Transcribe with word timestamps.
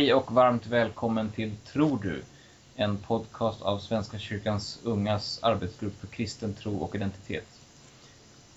Hej 0.00 0.14
och 0.14 0.32
varmt 0.32 0.66
välkommen 0.66 1.30
till 1.30 1.56
Tror 1.72 1.98
du? 2.02 2.22
En 2.76 2.98
podcast 2.98 3.62
av 3.62 3.78
Svenska 3.78 4.18
kyrkans 4.18 4.78
ungas 4.82 5.38
arbetsgrupp 5.42 6.00
för 6.00 6.06
kristen 6.06 6.54
tro 6.54 6.78
och 6.78 6.94
identitet. 6.94 7.46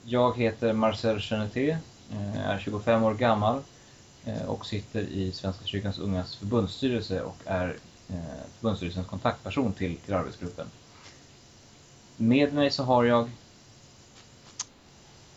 Jag 0.04 0.38
heter 0.38 0.74
Marcel 0.74 1.20
Cheneté, 1.20 1.78
eh, 2.11 2.50
är 2.50 2.60
25 2.60 3.04
år 3.04 3.14
gammal 3.14 3.61
eh, 4.25 4.46
och 4.46 4.66
sitter 4.66 5.02
i 5.02 5.32
Svenska 5.32 5.66
kyrkans 5.66 6.00
ungas 6.00 6.36
förbundsstyrelse 6.36 7.21
och 7.21 7.37
är 7.46 7.75
eh, 8.10 8.15
förbundsstyrelsens 8.57 9.07
kontaktperson 9.07 9.73
till, 9.73 9.98
till 9.98 10.14
arbetsgruppen. 10.14 10.68
Med 12.18 12.54
mig 12.54 12.71
så 12.71 12.84
har 12.84 13.04
jag 13.04 13.29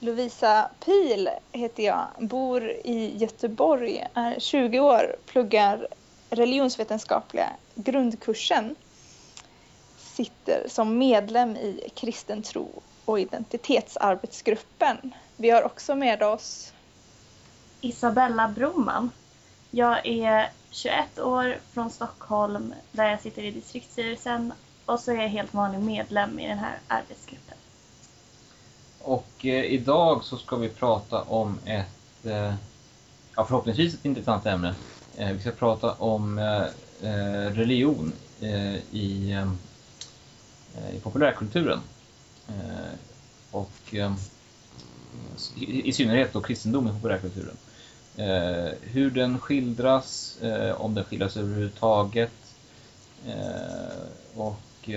Lovisa 0.00 0.70
Pil 0.84 1.28
heter 1.52 1.82
jag, 1.82 2.06
bor 2.18 2.70
i 2.70 3.16
Göteborg, 3.16 4.06
är 4.14 4.40
20 4.40 4.80
år, 4.80 5.16
pluggar 5.26 5.86
religionsvetenskapliga 6.30 7.52
grundkursen. 7.74 8.76
Sitter 9.98 10.68
som 10.68 10.98
medlem 10.98 11.56
i 11.56 11.90
kristen 11.94 12.42
tro 12.42 12.82
och 13.04 13.20
identitetsarbetsgruppen. 13.20 15.14
Vi 15.36 15.50
har 15.50 15.62
också 15.62 15.94
med 15.94 16.22
oss 16.22 16.72
Isabella 17.80 18.48
Broman. 18.48 19.10
Jag 19.70 20.06
är 20.06 20.50
21 20.70 21.18
år 21.18 21.58
från 21.72 21.90
Stockholm 21.90 22.74
där 22.92 23.10
jag 23.10 23.20
sitter 23.20 23.42
i 23.42 23.50
distriktsstyrelsen 23.50 24.52
och 24.86 25.00
så 25.00 25.12
är 25.12 25.16
jag 25.16 25.28
helt 25.28 25.54
vanlig 25.54 25.80
medlem 25.80 26.38
i 26.38 26.48
den 26.48 26.58
här 26.58 26.78
arbetsgruppen. 26.88 27.56
Och 29.02 29.46
eh, 29.46 29.64
idag 29.64 30.24
så 30.24 30.36
ska 30.36 30.56
vi 30.56 30.68
prata 30.68 31.22
om 31.22 31.58
ett, 31.64 32.26
eh, 32.26 32.54
ja 33.36 33.44
förhoppningsvis 33.44 33.94
ett 33.94 34.04
intressant 34.04 34.46
ämne. 34.46 34.74
Eh, 35.16 35.32
vi 35.32 35.40
ska 35.40 35.50
prata 35.50 35.92
om 35.92 36.38
eh, 36.38 36.64
eh 37.02 37.52
religion 37.52 38.12
eh, 38.40 38.76
i, 38.76 39.32
eh, 39.32 40.96
i 40.96 41.00
populärkulturen. 41.00 41.80
Eh, 42.48 42.94
och 43.50 43.94
i, 45.56 45.88
i, 45.88 45.92
synnerhet 45.92 46.32
då 46.32 46.40
kristendom 46.40 46.88
i 46.88 46.92
populärkulturen. 46.92 47.56
hur 48.80 49.10
den 49.10 49.38
skildras, 49.38 50.38
om 50.76 50.94
den 50.94 51.04
skildras 51.04 51.36
överhuvudtaget. 51.36 52.32
och 54.34 54.90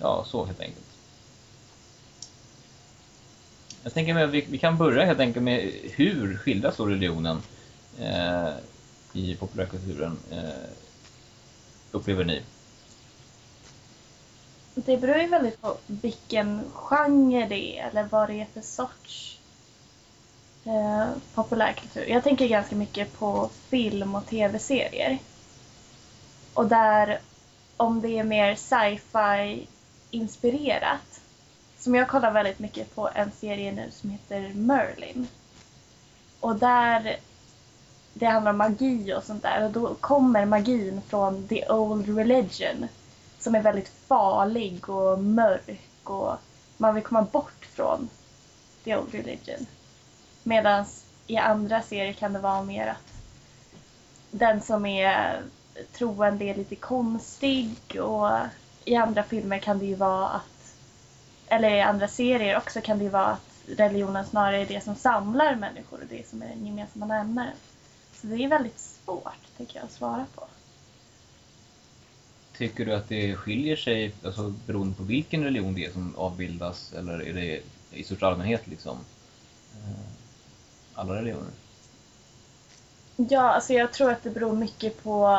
ja, 0.00 0.24
så 0.26 0.44
helt 0.44 0.60
enkelt. 0.60 0.87
Jag 3.82 3.94
tänker 3.94 4.16
att 4.16 4.30
vi, 4.30 4.40
vi, 4.40 4.58
kan 4.58 4.78
börja 4.78 5.04
helt 5.04 5.20
enkelt 5.20 5.44
med 5.44 5.72
hur 5.82 6.36
skildras 6.36 6.76
då 6.76 6.86
religionen 6.86 7.42
eh, 8.00 8.48
i 9.12 9.34
populärkulturen, 9.34 10.18
eh, 10.30 10.70
upplever 11.92 12.24
ni? 12.24 12.42
Det 14.74 14.96
beror 14.96 15.16
ju 15.16 15.26
väldigt 15.26 15.60
på 15.60 15.76
vilken 15.86 16.62
genre 16.72 17.46
det 17.48 17.78
är 17.78 17.88
eller 17.88 18.02
vad 18.02 18.28
det 18.28 18.40
är 18.40 18.46
för 18.54 18.60
sorts 18.60 19.38
eh, 20.64 21.06
populärkultur. 21.34 22.06
Jag 22.08 22.24
tänker 22.24 22.48
ganska 22.48 22.76
mycket 22.76 23.18
på 23.18 23.50
film 23.68 24.14
och 24.14 24.26
tv-serier. 24.26 25.18
Och 26.54 26.66
där, 26.66 27.20
om 27.76 28.00
det 28.00 28.18
är 28.18 28.24
mer 28.24 28.54
sci-fi 28.54 29.66
inspirerat 30.10 31.20
som 31.78 31.94
jag 31.94 32.08
kollar 32.08 32.30
väldigt 32.30 32.58
mycket 32.58 32.94
på 32.94 33.10
en 33.14 33.30
serie 33.32 33.72
nu 33.72 33.90
som 33.90 34.10
heter 34.10 34.52
Merlin. 34.54 35.28
Och 36.40 36.56
där 36.56 37.16
det 38.14 38.26
handlar 38.26 38.52
om 38.52 38.58
magi 38.58 39.14
och 39.14 39.22
sånt 39.22 39.42
där 39.42 39.64
och 39.64 39.70
då 39.70 39.94
kommer 39.94 40.44
magin 40.44 41.02
från 41.08 41.48
the 41.48 41.68
old 41.68 42.16
religion 42.16 42.88
som 43.38 43.54
är 43.54 43.62
väldigt 43.62 43.88
farlig 43.88 44.88
och 44.88 45.18
mörk 45.18 46.10
och 46.10 46.36
man 46.76 46.94
vill 46.94 47.04
komma 47.04 47.22
bort 47.22 47.68
från 47.72 48.08
the 48.84 48.96
old 48.96 49.14
religion. 49.14 49.66
Medan 50.42 50.84
i 51.26 51.36
andra 51.36 51.82
serier 51.82 52.12
kan 52.12 52.32
det 52.32 52.38
vara 52.38 52.62
mer 52.62 52.86
att 52.86 53.22
den 54.30 54.60
som 54.60 54.86
är 54.86 55.42
troende 55.92 56.44
är 56.44 56.54
lite 56.54 56.76
konstig 56.76 58.00
och 58.00 58.30
i 58.84 58.96
andra 58.96 59.22
filmer 59.22 59.58
kan 59.58 59.78
det 59.78 59.86
ju 59.86 59.94
vara 59.94 60.28
att 60.28 60.57
eller 61.50 61.70
i 61.70 61.80
andra 61.80 62.08
serier 62.08 62.56
också 62.56 62.80
kan 62.80 62.98
det 62.98 63.04
ju 63.04 63.10
vara 63.10 63.26
att 63.26 63.48
religionen 63.76 64.26
snarare 64.26 64.56
är 64.56 64.66
det 64.66 64.84
som 64.84 64.94
samlar 64.94 65.56
människor 65.56 66.00
och 66.00 66.06
det 66.10 66.28
som 66.28 66.42
är 66.42 66.48
den 66.48 66.66
gemensamma 66.66 67.06
nämnaren. 67.06 67.56
Så 68.12 68.26
det 68.26 68.44
är 68.44 68.48
väldigt 68.48 68.78
svårt, 68.78 69.56
tycker 69.56 69.76
jag, 69.76 69.84
att 69.84 69.92
svara 69.92 70.26
på. 70.34 70.46
Tycker 72.56 72.84
du 72.84 72.94
att 72.94 73.08
det 73.08 73.36
skiljer 73.36 73.76
sig 73.76 74.12
alltså, 74.24 74.54
beroende 74.66 74.94
på 74.94 75.02
vilken 75.02 75.44
religion 75.44 75.74
det 75.74 75.84
är 75.84 75.90
som 75.90 76.14
avbildas 76.16 76.92
eller 76.92 77.22
är 77.22 77.34
det 77.34 77.60
i 77.90 78.04
största 78.04 78.26
allmänhet 78.26 78.66
liksom 78.66 78.98
eh, 79.72 80.00
alla 80.94 81.14
religioner? 81.14 81.52
Ja, 83.16 83.40
alltså 83.40 83.72
jag 83.72 83.92
tror 83.92 84.10
att 84.10 84.22
det 84.22 84.30
beror 84.30 84.52
mycket 84.52 85.02
på 85.02 85.38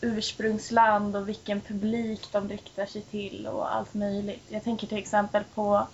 ursprungsland 0.00 1.16
och 1.16 1.28
vilken 1.28 1.60
publik 1.60 2.32
de 2.32 2.48
riktar 2.48 2.86
sig 2.86 3.02
till 3.02 3.46
och 3.46 3.74
allt 3.74 3.94
möjligt. 3.94 4.42
Jag 4.48 4.64
tänker 4.64 4.86
till 4.86 4.98
exempel 4.98 5.44
på 5.54 5.86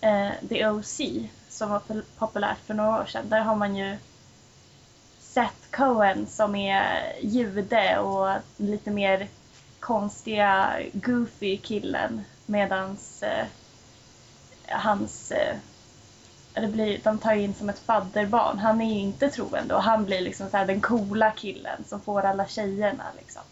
eh, 0.00 0.30
The 0.48 0.66
OC 0.68 1.00
som 1.48 1.70
var 1.70 1.82
populärt 2.18 2.58
för 2.66 2.74
några 2.74 3.00
år 3.00 3.06
sedan. 3.06 3.28
Där 3.28 3.40
har 3.40 3.56
man 3.56 3.76
ju 3.76 3.96
Seth 5.20 5.70
Cohen 5.70 6.26
som 6.26 6.54
är 6.54 7.12
jude 7.22 7.98
och 7.98 8.36
lite 8.56 8.90
mer 8.90 9.28
konstiga, 9.80 10.72
goofy 10.92 11.56
killen 11.56 12.22
medans 12.46 13.22
eh, 13.22 13.46
hans 14.68 15.30
eh, 15.30 15.56
eller 16.54 16.68
blir, 16.68 17.00
de 17.04 17.18
tar 17.18 17.32
in 17.32 17.54
som 17.54 17.68
ett 17.68 17.78
fadderbarn. 17.78 18.58
Han 18.58 18.80
är 18.80 18.94
ju 18.94 19.00
inte 19.00 19.30
troende 19.30 19.74
och 19.74 19.82
han 19.82 20.04
blir 20.04 20.20
liksom 20.20 20.50
så 20.50 20.56
den 20.56 20.80
coola 20.80 21.30
killen 21.30 21.84
som 21.86 22.00
får 22.00 22.22
alla 22.22 22.46
tjejerna. 22.46 23.04
Liksom. 23.18 23.42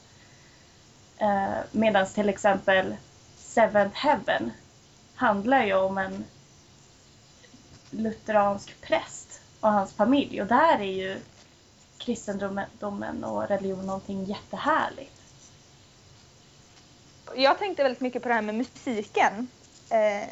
Eh, 1.19 1.59
Medan 1.73 2.07
till 2.07 2.29
exempel 2.29 2.97
Seventh 3.37 3.97
Heaven 3.97 4.53
handlar 5.15 5.65
ju 5.65 5.75
om 5.75 5.99
en 5.99 6.25
lutheransk 7.91 8.81
präst 8.81 9.41
och 9.61 9.73
hans 9.73 9.93
familj 9.93 10.43
och 10.43 10.47
där 10.47 10.81
är 10.81 10.93
ju 10.93 11.21
kristendomen 11.99 13.25
och 13.25 13.49
religion 13.49 13.87
någonting 13.87 14.25
jättehärligt. 14.25 15.23
Jag 17.37 17.59
tänkte 17.59 17.83
väldigt 17.83 18.01
mycket 18.01 18.23
på 18.23 18.29
det 18.29 18.35
här 18.35 18.43
med 18.43 18.55
musiken. 18.55 19.49
Eh, 19.91 20.29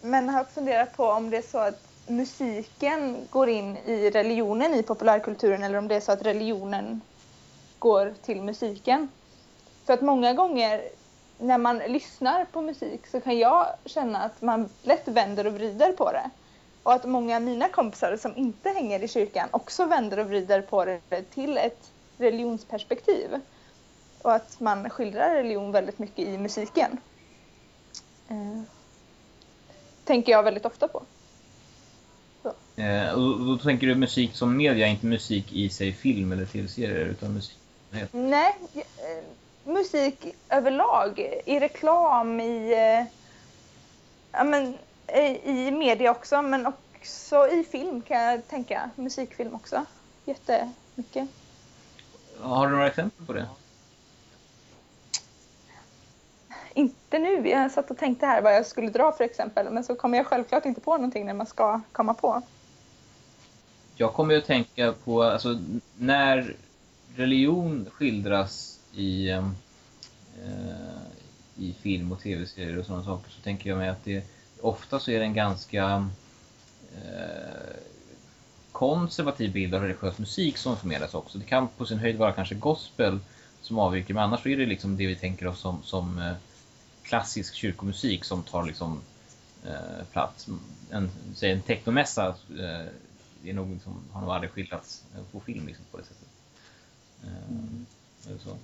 men 0.00 0.28
har 0.28 0.44
funderat 0.44 0.96
på 0.96 1.06
om 1.06 1.30
det 1.30 1.36
är 1.36 1.42
så 1.42 1.58
att 1.58 1.87
musiken 2.08 3.26
går 3.30 3.48
in 3.48 3.76
i 3.76 4.10
religionen 4.10 4.74
i 4.74 4.82
populärkulturen 4.82 5.62
eller 5.62 5.78
om 5.78 5.88
det 5.88 5.94
är 5.94 6.00
så 6.00 6.12
att 6.12 6.26
religionen 6.26 7.00
går 7.78 8.14
till 8.22 8.42
musiken. 8.42 9.08
För 9.84 9.92
att 9.92 10.02
många 10.02 10.34
gånger 10.34 10.82
när 11.38 11.58
man 11.58 11.78
lyssnar 11.78 12.44
på 12.44 12.62
musik 12.62 13.06
så 13.06 13.20
kan 13.20 13.38
jag 13.38 13.66
känna 13.84 14.22
att 14.22 14.42
man 14.42 14.68
lätt 14.82 15.08
vänder 15.08 15.46
och 15.46 15.52
vrider 15.52 15.92
på 15.92 16.12
det. 16.12 16.30
Och 16.82 16.92
att 16.92 17.04
många 17.04 17.36
av 17.36 17.42
mina 17.42 17.68
kompisar 17.68 18.16
som 18.16 18.36
inte 18.36 18.68
hänger 18.68 19.02
i 19.02 19.08
kyrkan 19.08 19.48
också 19.50 19.84
vänder 19.84 20.18
och 20.18 20.26
vrider 20.26 20.62
på 20.62 20.84
det 20.84 21.22
till 21.30 21.58
ett 21.58 21.90
religionsperspektiv. 22.18 23.40
Och 24.22 24.34
att 24.34 24.60
man 24.60 24.90
skildrar 24.90 25.34
religion 25.34 25.72
väldigt 25.72 25.98
mycket 25.98 26.28
i 26.28 26.38
musiken. 26.38 27.00
Eh, 28.28 28.62
tänker 30.04 30.32
jag 30.32 30.42
väldigt 30.42 30.66
ofta 30.66 30.88
på. 30.88 31.02
Eh, 32.78 33.12
och 33.12 33.46
då 33.46 33.58
tänker 33.58 33.86
du 33.86 33.94
musik 33.94 34.34
som 34.34 34.56
media, 34.56 34.86
inte 34.86 35.06
musik 35.06 35.52
i 35.52 35.68
sig 35.68 35.92
film 35.92 36.32
eller 36.32 36.44
tv-serier 36.44 37.06
utan 37.06 37.34
musik? 37.34 37.58
Nej, 38.12 38.56
eh, 38.74 39.24
musik 39.64 40.26
överlag. 40.48 41.40
I 41.44 41.60
reklam, 41.60 42.40
i, 42.40 42.72
eh, 42.72 43.06
ja, 44.32 44.44
men, 44.44 44.78
i, 45.14 45.50
i 45.50 45.70
media 45.70 46.10
också 46.10 46.42
men 46.42 46.66
också 46.66 47.48
i 47.48 47.64
film 47.70 48.02
kan 48.02 48.22
jag 48.22 48.48
tänka. 48.48 48.90
Musikfilm 48.96 49.54
också. 49.54 49.84
Jättemycket. 50.24 51.28
Har 52.40 52.66
du 52.66 52.72
några 52.72 52.86
exempel 52.86 53.26
på 53.26 53.32
det? 53.32 53.46
Inte 56.74 57.18
nu. 57.18 57.48
Jag 57.48 57.70
satt 57.70 57.90
och 57.90 57.98
tänkte 57.98 58.26
här 58.26 58.42
vad 58.42 58.54
jag 58.54 58.66
skulle 58.66 58.90
dra 58.90 59.12
för 59.12 59.24
exempel 59.24 59.70
men 59.70 59.84
så 59.84 59.94
kommer 59.94 60.18
jag 60.18 60.26
självklart 60.26 60.64
inte 60.64 60.80
på 60.80 60.96
någonting 60.96 61.26
när 61.26 61.34
man 61.34 61.46
ska 61.46 61.80
komma 61.92 62.14
på 62.14 62.42
jag 64.00 64.12
kommer 64.12 64.36
att 64.36 64.46
tänka 64.46 64.92
på, 65.04 65.22
alltså 65.22 65.60
när 65.96 66.54
religion 67.16 67.86
skildras 67.92 68.78
i, 68.94 69.28
eh, 69.28 69.48
eh, 70.44 71.02
i 71.56 71.72
film 71.82 72.12
och 72.12 72.20
tv-serier 72.20 72.78
och 72.78 72.86
sådana 72.86 73.04
saker 73.04 73.30
så 73.30 73.40
tänker 73.40 73.70
jag 73.70 73.78
mig 73.78 73.88
att 73.88 74.04
det 74.04 74.24
ofta 74.60 74.98
så 74.98 75.10
är 75.10 75.18
det 75.18 75.24
en 75.24 75.34
ganska 75.34 76.08
eh, 76.94 77.76
konservativ 78.72 79.52
bild 79.52 79.74
av 79.74 79.82
religiös 79.82 80.18
musik 80.18 80.56
som 80.56 80.76
förmedlas 80.76 81.14
också. 81.14 81.38
Det 81.38 81.44
kan 81.44 81.68
på 81.68 81.86
sin 81.86 81.98
höjd 81.98 82.16
vara 82.16 82.32
kanske 82.32 82.54
gospel 82.54 83.18
som 83.60 83.78
avviker, 83.78 84.14
men 84.14 84.22
annars 84.22 84.46
är 84.46 84.56
det 84.56 84.66
liksom 84.66 84.96
det 84.96 85.06
vi 85.06 85.16
tänker 85.16 85.46
oss 85.46 85.60
som, 85.60 85.82
som 85.82 86.18
eh, 86.18 86.32
klassisk 87.02 87.54
kyrkomusik 87.54 88.24
som 88.24 88.42
tar 88.42 88.62
liksom 88.62 89.00
eh, 89.66 90.04
plats. 90.12 90.48
En, 90.90 91.10
säg 91.34 91.52
en 91.52 91.62
technomässa 91.62 92.28
eh, 92.58 92.86
det 93.42 93.50
är 93.50 93.54
nog 93.54 93.70
liksom, 93.70 94.04
har 94.12 94.20
nog 94.20 94.30
aldrig 94.30 94.50
skildrats 94.50 95.04
på 95.32 95.40
film 95.40 95.66
liksom, 95.66 95.84
på 95.90 95.96
det 95.96 96.04
sättet. 96.04 96.28
Eh, 97.22 97.50
mm. 97.50 97.86
Är 98.28 98.38
så? 98.38 98.56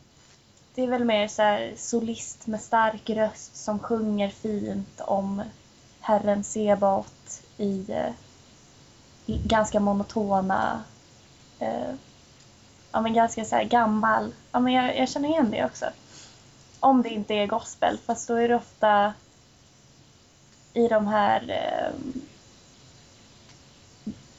Det 0.74 0.82
är 0.82 0.88
väl 0.88 1.04
mer 1.04 1.28
så 1.28 1.42
här 1.42 1.72
solist 1.76 2.46
med 2.46 2.60
stark 2.60 3.10
röst 3.10 3.56
som 3.56 3.78
sjunger 3.78 4.28
fint 4.28 5.00
om 5.00 5.42
Herren 6.00 6.44
Sebaot 6.44 7.42
i, 7.56 7.92
eh, 7.92 8.12
i 9.26 9.38
ganska 9.38 9.80
monotona, 9.80 10.82
eh, 11.58 11.94
ja 12.92 13.00
men 13.00 13.14
ganska 13.14 13.44
så 13.44 13.56
här 13.56 13.64
gammal, 13.64 14.32
ja 14.52 14.60
men 14.60 14.72
jag, 14.72 14.98
jag, 14.98 15.08
känner 15.08 15.28
igen 15.28 15.50
det 15.50 15.64
också. 15.64 15.86
Om 16.80 17.02
det 17.02 17.08
inte 17.08 17.34
är 17.34 17.46
gospel, 17.46 17.98
fast 17.98 18.28
då 18.28 18.34
är 18.34 18.48
det 18.48 18.56
ofta 18.56 19.14
i 20.72 20.88
de 20.88 21.06
här 21.06 21.50
eh, 21.50 22.14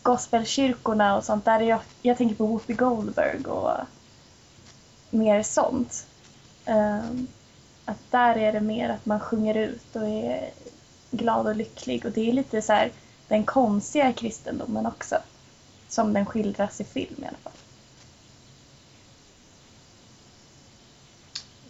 gospelkyrkorna 0.05 1.17
och 1.17 1.23
sånt 1.23 1.45
där 1.45 1.59
jag, 1.59 1.79
jag 2.01 2.17
tänker 2.17 2.35
på 2.35 2.45
Whoopi 2.45 2.73
Goldberg 2.73 3.45
och 3.45 3.77
mer 5.09 5.43
sånt. 5.43 6.07
Um, 6.65 7.27
att 7.85 8.11
där 8.11 8.37
är 8.37 8.53
det 8.53 8.61
mer 8.61 8.89
att 8.89 9.05
man 9.05 9.19
sjunger 9.19 9.55
ut 9.55 9.95
och 9.95 10.07
är 10.07 10.49
glad 11.11 11.47
och 11.47 11.55
lycklig 11.55 12.05
och 12.05 12.11
det 12.11 12.29
är 12.29 12.33
lite 12.33 12.61
så 12.61 12.73
här 12.73 12.91
den 13.27 13.43
konstiga 13.43 14.13
kristendomen 14.13 14.85
också. 14.85 15.15
Som 15.87 16.13
den 16.13 16.25
skildras 16.25 16.81
i 16.81 16.83
film 16.83 17.15
i 17.23 17.25
alla 17.27 17.37
fall. 17.37 17.53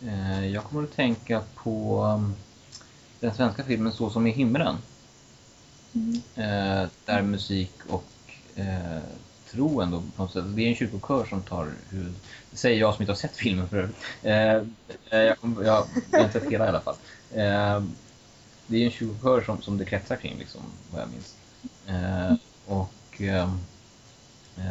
Eh, 0.04 0.48
jag 0.48 0.64
kommer 0.64 0.84
att 0.84 0.96
tänka 0.96 1.44
på 1.56 2.04
um, 2.04 2.36
den 3.20 3.34
svenska 3.34 3.64
filmen 3.64 3.94
Så 3.94 4.10
som 4.10 4.28
i 4.28 4.32
himlen. 4.32 4.78
Mm. 5.94 6.22
Eh, 6.36 6.90
där 7.06 7.22
musik 7.22 7.72
och 7.90 8.04
eh, 8.56 9.02
tro 9.52 9.82
ändå 9.82 10.04
på 10.16 10.24
något 10.24 10.34
sätt. 10.34 10.44
Det 10.48 10.62
är 10.62 10.70
en 10.70 10.76
kyrkokör 10.76 11.26
som 11.26 11.42
tar 11.42 11.72
huvud... 11.90 12.14
Det 12.52 12.58
säger 12.58 12.80
jag 12.80 12.94
som 12.94 13.02
inte 13.02 13.12
har 13.12 13.18
sett 13.18 13.38
filmen 13.38 13.70
för 13.70 13.90
eh, 14.24 14.34
jag, 14.34 14.66
jag, 15.10 15.38
jag 15.64 15.86
har 16.12 16.26
inte 16.26 16.40
sett 16.40 16.52
hela 16.52 16.66
i 16.66 16.70
alla 16.70 16.82
fall. 16.82 16.96
Eh, 17.32 17.84
det 18.68 18.78
är 18.78 18.86
en 18.86 18.92
kyrkokör 18.92 19.42
som, 19.42 19.62
som 19.62 19.78
det 19.78 19.86
kretsar 19.86 20.16
kring 20.16 20.38
liksom, 20.40 20.62
vad 20.92 21.02
jag 21.02 21.10
minns. 21.10 21.36
Eh, 21.88 22.36
och 22.66 23.22
eh, 23.22 23.50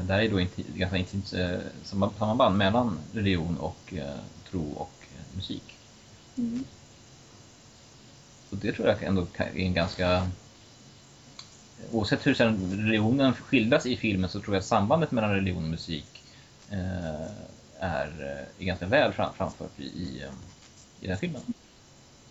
där 0.02 0.18
är 0.18 0.28
då 0.28 0.40
inte, 0.40 0.62
ganska 0.62 0.96
intimt 0.96 1.32
eh, 1.32 1.58
samband 2.18 2.58
mellan 2.58 2.98
religion 3.12 3.58
och 3.58 3.94
eh, 3.94 4.16
tro 4.50 4.72
och 4.72 4.92
eh, 5.00 5.36
musik. 5.36 5.76
Mm. 6.36 6.64
Så 8.50 8.56
det 8.56 8.72
tror 8.72 8.88
jag 8.88 9.02
ändå 9.02 9.26
är 9.34 9.58
en 9.58 9.74
ganska 9.74 10.30
oavsett 11.92 12.26
hur 12.26 12.34
sen 12.34 12.70
religionen 12.70 13.34
skildras 13.34 13.86
i 13.86 13.96
filmen 13.96 14.30
så 14.30 14.40
tror 14.40 14.56
jag 14.56 14.64
sambandet 14.64 15.10
mellan 15.10 15.34
religion 15.34 15.64
och 15.64 15.70
musik 15.70 16.24
eh, 16.70 17.26
är, 17.78 18.06
eh, 18.20 18.62
är 18.62 18.64
ganska 18.64 18.86
väl 18.86 19.12
fram, 19.12 19.34
framfört 19.34 19.80
i, 19.80 19.82
i, 19.82 20.22
eh, 20.22 20.30
i 21.00 21.06
den 21.06 21.18
filmen. 21.18 21.42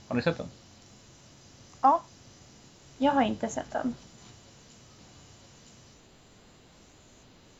Har 0.07 0.15
ni 0.15 0.21
sett 0.21 0.37
den? 0.37 0.49
Ja. 1.81 2.01
Jag 2.97 3.11
har 3.11 3.21
inte 3.21 3.47
sett 3.47 3.71
den. 3.71 3.95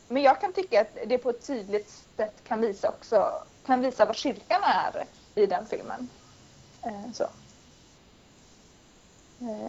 Men 0.08 0.24
jag 0.24 0.42
kan 0.42 0.54
tycka 0.54 0.82
att 0.82 0.98
det 1.08 1.18
på 1.18 1.30
ett 1.30 1.48
tydligt 1.48 2.06
sätt 2.18 2.44
kan 2.48 2.62
visa 2.62 2.90
också 2.90 3.44
kan 3.66 3.82
visa 3.82 4.06
vad 4.06 4.16
kyrkan 4.16 4.62
är 4.64 5.06
i 5.36 5.46
den 5.46 5.66
filmen. 5.66 6.10
Så, 7.14 7.30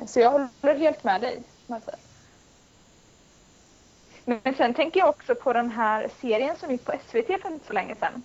så 0.07 0.21
jag 0.21 0.31
håller 0.31 0.79
helt 0.79 1.05
med 1.05 1.21
dig, 1.21 1.43
Marcel. 1.67 1.99
Men 4.25 4.55
sen 4.57 4.75
tänker 4.75 5.01
jag 5.01 5.09
också 5.09 5.35
på 5.35 5.53
den 5.53 5.71
här 5.71 6.11
serien 6.21 6.57
som 6.57 6.71
gick 6.71 6.85
på 6.85 6.93
SVT 6.93 7.27
för 7.43 7.53
inte 7.53 7.67
så 7.67 7.73
länge 7.73 7.95
sedan. 7.95 8.23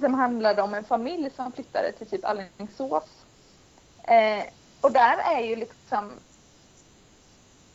Som 0.00 0.14
handlade 0.14 0.62
om 0.62 0.74
en 0.74 0.84
familj 0.84 1.30
som 1.36 1.52
flyttade 1.52 1.92
till 1.92 2.06
typ 2.06 2.24
Alingsås. 2.24 3.24
Eh, 4.02 4.44
och 4.80 4.92
där 4.92 5.18
är 5.18 5.40
ju 5.40 5.56
liksom 5.56 6.12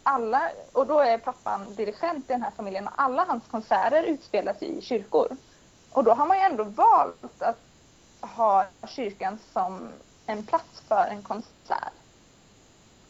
alla, 0.04 0.52
och 0.74 0.88
då 0.88 1.00
är 1.00 1.18
pappan 1.18 1.76
dirigent 1.76 2.30
i 2.30 2.34
den 2.34 2.42
här 2.42 2.52
familjen 2.52 2.88
och 2.88 2.94
alla 2.96 3.26
hans 3.26 3.44
konserter 3.52 4.04
utspelas 4.04 4.62
i 4.62 4.82
kyrkor. 4.82 5.28
Och 5.92 6.04
då 6.04 6.14
har 6.14 6.26
man 6.26 6.38
ju 6.38 6.44
ändå 6.44 6.64
valt 6.64 7.42
att 7.42 7.60
ha 8.22 8.66
kyrkan 8.88 9.40
som 9.54 9.90
en 10.26 10.46
plats 10.46 10.82
för 10.88 11.08
en 11.10 11.24
konsert. 11.24 11.99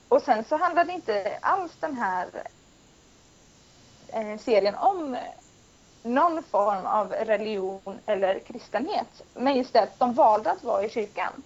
Och 0.10 0.22
sen 0.22 0.44
så 0.44 0.58
handlar 0.58 0.86
det 0.86 0.94
inte 0.94 1.38
alls 1.42 1.72
den 1.80 1.98
här 1.98 2.28
eh, 4.08 4.38
serien 4.40 4.76
om 4.76 5.18
någon 6.04 6.44
form 6.44 6.86
av 6.86 7.12
religion 7.12 8.00
eller 8.06 8.40
kristenhet. 8.40 9.22
Men 9.34 9.58
just 9.58 9.74
det 9.74 9.82
att 9.82 10.00
de 10.00 10.14
valde 10.14 10.52
att 10.52 10.64
vara 10.64 10.86
i 10.86 10.90
kyrkan. 10.90 11.44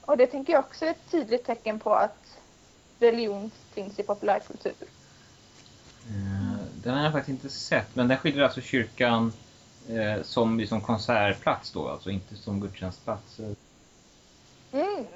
Och 0.00 0.16
det 0.16 0.26
tänker 0.26 0.52
jag 0.52 0.64
också 0.64 0.84
är 0.86 0.90
ett 0.90 1.10
tydligt 1.10 1.44
tecken 1.46 1.78
på 1.78 1.94
att 1.94 2.38
religion 2.98 3.50
finns 3.74 3.98
i 3.98 4.02
populärkultur. 4.02 4.74
Eh, 6.08 6.64
den 6.74 6.94
har 6.94 7.04
jag 7.04 7.12
faktiskt 7.12 7.44
inte 7.44 7.48
sett, 7.48 7.94
men 7.94 8.08
den 8.08 8.18
skildrar 8.18 8.44
alltså 8.44 8.60
kyrkan 8.60 9.32
eh, 9.88 10.22
som 10.22 10.58
liksom 10.58 10.80
konsertplats 10.80 11.72
då, 11.72 11.88
alltså 11.88 12.10
inte 12.10 12.36
som 12.36 12.60
gudstjänstplats? 12.60 13.40
Mm. 14.72 15.06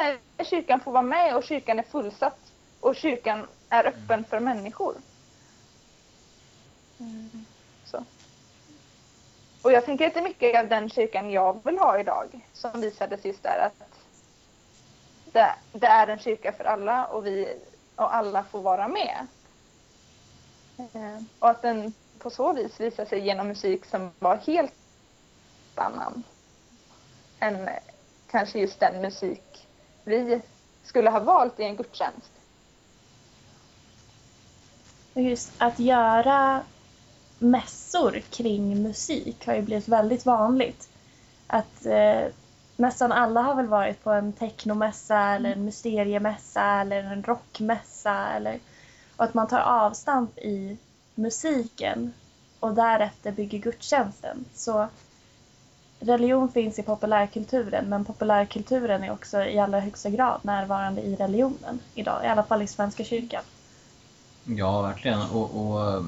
Nej, 0.00 0.18
kyrkan 0.44 0.80
får 0.80 0.92
vara 0.92 1.02
med 1.02 1.36
och 1.36 1.44
kyrkan 1.44 1.78
är 1.78 1.82
fullsatt 1.82 2.52
och 2.80 2.96
kyrkan 2.96 3.46
är 3.68 3.86
öppen 3.86 4.24
för 4.24 4.40
människor. 4.40 4.94
Mm. 6.98 7.44
Så. 7.84 8.04
Och 9.62 9.72
jag 9.72 9.84
tänker 9.84 10.06
att 10.06 10.14
det 10.14 10.20
är 10.20 10.24
mycket 10.24 10.60
av 10.60 10.68
den 10.68 10.90
kyrkan 10.90 11.30
jag 11.30 11.64
vill 11.64 11.78
ha 11.78 11.98
idag 11.98 12.40
som 12.52 12.80
visades 12.80 13.24
just 13.24 13.42
där 13.42 13.58
att 13.58 13.88
det, 15.32 15.54
det 15.72 15.86
är 15.86 16.06
en 16.06 16.18
kyrka 16.18 16.52
för 16.52 16.64
alla 16.64 17.06
och, 17.06 17.26
vi, 17.26 17.58
och 17.96 18.14
alla 18.14 18.44
får 18.44 18.60
vara 18.60 18.88
med. 18.88 19.26
Mm. 20.94 21.26
och 21.38 21.50
att 21.50 21.62
den 21.62 21.92
på 22.18 22.30
så 22.30 22.52
vis 22.52 22.80
visar 22.80 23.04
sig 23.04 23.20
genom 23.20 23.48
musik 23.48 23.84
som 23.84 24.10
var 24.18 24.36
helt 24.36 24.74
annan 25.74 26.22
än 27.40 27.68
kanske 28.30 28.58
just 28.58 28.80
den 28.80 29.00
musik 29.02 29.66
vi 30.04 30.40
skulle 30.82 31.10
ha 31.10 31.20
valt 31.20 31.60
i 31.60 31.64
en 31.64 31.76
gudstjänst. 31.76 32.32
Just 35.14 35.52
att 35.58 35.78
göra 35.78 36.62
mässor 37.38 38.20
kring 38.30 38.82
musik 38.82 39.46
har 39.46 39.54
ju 39.54 39.62
blivit 39.62 39.88
väldigt 39.88 40.26
vanligt. 40.26 40.88
Att 41.46 41.86
eh, 41.86 42.24
nästan 42.76 43.12
alla 43.12 43.42
har 43.42 43.54
väl 43.54 43.66
varit 43.66 44.04
på 44.04 44.10
en 44.10 44.32
technomässa 44.32 45.18
eller 45.18 45.52
en 45.52 45.64
mysteriemässa 45.64 46.80
eller 46.80 47.02
en 47.02 47.22
rockmässa 47.22 48.28
eller 48.36 48.60
och 49.16 49.24
att 49.24 49.34
man 49.34 49.48
tar 49.48 49.60
avstamp 49.60 50.38
i 50.38 50.78
musiken 51.14 52.12
och 52.60 52.74
därefter 52.74 53.32
bygger 53.32 53.58
gudstjänsten. 53.58 54.44
Så 54.54 54.88
religion 56.00 56.52
finns 56.52 56.78
i 56.78 56.82
populärkulturen 56.82 57.88
men 57.88 58.04
populärkulturen 58.04 59.04
är 59.04 59.12
också 59.12 59.44
i 59.44 59.58
allra 59.58 59.80
högsta 59.80 60.10
grad 60.10 60.40
närvarande 60.42 61.00
i 61.00 61.16
religionen 61.16 61.80
idag, 61.94 62.24
i 62.24 62.28
alla 62.28 62.42
fall 62.42 62.62
i 62.62 62.66
Svenska 62.66 63.04
kyrkan. 63.04 63.42
Ja, 64.44 64.82
verkligen. 64.82 65.20
Och, 65.20 65.70
och 65.70 66.04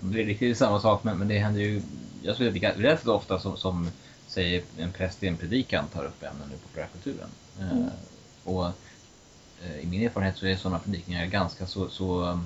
det 0.00 0.20
är 0.22 0.26
riktigt 0.26 0.58
samma 0.58 0.80
sak, 0.80 1.04
men, 1.04 1.18
men 1.18 1.28
det 1.28 1.38
händer 1.38 1.60
ju 1.60 1.82
jag 2.22 2.34
skulle 2.34 2.52
säga 2.52 2.72
relativt 2.76 3.08
ofta 3.08 3.38
som, 3.38 3.56
som 3.56 3.90
säger 4.26 4.62
en 4.78 4.92
präst 4.92 5.22
i 5.22 5.28
en 5.28 5.36
predikan 5.36 5.86
tar 5.88 6.04
upp 6.04 6.22
ämnen 6.22 6.52
ur 6.52 6.56
populärkulturen. 6.56 7.28
Eh, 7.58 7.72
mm. 7.72 7.84
Eh, 7.84 7.92
och 8.44 8.66
eh, 9.62 9.80
i 9.80 9.86
min 9.86 10.02
erfarenhet 10.02 10.36
så 10.36 10.46
är 10.46 10.56
sådana 10.56 10.78
predikningar 10.78 11.26
ganska 11.26 11.66
så, 11.66 11.88
så 11.88 12.30
eh, 12.30 12.38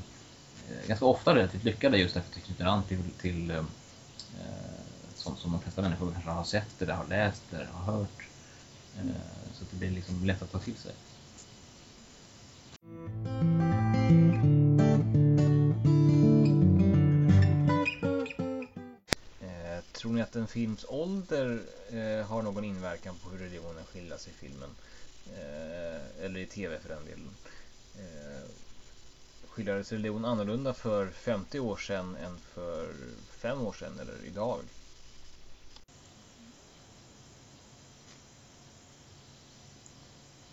ganska 0.87 1.05
ofta 1.07 1.35
relativt 1.35 1.65
lyckade 1.65 1.99
just 1.99 2.15
därför 2.15 2.29
att 2.29 2.35
det 2.35 2.41
knyter 2.41 2.65
an 2.65 2.83
till, 2.83 2.99
till 3.21 3.51
eh, 3.51 3.63
som, 5.27 5.37
som 5.37 5.53
de 5.53 5.61
flesta 5.61 5.83
människor 5.83 6.13
kanske 6.13 6.31
har 6.31 6.45
sett 6.45 6.83
eller 6.83 6.95
har 6.95 7.07
läst 7.07 7.43
eller 7.53 7.65
har 7.65 7.93
hört. 7.93 8.27
Eh, 8.99 9.53
så 9.53 9.65
att 9.65 9.71
det 9.71 9.77
blir 9.77 9.91
liksom 9.91 10.25
lätt 10.25 10.43
att 10.43 10.53
ta 10.53 10.59
till 10.59 10.77
sig. 10.77 10.93
Eh, 19.41 19.85
tror 19.93 20.13
ni 20.13 20.23
att 20.23 20.37
en 20.37 20.47
films 20.47 20.85
ålder 20.89 21.63
eh, 21.91 22.27
har 22.27 22.43
någon 22.43 22.65
inverkan 22.65 23.15
på 23.23 23.31
hur 23.31 23.39
religionen 23.39 23.85
skildras 23.85 24.29
i 24.29 24.31
filmen? 24.31 24.71
Eller 26.23 26.41
i 26.41 26.47
tv 26.47 26.79
för 26.79 26.89
den 26.89 27.05
delen? 27.05 27.31
Skildrades 29.49 29.93
religion 29.93 30.25
annorlunda 30.25 30.75
för 30.75 31.07
50 31.07 31.61
år 31.61 31.77
sedan 31.77 32.17
än 32.17 32.39
för 32.39 32.95
5 33.31 33.61
år 33.61 33.73
sedan 33.73 33.99
eller 34.01 34.25
idag? 34.27 34.61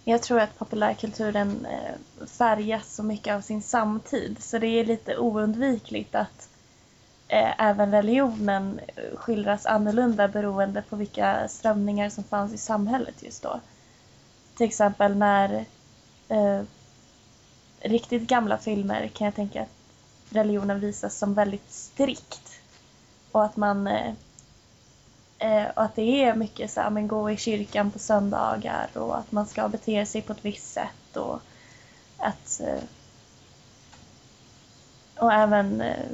Jag 0.03 0.21
tror 0.21 0.39
att 0.39 0.57
populärkulturen 0.57 1.65
eh, 1.65 2.25
färgas 2.27 2.95
så 2.95 3.03
mycket 3.03 3.35
av 3.35 3.41
sin 3.41 3.61
samtid 3.61 4.43
så 4.43 4.59
det 4.59 4.67
är 4.67 4.85
lite 4.85 5.17
oundvikligt 5.17 6.15
att 6.15 6.49
eh, 7.27 7.61
även 7.61 7.91
religionen 7.91 8.79
eh, 8.87 9.17
skildras 9.17 9.65
annorlunda 9.65 10.27
beroende 10.27 10.81
på 10.81 10.95
vilka 10.95 11.47
strömningar 11.47 12.09
som 12.09 12.23
fanns 12.23 12.53
i 12.53 12.57
samhället 12.57 13.23
just 13.23 13.43
då. 13.43 13.59
Till 14.55 14.67
exempel 14.67 15.17
när 15.17 15.65
eh, 16.27 16.61
riktigt 17.79 18.27
gamla 18.27 18.57
filmer 18.57 19.07
kan 19.07 19.25
jag 19.25 19.35
tänka 19.35 19.61
att 19.61 19.69
religionen 20.29 20.79
visas 20.79 21.17
som 21.17 21.33
väldigt 21.33 21.71
strikt 21.71 22.59
och 23.31 23.45
att 23.45 23.57
man 23.57 23.87
eh, 23.87 24.13
Eh, 25.43 25.65
och 25.75 25.83
att 25.83 25.95
det 25.95 26.23
är 26.23 26.35
mycket 26.35 26.71
så 26.71 26.81
här, 26.81 26.89
men 26.89 27.07
gå 27.07 27.31
i 27.31 27.37
kyrkan 27.37 27.91
på 27.91 27.99
söndagar 27.99 28.89
och 28.93 29.17
att 29.17 29.31
man 29.31 29.45
ska 29.45 29.67
bete 29.67 30.05
sig 30.05 30.21
på 30.21 30.33
ett 30.33 30.45
visst 30.45 30.73
sätt 30.73 31.17
och 31.17 31.39
att 32.17 32.61
eh, 32.61 32.83
och 35.15 35.33
även 35.33 35.81
eh, 35.81 36.05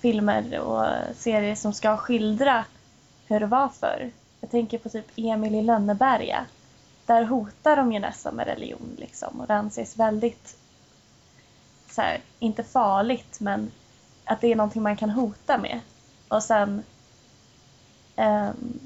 filmer 0.00 0.58
och 0.58 0.86
serier 1.16 1.54
som 1.54 1.72
ska 1.72 1.96
skildra 1.96 2.64
hur 3.26 3.40
det 3.40 3.46
var 3.46 3.68
förr. 3.68 4.10
Jag 4.40 4.50
tänker 4.50 4.78
på 4.78 4.88
typ 4.88 5.06
Emil 5.16 5.54
i 5.54 5.62
Lönneberga. 5.62 6.46
Där 7.06 7.24
hotar 7.24 7.76
de 7.76 7.92
ju 7.92 7.98
nästan 7.98 8.34
med 8.34 8.46
religion 8.46 8.96
liksom 8.98 9.40
och 9.40 9.46
det 9.46 9.54
anses 9.54 9.96
väldigt 9.96 10.56
så 11.90 12.00
här, 12.00 12.20
inte 12.38 12.64
farligt 12.64 13.40
men 13.40 13.70
att 14.24 14.40
det 14.40 14.52
är 14.52 14.56
någonting 14.56 14.82
man 14.82 14.96
kan 14.96 15.10
hota 15.10 15.58
med. 15.58 15.80
Och 16.28 16.42
sen 16.42 16.82
Ehm, 18.16 18.78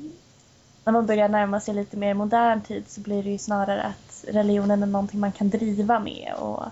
när 0.85 0.93
man 0.93 1.07
börjar 1.07 1.29
närma 1.29 1.61
sig 1.61 1.75
lite 1.75 1.97
mer 1.97 2.15
modern 2.15 2.61
tid 2.61 2.89
så 2.89 3.01
blir 3.01 3.23
det 3.23 3.31
ju 3.31 3.39
snarare 3.39 3.83
att 3.83 4.25
religionen 4.29 4.83
är 4.83 4.87
någonting 4.87 5.21
man 5.21 5.33
kan 5.33 5.51
driva 5.51 6.01
med 6.01 6.35
och 6.39 6.65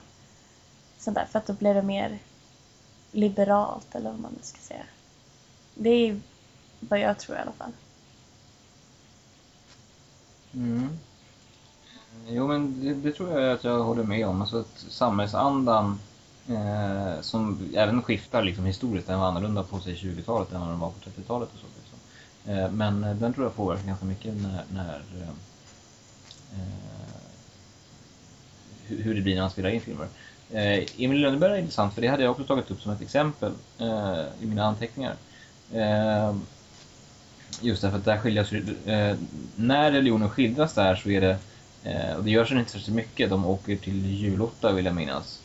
sånt 0.99 1.15
där 1.15 1.25
för 1.25 1.39
att 1.39 1.47
då 1.47 1.53
blir 1.53 1.75
det 1.75 1.83
mer 1.83 2.19
liberalt 3.13 3.95
eller 3.95 4.11
vad 4.11 4.21
man 4.21 4.33
ska 4.43 4.59
säga. 4.59 4.85
Det 5.75 5.91
är 5.91 6.21
vad 6.81 6.99
jag 7.01 7.19
tror 7.19 7.37
i 7.37 7.41
alla 7.41 7.53
fall. 7.53 7.73
Mm. 10.55 10.99
Jo 12.27 12.49
men 12.49 12.81
det, 12.81 12.95
det, 12.95 13.13
tror 13.13 13.41
jag 13.41 13.53
att 13.53 13.65
jag 13.65 13.83
håller 13.83 14.03
med 14.03 14.27
om. 14.27 14.41
Alltså 14.41 14.61
att 14.61 14.79
samhällsandan 14.79 15.99
eh, 16.49 17.21
som 17.21 17.71
även 17.75 18.03
skiftar 18.03 18.43
liksom 18.43 18.65
historiskt, 18.65 19.07
den 19.07 19.19
var 19.19 19.27
annorlunda 19.27 19.63
på 19.63 19.81
sig 19.81 19.95
20-talet 19.95 20.53
än 20.53 20.61
vad 20.61 20.69
den 20.69 20.79
var 20.79 20.91
på 20.91 21.11
30-talet 21.11 21.49
och 21.53 21.59
så. 21.59 21.67
Eh, 21.67 21.94
Eh, 22.49 22.71
men 22.71 23.05
eh, 23.05 23.15
den 23.15 23.35
tror 23.35 23.47
jag 23.47 23.57
påverkar 23.57 23.87
ganska 23.87 24.05
mycket 24.05 24.35
när, 24.35 24.63
när 24.73 25.03
eh, 25.23 25.29
eh 26.53 26.95
hur 28.87 29.15
det 29.15 29.21
blir 29.21 29.35
när 29.35 29.43
man 29.43 29.51
spelar 29.51 29.71
in 29.71 29.81
filmer. 29.81 30.07
Eh, 30.51 30.85
Emil 30.99 31.21
Lönneberg 31.21 31.53
är 31.53 31.59
intressant 31.59 31.95
för 31.95 32.03
det 32.03 32.09
hade 32.09 32.23
jag 32.23 32.31
också 32.31 32.45
tagit 32.45 32.71
upp 32.71 32.81
som 32.81 32.93
ett 32.93 33.03
exempel 33.03 33.53
eh, 33.79 34.25
i 34.41 34.47
mina 34.47 34.65
anteckningar. 34.65 35.15
Eh, 35.73 36.35
just 37.61 37.83
därför 37.83 37.99
att 37.99 38.05
där 38.05 38.19
skiljas 38.19 38.53
eh, 38.53 39.17
när 39.57 39.93
religionen 39.93 40.31
skildras 40.31 40.75
där 40.75 40.97
så 40.97 41.11
är 41.11 41.21
det, 41.21 41.39
och 42.17 42.25
det 42.25 42.31
görs 42.31 42.53
inte 42.53 42.71
särskilt 42.71 42.97
mycket, 42.97 43.31
de 43.31 43.47
åker 43.47 43.77
till 43.77 44.07
Julotta 44.07 44.73
vill 44.73 44.85
jag 44.85 44.95
minnas. 44.95 45.41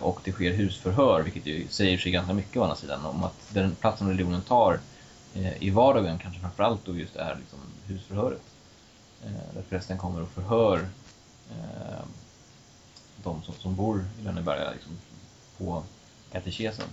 och 0.00 0.20
det 0.24 0.32
sker 0.32 0.52
husförhör, 0.52 1.22
vilket 1.22 1.46
ju 1.46 1.68
säger 1.68 1.98
sig 1.98 2.12
ganska 2.12 2.32
mycket 2.32 2.56
å 2.56 2.62
andra 2.62 2.76
sidan 2.76 3.06
om 3.06 3.24
att 3.24 3.48
den 3.48 3.74
platsen 3.80 4.08
religionen 4.08 4.40
tar 4.40 4.78
Eh, 5.34 5.62
i 5.62 5.70
vardagen 5.70 6.18
kanske 6.18 6.40
framförallt 6.40 6.84
då 6.84 6.98
just 6.98 7.16
är 7.16 7.36
liksom 7.36 7.58
husförhöret. 7.86 8.42
Eh, 9.24 9.54
där 9.54 9.62
prästen 9.68 9.98
kommer 9.98 10.22
och 10.22 10.28
förhör 10.28 10.88
eh, 11.50 12.04
de 13.22 13.42
som, 13.42 13.54
som 13.54 13.76
bor 13.76 14.04
i 14.20 14.24
Lönneberga 14.24 14.70
liksom, 14.70 14.92
på 15.58 15.82
katekesen. 16.32 16.88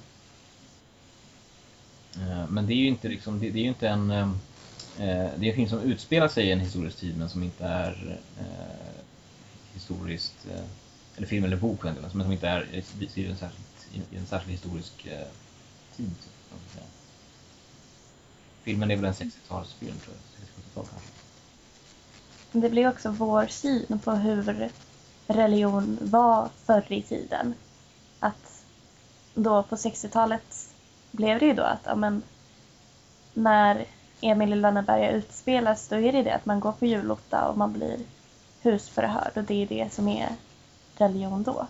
Men 2.49 2.67
det 2.67 2.73
är 2.73 2.77
ju 2.77 2.87
inte, 2.87 3.07
liksom, 3.07 3.39
det, 3.39 3.49
det 3.49 3.59
är 3.59 3.65
inte 3.65 3.89
en 3.89 4.39
det 4.97 5.03
är 5.03 5.43
en 5.43 5.55
film 5.55 5.69
som 5.69 5.79
utspelar 5.79 6.27
sig 6.27 6.47
i 6.47 6.51
en 6.51 6.59
historisk 6.59 6.97
tid 6.97 7.17
men 7.17 7.29
som 7.29 7.43
inte 7.43 7.65
är 7.65 8.19
eh, 8.39 9.03
historiskt, 9.73 10.47
eh, 10.51 10.63
eller 11.17 11.27
film 11.27 11.45
eller 11.45 11.57
bok 11.57 11.83
men 11.83 12.11
som 12.11 12.31
inte 12.31 12.47
är 12.47 12.67
i 12.73 13.25
en 13.25 13.37
särskild, 13.37 13.65
i 14.11 14.17
en 14.17 14.25
särskild 14.25 14.51
historisk 14.51 15.05
eh, 15.05 15.27
tid. 15.97 16.15
Typ. 16.23 16.38
Filmen 18.63 18.91
är 18.91 18.95
väl 18.95 19.05
en 19.05 19.13
60-talsfilm 19.13 19.99
tror 19.99 20.15
jag. 20.15 20.45
60-70-tal 20.45 20.85
kanske. 20.85 21.09
Det 22.51 22.69
blir 22.69 22.89
också 22.89 23.09
vår 23.09 23.47
syn 23.47 23.99
på 24.03 24.11
hur 24.11 24.69
religion 25.27 25.97
var 26.01 26.49
förr 26.65 26.85
i 26.87 27.01
tiden. 27.01 27.53
Att 28.19 28.63
då 29.33 29.63
på 29.63 29.75
60-talet 29.75 30.69
blev 31.11 31.39
det 31.39 31.45
ju 31.45 31.53
då 31.53 31.63
att 31.63 31.81
ja, 31.83 31.95
men, 31.95 32.21
när 33.33 33.85
Emil 34.21 34.53
i 34.53 34.55
Lönneberga 34.55 35.11
utspelas 35.11 35.87
då 35.87 35.95
är 35.95 36.11
det 36.11 36.23
det 36.23 36.35
att 36.35 36.45
man 36.45 36.59
går 36.59 36.71
på 36.71 36.85
julotta 36.85 37.47
och 37.47 37.57
man 37.57 37.73
blir 37.73 37.99
husförhörd 38.61 39.31
och 39.35 39.43
det 39.43 39.63
är 39.63 39.67
det 39.67 39.93
som 39.93 40.07
är 40.07 40.29
religion 40.97 41.43
då. 41.43 41.67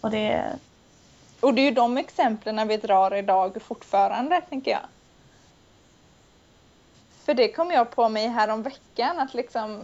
Och 0.00 0.10
det, 0.10 0.52
och 1.40 1.54
det 1.54 1.60
är 1.60 1.64
ju 1.64 1.70
de 1.70 1.96
exemplen 1.96 2.68
vi 2.68 2.76
drar 2.76 3.14
idag 3.14 3.62
fortfarande, 3.62 4.40
tänker 4.40 4.70
jag. 4.70 4.80
För 7.24 7.34
det 7.34 7.52
kom 7.52 7.70
jag 7.70 7.90
på 7.90 8.08
mig 8.08 8.28
här 8.28 8.48
om 8.48 8.62
veckan 8.62 9.18
att 9.18 9.34
liksom 9.34 9.80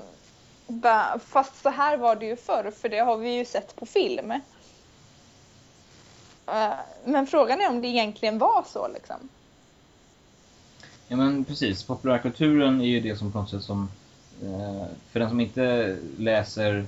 fast 1.19 1.63
så 1.63 1.71
här 1.71 1.97
var 1.97 2.17
det 2.17 2.27
ju 2.27 2.37
förr 2.37 2.73
för 2.81 2.89
det 2.89 2.99
har 2.99 3.17
vi 3.17 3.37
ju 3.37 3.45
sett 3.45 3.77
på 3.77 3.87
film. 3.87 4.31
Eh, 6.47 6.73
men 7.05 7.27
frågan 7.27 7.61
är 7.61 7.69
om 7.69 7.81
det 7.81 7.89
egentligen 7.89 8.39
var 8.39 8.65
så 8.67 8.89
liksom. 8.89 9.29
Ja 11.09 11.17
men 11.17 11.45
precis, 11.45 11.83
populärkulturen 11.83 12.81
är 12.81 12.87
ju 12.87 13.01
det 13.01 13.17
som 13.17 13.33
på 13.33 13.39
något 13.39 13.51
sätt 13.51 13.63
som 13.63 13.91
eh, 14.43 14.87
för 15.11 15.21
den 15.21 15.29
som 15.29 15.41
inte 15.41 15.97
läser 16.19 16.87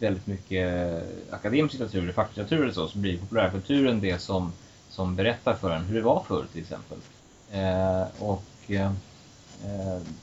väldigt 0.00 0.26
mycket 0.26 1.02
akademisk 1.30 1.74
litteratur, 1.74 2.12
facklitteratur 2.12 2.62
eller 2.62 2.72
så, 2.72 2.88
så 2.88 2.98
blir 2.98 3.18
populärkulturen 3.18 4.00
det 4.00 4.18
som, 4.18 4.52
som 4.88 5.16
berättar 5.16 5.54
för 5.54 5.70
en 5.70 5.84
hur 5.84 5.94
det 5.94 6.02
var 6.02 6.24
förr 6.28 6.44
till 6.52 6.60
exempel. 6.60 6.98
Eh, 7.52 8.02
och 8.18 8.70
eh, 8.70 8.92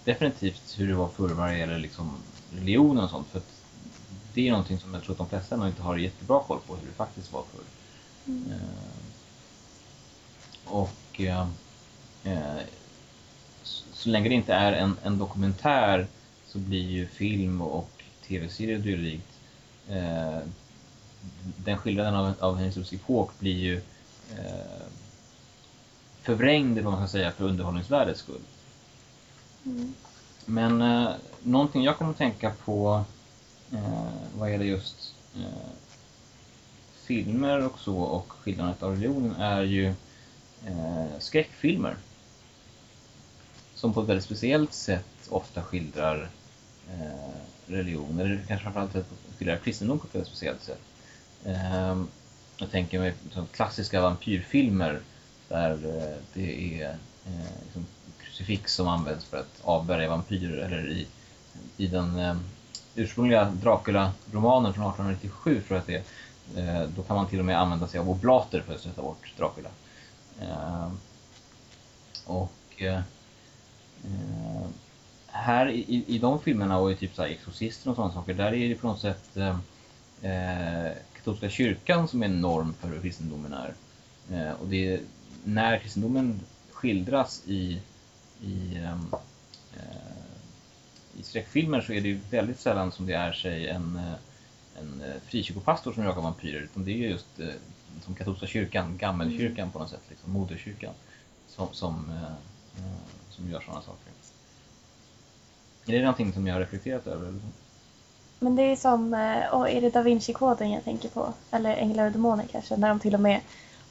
definitivt 0.03 0.75
hur 0.77 0.87
det 0.87 0.93
var 0.93 1.07
förr 1.07 1.29
vad 1.29 1.49
det 1.49 1.57
gäller 1.57 1.79
liksom 1.79 2.11
religionen 2.51 3.03
och 3.03 3.09
sånt. 3.09 3.27
För 3.27 3.41
det 4.33 4.47
är 4.47 4.51
någonting 4.51 4.79
som 4.79 4.93
jag 4.93 5.03
tror 5.03 5.11
att 5.13 5.17
de 5.17 5.29
flesta 5.29 5.55
nog 5.55 5.67
inte 5.67 5.81
har 5.81 5.97
jättebra 5.97 6.39
koll 6.39 6.59
på 6.67 6.75
hur 6.75 6.87
det 6.87 6.93
faktiskt 6.93 7.33
var 7.33 7.43
förr. 7.51 7.63
Mm. 8.27 8.51
Eh, 8.51 8.95
och 10.65 11.21
eh, 11.21 11.47
eh, 12.23 12.61
så, 13.63 13.83
så, 13.93 14.09
länge 14.09 14.29
det 14.29 14.35
inte 14.35 14.53
är 14.53 14.73
en, 14.73 14.97
en 15.03 15.17
dokumentär 15.17 16.07
så 16.45 16.59
blir 16.59 16.89
ju 16.89 17.07
film 17.07 17.61
och 17.61 17.89
tv-serier 18.27 18.79
dylikt 18.79 19.39
eh, 19.87 20.39
den 21.57 21.77
skildringen 21.77 22.15
av, 22.15 22.33
av 22.39 22.57
en 22.57 22.65
historisk 22.65 22.93
epok 22.93 23.39
blir 23.39 23.55
ju 23.55 23.75
eh, 24.37 24.85
förvrängd, 26.21 26.79
vad 26.79 26.93
man 26.93 27.07
ska 27.07 27.17
säga, 27.17 27.31
för 27.31 27.45
underhållningsvärdets 27.45 28.19
skull. 28.19 28.41
Men 30.45 30.81
eh, 30.81 31.11
någonting 31.43 31.83
jag 31.83 31.97
kommer 31.97 32.11
att 32.11 32.17
tänka 32.17 32.51
på 32.65 33.03
eh, 33.71 34.07
vad 34.37 34.51
gäller 34.51 34.65
just 34.65 35.13
eh, 35.35 35.69
filmer 37.05 37.65
och 37.65 37.79
så 37.79 37.97
och 37.97 38.31
skildrandet 38.31 38.83
av 38.83 38.91
religionen 38.91 39.35
är 39.35 39.61
ju 39.63 39.93
eh, 40.65 41.19
skräckfilmer. 41.19 41.95
Som 43.75 43.93
på 43.93 44.01
ett 44.01 44.07
väldigt 44.09 44.25
speciellt 44.25 44.73
sätt 44.73 45.27
ofta 45.29 45.63
skildrar 45.63 46.29
eh, 46.89 47.35
religion, 47.67 48.19
eller 48.19 48.45
kanske 48.47 48.71
framförallt 48.71 49.07
skildrar 49.37 49.57
kristendom 49.57 49.99
på 49.99 50.07
ett 50.07 50.15
väldigt 50.15 50.27
speciellt 50.27 50.63
sätt. 50.63 50.81
Eh, 51.45 52.03
jag 52.57 52.71
tänker 52.71 52.99
mig 52.99 53.13
klassiska 53.51 54.01
vampyrfilmer 54.01 54.99
där 55.47 55.71
eh, 55.71 56.17
det 56.33 56.81
är 56.81 56.89
eh, 57.25 57.63
liksom 57.63 57.85
krucifix 58.35 58.73
som 58.73 58.87
används 58.87 59.25
för 59.25 59.37
att 59.37 59.61
avvärja 59.63 60.09
vampyrer 60.09 60.57
eller 60.57 60.87
i, 60.87 61.07
i 61.77 61.87
den 61.87 62.19
eh, 62.19 62.35
ursprungliga 62.95 63.45
Dracula-romanen 63.45 64.73
från 64.73 64.85
1897 64.85 65.61
tror 65.67 65.75
jag 65.75 65.81
att 65.81 65.87
det 65.87 66.03
är, 66.61 66.81
eh, 66.81 66.89
då 66.89 67.03
kan 67.03 67.15
man 67.15 67.27
till 67.27 67.39
och 67.39 67.45
med 67.45 67.61
använda 67.61 67.87
sig 67.87 67.99
av 67.99 68.09
oblater 68.09 68.61
för 68.61 68.73
att 68.73 68.81
sätta 68.81 69.01
bort 69.01 69.33
Dracula. 69.37 69.69
Eh, 70.41 70.91
och 72.25 72.51
eh, 72.77 72.95
eh 74.03 74.67
här 75.27 75.69
i, 75.69 76.03
i 76.07 76.17
de 76.17 76.39
filmerna 76.39 76.77
och 76.77 76.91
i 76.91 76.95
typ 76.95 77.15
så 77.15 77.21
här 77.21 77.29
Exorcisten 77.29 77.89
och 77.89 77.95
sådana 77.95 78.13
saker, 78.13 78.33
där 78.33 78.53
är 78.53 78.69
det 78.69 78.75
på 78.75 78.87
något 78.87 78.99
sätt 78.99 79.37
eh, 79.37 79.57
eh 80.21 80.91
katolska 81.15 81.49
kyrkan 81.49 82.07
som 82.07 82.23
är 82.23 82.27
norm 82.27 82.73
för 82.79 82.87
hur 82.87 83.01
kristendomen 83.01 83.53
är. 83.53 83.73
Eh, 84.31 84.51
och 84.51 84.67
det 84.67 84.93
är 84.93 84.99
när 85.43 85.77
kristendomen 85.77 86.39
skildras 86.71 87.43
i, 87.45 87.79
i, 88.41 88.77
ehm, 88.77 89.13
eh, 89.77 91.19
i 91.19 91.23
skräckfilmer 91.23 91.81
så 91.81 91.93
är 91.93 92.01
det 92.01 92.07
ju 92.07 92.19
väldigt 92.29 92.59
sällan 92.59 92.91
som 92.91 93.05
det 93.05 93.13
är 93.13 93.33
sig 93.33 93.67
en, 93.67 93.95
eh, 93.95 94.79
en 94.79 95.01
eh, 95.01 95.21
frikyrkopastor 95.25 95.93
som 95.93 96.03
jagar 96.03 96.21
vampyrer 96.21 96.59
utan 96.59 96.85
det 96.85 96.91
är 96.91 97.09
just 97.09 97.39
som 98.01 98.15
katolska 98.15 98.47
kyrkan, 98.47 98.97
gammelkyrkan 98.97 99.71
på 99.71 99.79
något 99.79 99.89
sätt, 99.89 100.03
liksom, 100.09 100.31
moderkyrkan 100.31 100.93
som, 101.47 101.67
som, 101.71 102.19
som 103.29 103.49
gör 103.49 103.61
sådana 103.61 103.81
saker. 103.81 104.11
Är 105.85 105.91
det 105.93 105.99
någonting 105.99 106.33
som 106.33 106.47
jag 106.47 106.55
har 106.55 106.59
reflekterat 106.59 107.07
över? 107.07 107.27
eller? 107.27 107.39
Men 108.39 108.55
det 108.55 108.61
är 108.61 108.75
som, 108.75 109.13
åh, 109.53 109.75
är 109.75 109.81
det 109.81 109.89
Da 109.89 110.01
Vinci-koden 110.01 110.71
jag 110.71 110.83
tänker 110.83 111.09
på? 111.09 111.33
Eller 111.51 111.75
Änglar 111.75 112.05
och 112.05 112.11
Demoner 112.11 112.45
kanske, 112.51 112.77
när 112.77 112.89
de 112.89 112.99
till 112.99 113.13
och 113.13 113.19
med 113.19 113.41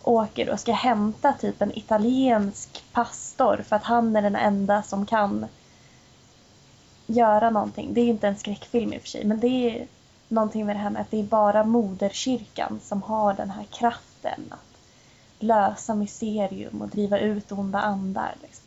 åker 0.04 0.50
och 0.50 0.60
ska 0.60 0.72
hämta 0.72 1.32
typ 1.32 1.62
en 1.62 1.78
italiensk 1.78 2.84
pastor 2.92 3.64
för 3.68 3.76
att 3.76 3.84
han 3.84 4.16
är 4.16 4.22
den 4.22 4.36
enda 4.36 4.82
som 4.82 5.06
kan 5.06 5.46
göra 7.06 7.50
någonting. 7.50 7.94
Det 7.94 8.00
är 8.00 8.06
inte 8.06 8.28
en 8.28 8.36
skräckfilm 8.36 8.92
i 8.92 8.98
och 8.98 9.02
för 9.02 9.08
sig, 9.08 9.24
men 9.24 9.40
det 9.40 9.46
är 9.46 9.86
någonting 10.28 10.66
med 10.66 10.76
det 10.76 10.80
här 10.80 10.90
med 10.90 11.02
att 11.02 11.10
det 11.10 11.20
är 11.20 11.24
bara 11.24 11.64
moderkyrkan 11.64 12.80
som 12.82 13.02
har 13.02 13.34
den 13.34 13.50
här 13.50 13.64
kraften 13.64 14.44
att 14.50 14.78
lösa 15.38 15.94
mysterium 15.94 16.82
och 16.82 16.88
driva 16.88 17.18
ut 17.18 17.52
onda 17.52 17.80
andar. 17.80 18.34
Liksom. 18.42 18.64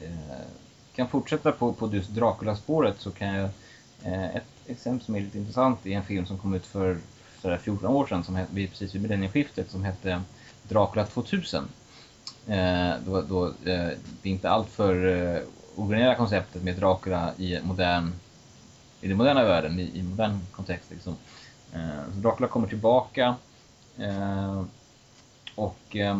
Eh, 0.00 0.46
kan 0.94 1.08
fortsätta 1.08 1.52
på, 1.52 1.72
på 1.72 1.94
just 1.94 2.10
Dracula-spåret 2.10 3.00
så 3.00 3.10
kan 3.10 3.28
jag... 3.28 3.50
Eh, 4.02 4.36
ett 4.36 4.55
exempel 4.68 5.06
som 5.06 5.14
är 5.14 5.20
lite 5.20 5.38
intressant 5.38 5.86
är 5.86 5.90
en 5.90 6.04
film 6.04 6.26
som 6.26 6.38
kom 6.38 6.54
ut 6.54 6.66
för 6.66 6.98
sådär 7.42 7.58
14 7.58 7.90
år 7.90 8.06
sedan, 8.06 8.24
som 8.24 8.36
hette, 8.36 8.52
precis 8.54 8.94
vid 8.94 9.02
millennieskiftet, 9.02 9.70
som 9.70 9.84
hette 9.84 10.22
Dracula 10.62 11.06
2000. 11.06 11.68
Eh, 12.46 12.94
då, 13.06 13.22
då, 13.22 13.46
eh, 13.46 13.52
det 14.22 14.28
är 14.28 14.32
inte 14.32 14.50
allt 14.50 14.68
för 14.68 15.06
eh, 15.06 15.42
originella 15.76 16.14
konceptet 16.14 16.62
med 16.62 16.76
Dracula 16.76 17.32
i 17.36 17.60
modern 17.62 18.12
i 19.00 19.08
den 19.08 19.16
moderna 19.16 19.44
världen, 19.44 19.78
i, 19.78 19.90
i 19.94 20.02
modern 20.02 20.40
kontext. 20.52 20.90
Liksom. 20.90 21.16
Eh, 21.72 22.12
så 22.14 22.20
Dracula 22.20 22.48
kommer 22.48 22.68
tillbaka 22.68 23.34
eh, 23.98 24.64
och 25.54 25.96
eh, 25.96 26.18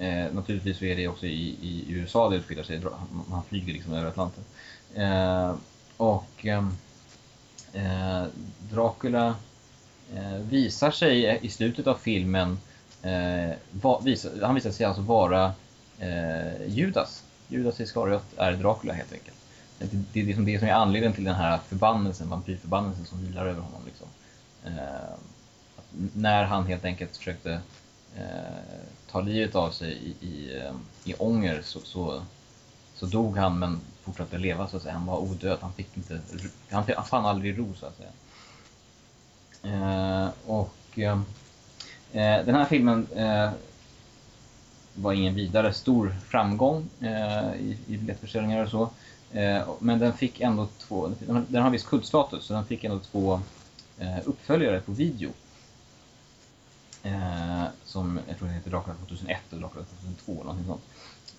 Eh, 0.00 0.32
naturligtvis 0.32 0.78
så 0.78 0.84
är 0.84 0.96
det 0.96 1.08
också 1.08 1.26
i, 1.26 1.56
i 1.62 1.84
USA 1.88 2.28
det 2.28 2.36
utspelar 2.36 2.62
sig. 2.62 2.82
man 3.30 3.42
flyger 3.48 3.72
liksom 3.72 3.92
över 3.92 4.08
Atlanten. 4.08 4.44
Eh, 4.94 5.54
och 5.96 6.46
eh, 6.46 6.68
Eh, 7.72 8.24
Dracula 8.70 9.34
eh, 10.14 10.34
visar 10.34 10.90
sig 10.90 11.38
i 11.42 11.48
slutet 11.48 11.86
av 11.86 11.94
filmen, 11.94 12.58
eh, 13.02 13.56
va, 13.70 14.02
han 14.42 14.54
visar 14.54 14.70
sig 14.70 14.86
alltså 14.86 15.02
vara 15.02 15.52
eh, 15.98 16.66
Judas. 16.66 17.24
Judas 17.48 17.80
Iskariot 17.80 18.24
är 18.36 18.52
Dracula 18.52 18.92
helt 18.92 19.12
enkelt. 19.12 19.36
Det, 19.78 19.86
det 20.12 20.20
är 20.20 20.24
liksom 20.24 20.44
det 20.44 20.58
som 20.58 20.68
är 20.68 20.72
anledningen 20.72 21.14
till 21.14 21.24
den 21.24 21.34
här 21.34 21.58
förbannelsen, 21.68 22.28
vampyrförbannelsen 22.28 23.04
som 23.04 23.26
vilar 23.26 23.46
över 23.46 23.60
honom. 23.60 23.80
Liksom. 23.86 24.06
Eh, 24.64 25.18
när 26.14 26.44
han 26.44 26.66
helt 26.66 26.84
enkelt 26.84 27.16
försökte 27.16 27.60
eh, 28.16 28.84
ta 29.10 29.20
livet 29.20 29.54
av 29.54 29.70
sig 29.70 29.92
i, 29.92 30.26
i, 30.26 30.58
eh, 30.58 30.72
i 31.04 31.14
ånger 31.14 31.62
så, 31.64 31.80
så, 31.80 32.22
så 32.94 33.06
dog 33.06 33.36
han 33.36 33.58
men 33.58 33.80
fortsatte 34.02 34.38
leva 34.38 34.68
så 34.68 34.76
att 34.76 34.82
säga. 34.82 34.94
Han 34.94 35.06
var 35.06 35.18
odöd, 35.18 35.58
han 35.60 35.72
fick 35.72 35.96
inte, 35.96 36.20
han, 36.70 36.84
han 36.96 37.04
fann 37.04 37.26
aldrig 37.26 37.58
ro 37.58 37.74
så 37.74 37.86
att 37.86 37.96
säga. 37.96 38.10
Eh, 39.62 40.28
och 40.46 40.98
eh, 40.98 41.20
eh, 42.12 42.44
den 42.44 42.54
här 42.54 42.64
filmen 42.64 43.06
eh, 43.14 43.50
var 44.94 45.12
ingen 45.12 45.34
vidare 45.34 45.72
stor 45.72 46.16
framgång 46.28 46.88
eh, 47.00 47.54
i, 47.54 47.78
i 47.86 47.96
biljettförsäljningar 47.96 48.64
och 48.64 48.70
så. 48.70 48.90
Eh, 49.32 49.68
men 49.78 49.98
den 49.98 50.12
fick 50.12 50.40
ändå 50.40 50.68
två, 50.78 51.12
den, 51.18 51.46
den 51.48 51.62
har 51.62 51.70
viss 51.70 51.84
kultstatus 51.84 52.44
så 52.44 52.52
den 52.52 52.64
fick 52.64 52.84
ändå 52.84 52.98
två 52.98 53.40
eh, 53.98 54.18
uppföljare 54.24 54.80
på 54.80 54.92
video. 54.92 55.30
Eh, 57.02 57.64
som 57.84 58.20
jag 58.28 58.38
tror 58.38 58.48
den 58.48 58.56
heter 58.56 58.70
Dracula 58.70 58.96
2001 58.96 59.38
och 59.50 59.58
Dracula 59.58 59.84
2002 59.84 60.32
eller 60.32 60.44
någonting 60.44 60.66
sånt. 60.66 60.82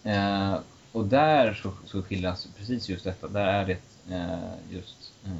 Eh, 0.04 0.56
och 0.92 1.06
där 1.06 1.54
så, 1.54 1.74
så 1.86 2.04
skildras 2.04 2.48
precis 2.58 2.90
just 2.90 3.04
detta. 3.04 3.28
Där 3.28 3.48
är 3.48 3.66
det 3.66 3.78
eh, 4.16 4.74
just 4.74 5.14
eh, 5.26 5.32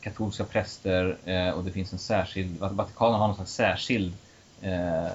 katolska 0.00 0.44
präster 0.44 1.18
eh, 1.24 1.50
och 1.50 1.64
det 1.64 1.72
finns 1.72 1.92
en 1.92 1.98
särskild, 1.98 2.58
Vatikanen 2.58 3.20
har 3.20 3.26
någon 3.26 3.36
slags 3.36 3.52
särskild 3.52 4.14
eh, 4.60 5.08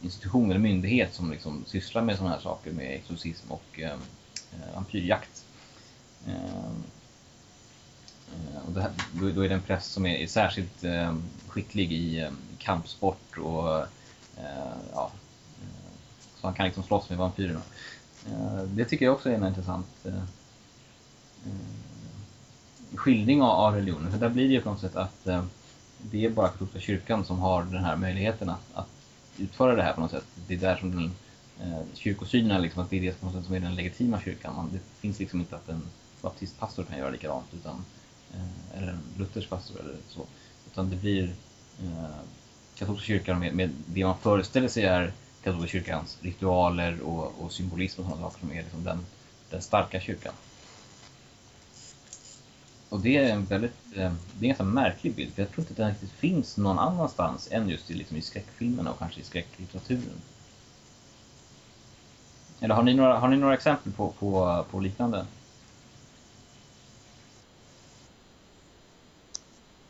institution 0.00 0.50
eller 0.50 0.60
myndighet 0.60 1.14
som 1.14 1.30
liksom 1.30 1.64
sysslar 1.66 2.02
med 2.02 2.16
sådana 2.16 2.34
här 2.34 2.40
saker 2.42 2.72
med 2.72 2.94
exorcism 2.94 3.52
och 3.52 3.80
eh, 3.80 3.92
eh 4.52 4.74
vampyrjakt. 4.74 5.44
Eh, 6.26 6.70
eh, 8.26 8.66
Och 8.66 8.72
det 8.72 8.82
här, 8.82 8.90
då, 9.12 9.30
då 9.30 9.40
är 9.44 9.48
det 9.48 9.54
en 9.54 9.62
präst 9.62 9.92
som 9.92 10.06
är, 10.06 10.16
är 10.16 10.26
särskilt 10.26 10.84
eh, 10.84 11.16
skicklig 11.48 11.92
i 11.92 12.20
eh, 12.20 12.30
kampsport 12.58 13.38
och 13.38 13.78
eh, 14.36 14.76
ja, 14.92 15.12
eh, 15.62 15.92
så 16.40 16.46
han 16.46 16.54
kan 16.54 16.66
liksom 16.66 16.82
slåss 16.82 17.08
med 17.08 17.18
vampyrerna. 17.18 17.62
Eh, 18.26 18.62
det 18.62 18.84
tycker 18.84 19.04
jag 19.04 19.14
också 19.14 19.30
är 19.30 19.34
en 19.34 19.46
intressant 19.46 19.86
eh, 20.04 20.16
eh, 21.46 22.96
skildring 22.96 23.42
av, 23.42 23.74
religionen. 23.74 24.12
För 24.12 24.18
där 24.18 24.28
blir 24.28 24.48
det 24.48 24.54
ju 24.54 24.60
på 24.60 24.70
något 24.70 24.80
sätt 24.80 24.96
att 24.96 25.24
det 25.98 26.24
är 26.24 26.30
bara 26.30 26.48
katolska 26.48 26.80
kyrkan 26.80 27.24
som 27.24 27.38
har 27.38 27.62
den 27.62 27.84
här 27.84 27.96
möjligheten 27.96 28.50
att, 28.50 28.74
att 28.74 28.88
utföra 29.38 29.74
det 29.74 29.82
här 29.82 29.92
på 29.92 30.00
något 30.00 30.10
sätt. 30.10 30.24
Det 30.46 30.54
är 30.54 30.58
där 30.58 30.76
som 30.76 30.90
den 30.90 31.12
eh, 31.60 31.82
kyrkosynen 31.94 32.50
är 32.50 32.58
liksom, 32.58 32.82
att 32.82 32.90
det 32.90 32.96
är 32.96 33.00
det 33.00 33.20
på 33.20 33.26
något 33.26 33.34
sätt 33.34 33.44
som 33.44 33.54
är 33.54 33.60
den 33.60 33.74
legitima 33.74 34.20
kyrkan. 34.20 34.54
Man, 34.56 34.70
det 34.72 34.80
finns 35.00 35.18
liksom 35.18 35.40
inte 35.40 35.56
att 35.56 35.68
en 35.68 35.82
baptistpastor 36.22 36.82
kan 36.82 36.98
göra 36.98 37.10
likadant 37.10 37.46
utan 37.54 37.84
eh, 38.34 38.78
eller 38.78 38.92
en 38.92 39.00
luthersk 39.18 39.48
pastor 39.48 39.80
eller 39.80 39.96
så. 40.08 40.20
Utan 40.72 40.90
det 40.90 40.96
blir 40.96 41.34
eh, 41.82 42.16
katolska 42.74 43.06
kyrkan 43.06 43.38
med, 43.38 43.54
med 43.54 43.70
det 43.86 44.04
man 44.04 44.18
föreställer 44.18 44.68
sig 44.68 44.84
är 44.84 45.12
katolska 45.46 45.68
kyrkans 45.68 46.18
ritualer 46.20 47.00
och, 47.00 47.34
och 47.40 47.52
symbolism 47.52 48.00
och 48.00 48.06
sådana 48.06 48.22
saker 48.22 48.40
som 48.40 48.52
är 48.52 48.62
liksom 48.62 48.84
den, 48.84 49.06
den 49.50 49.62
starka 49.62 50.00
kyrkan. 50.00 50.34
Och 52.88 53.00
det 53.00 53.16
är 53.16 53.32
en 53.32 53.44
väldigt, 53.44 53.76
eh, 53.96 54.12
det 54.38 54.46
är 54.46 54.48
en 54.48 54.48
ganska 54.48 54.64
märklig 54.64 55.14
bild 55.14 55.34
för 55.34 55.42
jag 55.42 55.50
tror 55.50 55.60
inte 55.60 55.72
att 55.72 55.76
den 55.76 55.90
riktigt 55.90 56.10
finns 56.10 56.56
någon 56.56 56.78
annanstans 56.78 57.48
än 57.52 57.68
just 57.68 57.90
i, 57.90 57.94
liksom 57.94 58.16
i 58.16 58.22
skräckfilmerna 58.22 58.90
och 58.90 58.98
kanske 58.98 59.20
i 59.20 59.24
skräcklitteraturen. 59.24 60.20
Eller 62.60 62.74
har 62.74 62.82
ni 62.82 62.94
några, 62.94 63.18
har 63.18 63.28
ni 63.28 63.36
några 63.36 63.54
exempel 63.54 63.92
på, 63.92 64.10
på, 64.10 64.64
på 64.70 64.80
liknande? 64.80 65.26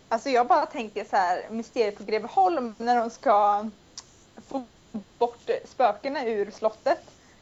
Alltså 0.09 0.31
jag 0.31 0.47
bara 0.47 0.67
tänker 0.67 1.05
så 1.05 1.17
här, 1.17 1.51
Mysteriet 1.51 1.99
på 1.99 2.05
Greveholm 2.05 2.75
när 2.79 2.97
de 2.97 3.11
ska 3.11 3.65
bort 5.19 5.51
spökena 5.65 6.25
ur 6.25 6.51
slottet. 6.51 7.01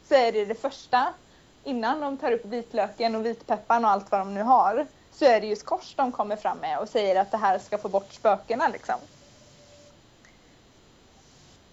Så 0.09 0.15
är 0.15 0.33
det 0.33 0.45
det 0.45 0.55
första, 0.55 1.15
innan 1.65 2.01
de 2.01 2.17
tar 2.17 2.33
upp 2.33 2.45
vitlöken 2.45 3.15
och 3.15 3.27
vitpepparn 3.27 3.85
och 3.85 3.91
allt 3.91 4.11
vad 4.11 4.21
de 4.21 4.35
nu 4.35 4.43
har. 4.43 4.87
Så 5.13 5.25
är 5.25 5.41
det 5.41 5.47
just 5.47 5.65
kors 5.65 5.95
de 5.97 6.13
kommer 6.13 6.37
fram 6.37 6.59
med 6.59 6.79
och 6.79 6.89
säger 6.89 7.21
att 7.21 7.31
det 7.31 7.37
här 7.37 7.59
ska 7.59 7.79
få 7.79 7.89
bort 7.89 8.13
spökena 8.13 8.69
liksom. 8.69 8.97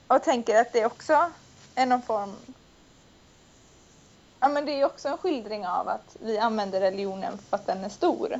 Och 0.08 0.24
tänker 0.24 0.62
att 0.62 0.74
det 0.74 0.86
också 0.86 1.32
är 1.76 1.86
någon 1.86 2.02
form 2.02 2.36
Ja 4.44 4.48
men 4.48 4.66
det 4.66 4.72
är 4.72 4.86
också 4.86 5.08
en 5.08 5.18
skildring 5.18 5.68
av 5.68 5.88
att 5.88 6.18
vi 6.20 6.38
använder 6.38 6.82
religionen 6.82 7.38
för 7.38 7.58
att 7.58 7.66
den 7.66 7.84
är 7.84 7.90
stor 7.90 8.40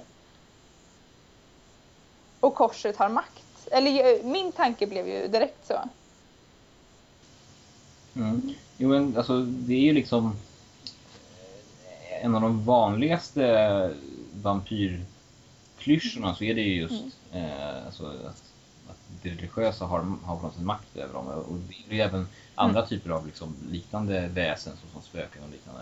och 2.40 2.56
korset 2.56 2.98
har 2.98 3.10
makt. 3.10 3.68
Eller 3.72 4.24
min 4.24 4.52
tanke 4.52 4.88
blev 4.88 5.08
ju 5.08 5.28
direkt 5.28 5.68
så. 5.68 5.80
Mm. 8.16 8.54
Jo, 8.78 8.90
men 8.90 9.18
alltså 9.18 9.42
det 9.42 9.74
är 9.74 9.82
ju 9.82 9.94
liksom 9.94 10.36
eh, 11.86 12.26
en 12.26 12.36
av 12.36 12.42
de 12.42 12.66
vanligaste 12.66 13.94
vampyrklyschorna 14.34 16.36
så 16.36 16.44
är 16.44 16.56
det 16.56 16.62
ju 16.62 16.82
just 16.82 17.04
eh, 17.34 17.86
alltså 17.86 18.06
att, 18.06 18.44
att 18.90 19.00
det 19.22 19.30
religiösa 19.30 19.86
har, 19.86 20.16
har 20.24 20.38
på 20.38 20.44
något 20.44 20.54
sätt 20.54 20.64
makt 20.64 20.96
över 20.96 21.14
dem. 21.14 21.28
Och 21.28 21.58
det 21.58 21.76
är 21.90 21.96
ju 21.96 22.02
även 22.02 22.28
andra 22.56 22.86
typer 22.86 23.10
av 23.10 23.26
liksom 23.26 23.56
liknande 23.72 24.28
väsen 24.28 24.74
såsom 24.86 25.02
spöken 25.02 25.44
och 25.44 25.50
liknande. 25.50 25.82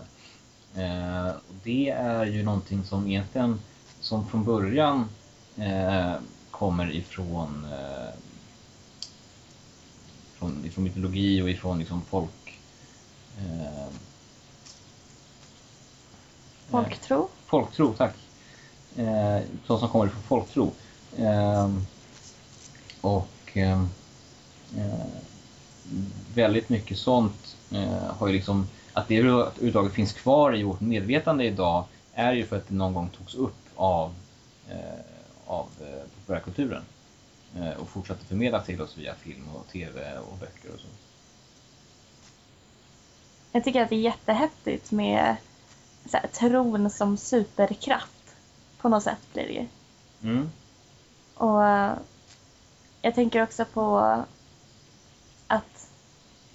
Eh, 0.75 1.35
och 1.35 1.55
det 1.63 1.89
är 1.89 2.25
ju 2.25 2.43
någonting 2.43 2.83
som 2.83 3.07
egentligen 3.07 3.59
som 3.99 4.27
från 4.27 4.43
början 4.43 5.09
eh, 5.57 6.13
kommer 6.51 6.95
ifrån, 6.95 7.65
eh, 7.71 8.13
från, 10.39 10.65
ifrån 10.65 10.83
mytologi 10.83 11.41
och 11.41 11.49
ifrån 11.49 11.79
liksom 11.79 12.01
folk... 12.01 12.59
Eh, 13.37 13.93
Folktro? 16.69 17.29
folktro, 17.45 17.93
tack. 17.93 18.15
Eh, 18.95 19.39
sånt 19.67 19.79
som 19.79 19.89
kommer 19.89 20.07
från 20.07 20.23
folktro. 20.23 20.71
Eh, 21.17 21.69
och 23.01 23.57
eh, 23.57 23.83
eh, 24.77 25.05
väldigt 26.33 26.69
mycket 26.69 26.97
sånt 26.97 27.57
eh, 27.71 28.03
har 28.17 28.27
ju 28.27 28.33
liksom, 28.33 28.67
att 28.93 29.07
det 29.07 29.17
överhuvudtaget 29.17 29.93
finns 29.93 30.13
kvar 30.13 30.55
i 30.55 30.63
vårt 30.63 30.81
medvetande 30.81 31.45
idag 31.45 31.83
är 32.13 32.33
ju 32.33 32.45
för 32.45 32.57
att 32.57 32.67
det 32.67 32.75
någon 32.75 32.93
gång 32.93 33.09
togs 33.17 33.35
upp 33.35 33.65
av, 33.75 34.13
eh, 34.69 34.99
av 35.45 35.67
populärkulturen 36.15 36.83
och 37.79 37.89
fortsatte 37.89 38.25
förmedlas 38.25 38.65
till 38.65 38.81
oss 38.81 38.97
via 38.97 39.15
film 39.15 39.49
och 39.55 39.67
tv 39.67 40.17
och 40.17 40.37
böcker 40.37 40.73
och 40.73 40.79
så. 40.79 40.87
Jag 43.51 43.63
tycker 43.63 43.81
att 43.81 43.89
det 43.89 43.95
är 43.95 43.99
jättehäftigt 43.99 44.91
med 44.91 45.35
så 46.05 46.17
här, 46.17 46.27
tron 46.27 46.89
som 46.89 47.17
superkraft. 47.17 48.35
På 48.77 48.89
något 48.89 49.03
sätt 49.03 49.33
blir 49.33 49.47
det 49.47 49.53
ju. 49.53 49.67
Mm. 50.21 50.49
Och 51.35 51.63
jag 53.01 53.15
tänker 53.15 53.43
också 53.43 53.65
på 53.65 53.99
att 55.47 55.89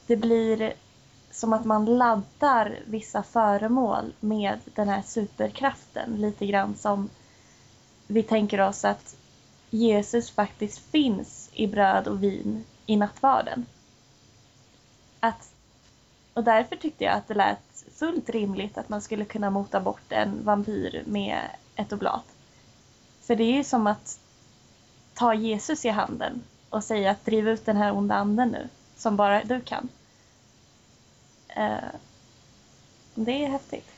det 0.07 0.17
blir 0.17 0.73
som 1.31 1.53
att 1.53 1.65
man 1.65 1.85
laddar 1.85 2.79
vissa 2.87 3.23
föremål 3.23 4.13
med 4.21 4.59
den 4.75 4.89
här 4.89 5.03
superkraften. 5.03 6.17
Lite 6.17 6.47
grann 6.47 6.77
som 6.77 7.09
vi 8.07 8.23
tänker 8.23 8.61
oss 8.61 8.85
att 8.85 9.17
Jesus 9.75 10.31
faktiskt 10.31 10.79
finns 10.79 11.51
i 11.53 11.67
bröd 11.67 12.09
och 12.09 12.23
vin 12.23 12.65
i 12.87 12.97
nattvarden. 12.97 13.67
Att, 15.21 15.55
och 16.35 16.45
därför 16.45 16.77
tyckte 16.77 17.05
jag 17.05 17.15
att 17.15 17.29
det 17.29 17.35
lät 17.35 17.85
fullt 17.95 18.31
rimligt 18.31 18.79
att 18.79 18.89
man 18.89 19.01
skulle 19.01 19.25
kunna 19.25 19.51
mota 19.51 19.81
bort 19.81 20.13
en 20.13 20.45
vampyr 20.45 21.03
med 21.07 21.41
ett 21.77 21.93
oblat. 21.93 22.25
För 23.21 23.37
det 23.37 23.45
är 23.45 23.53
ju 23.53 23.65
som 23.65 23.87
att 23.87 24.21
ta 25.15 25.35
Jesus 25.35 25.85
i 25.85 25.89
handen 25.89 26.43
och 26.71 26.85
säga 26.85 27.11
att 27.11 27.25
driv 27.25 27.49
ut 27.49 27.67
den 27.67 27.77
här 27.77 27.97
onda 27.97 28.15
anden 28.15 28.49
nu, 28.49 28.69
som 28.97 29.17
bara 29.17 29.45
du 29.45 29.61
kan. 29.61 29.89
Uh, 31.57 31.95
det 33.15 33.45
är 33.45 33.49
häftigt. 33.49 33.94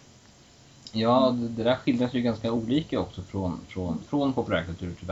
Ja, 0.99 1.37
det 1.39 1.63
där 1.63 1.77
skildras 1.77 2.15
ju 2.15 2.21
ganska 2.21 2.53
olika 2.53 3.01
också 3.01 3.23
från, 3.23 3.61
från, 3.69 3.99
från 4.09 4.33
populärkultur 4.33 4.95
till, 4.95 5.11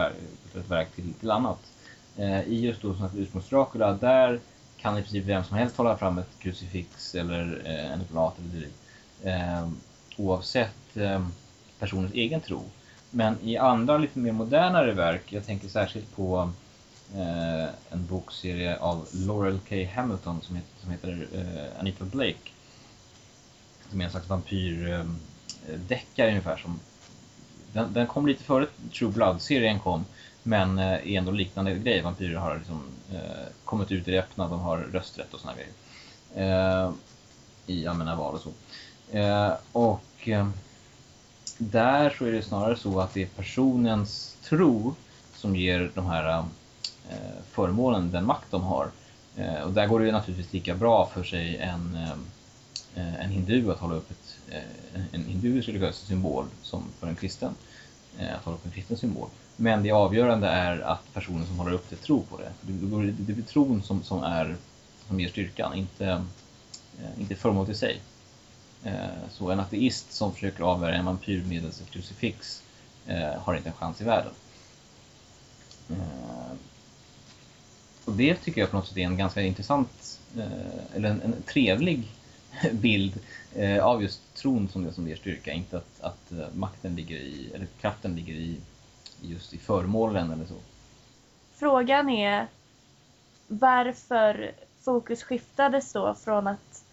ett 0.61 0.71
verk 0.71 0.95
till, 0.95 1.15
till 1.15 1.31
annat. 1.31 1.59
Eh, 2.17 2.43
I 2.43 2.61
just 2.61 2.83
då 2.83 2.95
som 2.95 3.09
ursprungs 3.17 3.49
Dracula, 3.49 3.93
där 3.93 4.41
kan 4.77 4.99
i 4.99 5.03
princip 5.03 5.25
vem 5.25 5.45
som 5.45 5.57
helst 5.57 5.77
hålla 5.77 5.97
fram 5.97 6.19
ett 6.19 6.39
krucifix 6.39 7.15
eller 7.15 7.63
eh, 7.65 7.93
en 7.93 8.01
oblat 8.01 8.39
eller 8.39 8.49
dylikt. 8.49 8.77
Eh, 9.23 9.69
oavsett 10.17 10.97
eh, 10.97 11.27
personens 11.79 12.13
egen 12.13 12.41
tro. 12.41 12.63
Men 13.11 13.37
i 13.43 13.57
andra 13.57 13.99
lite 13.99 14.19
mer 14.19 14.33
modernare 14.33 14.93
verk, 14.93 15.33
jag 15.33 15.47
tänker 15.47 15.69
särskilt 15.69 16.17
på 16.17 16.51
eh, 17.15 17.69
en 17.91 18.07
bokserie 18.07 18.79
av 18.79 19.09
Laurel 19.13 19.59
K. 19.69 19.75
Hamilton 19.95 20.41
som 20.43 20.57
heter, 20.57 20.81
som 20.83 20.91
heter 20.91 21.27
eh, 21.35 21.81
Anita 21.81 22.05
Blake. 22.05 22.51
Som 23.91 24.01
är 24.01 24.05
en 24.05 24.11
slags 24.11 24.29
vampyr... 24.29 24.93
Ehm, 24.93 25.19
Eh, 25.69 25.79
deckare 25.79 26.29
ungefär. 26.29 26.57
Som, 26.57 26.81
den, 27.73 27.93
den 27.93 28.07
kom 28.07 28.27
lite 28.27 28.45
före 28.45 28.67
True 28.99 29.11
Blood-serien 29.11 29.81
kom. 29.81 30.05
Men 30.43 30.79
eh, 30.79 30.93
är 30.93 31.07
ändå 31.19 31.33
liknande 31.33 31.75
grej. 31.75 32.03
Vampyrer 32.03 32.37
har 32.37 32.57
liksom, 32.59 32.83
eh, 33.13 33.21
kommit 33.65 33.93
ut 33.93 34.09
i 34.09 34.11
det 34.11 34.19
öppna, 34.19 34.49
de 34.49 34.61
har 34.61 34.79
rösträtt 34.79 35.35
och 35.35 35.41
såna 35.41 35.55
grejer. 35.55 35.73
Eh, 36.35 36.93
I 37.67 37.87
allmänna 37.87 38.17
val 38.17 38.35
och 38.35 38.41
så. 38.41 38.51
Eh, 39.19 39.53
och 39.73 40.29
eh, 40.29 40.49
där 41.59 42.15
så 42.19 42.25
är 42.25 42.33
det 42.33 42.43
snarare 42.43 42.77
så 42.77 43.01
att 43.01 43.15
det 43.15 43.23
är 43.23 43.27
personens 43.27 44.37
tro 44.45 44.95
som 45.35 45.57
ger 45.57 45.91
de 45.95 46.07
här 46.07 46.39
eh, 47.11 47.17
föremålen 47.51 48.11
den 48.11 48.27
makt 48.27 48.51
de 48.51 48.63
har. 48.63 48.91
Eh, 49.37 49.61
och 49.61 49.73
där 49.73 49.87
går 49.87 50.01
det 50.01 50.07
ju 50.07 50.13
naturligtvis 50.13 50.53
lika 50.53 50.75
bra 50.75 51.11
för 51.15 51.25
sig 51.25 51.57
en, 51.57 51.95
eh, 51.95 52.11
eh, 52.95 53.25
en 53.25 53.31
hindu 53.31 53.73
att 53.73 53.79
hålla 53.79 53.95
upp 53.95 54.11
ett, 54.11 54.24
Eh, 54.51 54.63
en 55.13 55.25
hinduisk 55.25 55.69
religiös 55.69 55.97
symbol 55.97 56.47
som 56.63 56.85
för 57.01 57.07
en 57.07 57.17
kristen. 57.17 57.55
Eh, 58.19 58.35
att 58.35 58.45
hålla 58.45 58.57
upp 58.57 58.67
en 58.67 58.73
kristen 58.73 58.97
symbol. 58.97 59.29
Men 59.57 59.83
det 59.83 59.91
avgörande 59.91 60.49
är 60.49 60.81
att 60.81 61.15
personen 61.15 61.47
som 61.47 61.59
håller 61.59 61.73
upp 61.73 61.91
det 61.91 61.97
tror 61.97 62.23
på 62.23 62.39
det. 62.39 62.53
Det, 62.61 63.13
det 63.13 63.33
blir 63.33 63.45
tron 63.45 63.83
som, 63.83 64.03
som, 64.03 64.23
är, 64.23 64.57
som 65.09 65.21
ger 65.21 65.29
styrkan, 65.29 65.75
inte, 65.75 66.07
eh, 66.07 67.21
inte 67.21 67.35
föremålet 67.35 67.71
i 67.71 67.75
sig. 67.75 68.01
Så 69.31 69.51
en 69.51 69.61
ateist 69.61 70.13
som 70.13 70.33
försöker 70.33 70.65
avvärja 70.65 70.95
en 70.95 71.05
vampyr 71.05 71.45
med 71.45 71.65
ett 71.65 71.91
krucifix 71.91 72.63
har 73.39 73.55
inte 73.55 73.69
en 73.69 73.75
chans 73.75 74.01
i 74.01 74.05
världen. 74.05 74.33
Och 78.05 78.13
det 78.13 78.35
tycker 78.35 78.61
jag 78.61 78.71
på 78.71 78.77
något 78.77 78.89
sätt 78.89 78.97
är 78.97 79.01
en 79.01 79.17
ganska 79.17 79.43
intressant, 79.43 80.21
eller 80.95 81.11
en, 81.11 81.23
en 81.23 81.43
trevlig 81.43 82.09
bild 82.73 83.13
eh, 83.55 83.85
av 83.85 84.03
just 84.03 84.35
tron 84.35 84.69
som 84.69 84.85
det 84.85 84.93
som 84.93 85.09
ger 85.09 85.17
styrka, 85.17 85.53
inte 85.53 85.77
att, 85.77 86.01
att 86.01 86.33
eh, 86.33 86.47
makten 86.55 86.97
ligger 86.97 87.17
i, 87.17 87.51
eller 87.55 87.67
kraften 87.81 88.17
ligger 88.17 88.35
i 88.35 88.61
just 89.21 89.55
i 89.55 89.59
föremålen 89.59 90.31
eller 90.31 90.47
så. 90.47 90.55
Frågan 91.55 92.11
är 92.11 92.47
varför 93.49 94.53
fokus 94.81 95.23
skiftades 95.23 95.93
då 95.93 96.15
från 96.15 96.47
att 96.47 96.85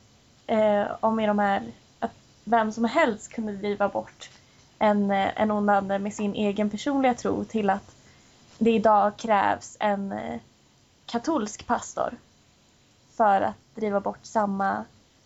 eh, 0.47 0.85
om 0.99 1.19
i 1.19 1.27
de 1.27 1.39
här 1.39 1.63
vem 2.43 2.71
som 2.71 2.85
helst 2.85 3.31
kunde 3.33 3.53
driva 3.53 3.89
bort 3.89 4.29
en, 4.79 5.11
eh, 5.11 5.41
en 5.41 5.51
ond 5.51 5.69
ande 5.69 5.99
med 5.99 6.13
sin 6.13 6.33
egen 6.33 6.69
personliga 6.69 7.13
tro 7.13 7.43
till 7.43 7.69
att 7.69 7.95
det 8.57 8.71
idag 8.71 9.17
krävs 9.17 9.77
en 9.79 10.13
katolsk 11.05 11.67
pastor 11.67 12.13
för 13.11 13.41
att 13.41 13.75
driva 13.75 13.99
bort 13.99 14.25
samma 14.25 14.85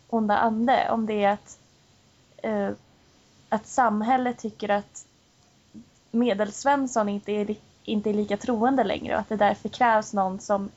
onda 0.10 0.38
ande. 0.38 0.90
Om 0.90 1.06
det 1.06 1.24
är 1.24 1.32
att, 1.32 1.60
eh, 2.38 2.70
att 3.50 3.68
samhället 3.68 4.38
tycker 4.38 4.70
att 4.70 5.06
medelsvensson 6.12 7.10
inte 7.10 7.32
är, 7.32 7.56
inte 7.84 8.10
är 8.10 8.14
lika 8.14 8.38
troende 8.38 8.84
längre 8.84 9.14
och 9.14 9.20
att 9.20 9.30
det 9.30 9.36
därför 9.36 9.70
krävs 9.70 10.14
någon 10.14 10.40
som 10.40 10.70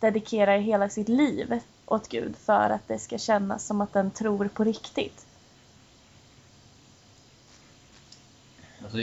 dedikerar 0.00 0.58
hela 0.58 0.88
sitt 0.88 1.08
liv 1.08 1.60
åt 1.86 2.08
Gud 2.08 2.36
för 2.36 2.70
att 2.70 2.88
det 2.88 2.98
ska 2.98 3.18
kännas 3.18 3.66
som 3.66 3.80
att 3.80 3.92
den 3.92 4.10
tror 4.10 4.48
på 4.48 4.64
riktigt. 4.64 5.26
Alltså, 8.82 8.98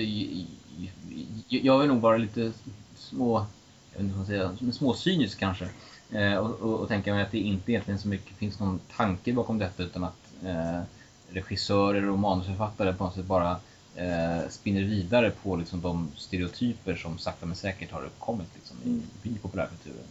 jag 1.48 1.80
vill 1.80 1.88
nog 1.88 2.02
vara 2.02 2.18
lite 2.18 2.52
små, 2.96 3.46
jag 3.94 3.98
vet 3.98 4.06
inte 4.06 4.18
vad 4.18 4.28
säga, 4.28 4.72
småcynisk 4.74 5.40
kanske. 5.40 5.70
Eh, 6.12 6.36
och, 6.36 6.60
och, 6.60 6.80
och, 6.80 6.88
tänka 6.88 7.14
mig 7.14 7.24
att 7.24 7.32
det 7.32 7.40
inte 7.40 7.72
egentligen 7.72 8.00
så 8.00 8.08
mycket 8.08 8.38
finns 8.38 8.60
någon 8.60 8.80
tanke 8.96 9.34
bakom 9.34 9.60
detta 9.60 9.84
utan 9.84 10.04
att 10.04 10.44
eh, 10.44 10.82
regissörer 11.30 12.10
och 12.10 12.20
manusförfattare 12.20 12.94
på 12.94 13.04
något 13.04 13.16
sätt 13.16 13.26
bara 13.26 13.60
eh, 13.96 14.50
spinner 14.50 14.82
vidare 14.82 15.32
på 15.32 15.56
liksom, 15.56 15.82
de 15.82 16.12
stereotyper 16.16 16.96
som 16.96 17.18
sakta 17.18 17.46
men 17.46 17.56
säkert 17.56 17.92
har 17.92 18.06
uppkommit 18.06 18.50
liksom, 18.56 18.78
i, 18.84 18.90
mm. 18.90 19.04
i 19.24 19.40
populärkulturen. 19.42 20.08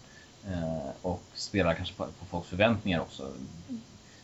Eh, 0.48 0.88
och 1.02 1.22
spelar 1.34 1.74
kanske 1.74 1.94
på, 1.94 2.04
på 2.04 2.26
folks 2.26 2.48
förväntningar 2.48 3.00
också. 3.00 3.32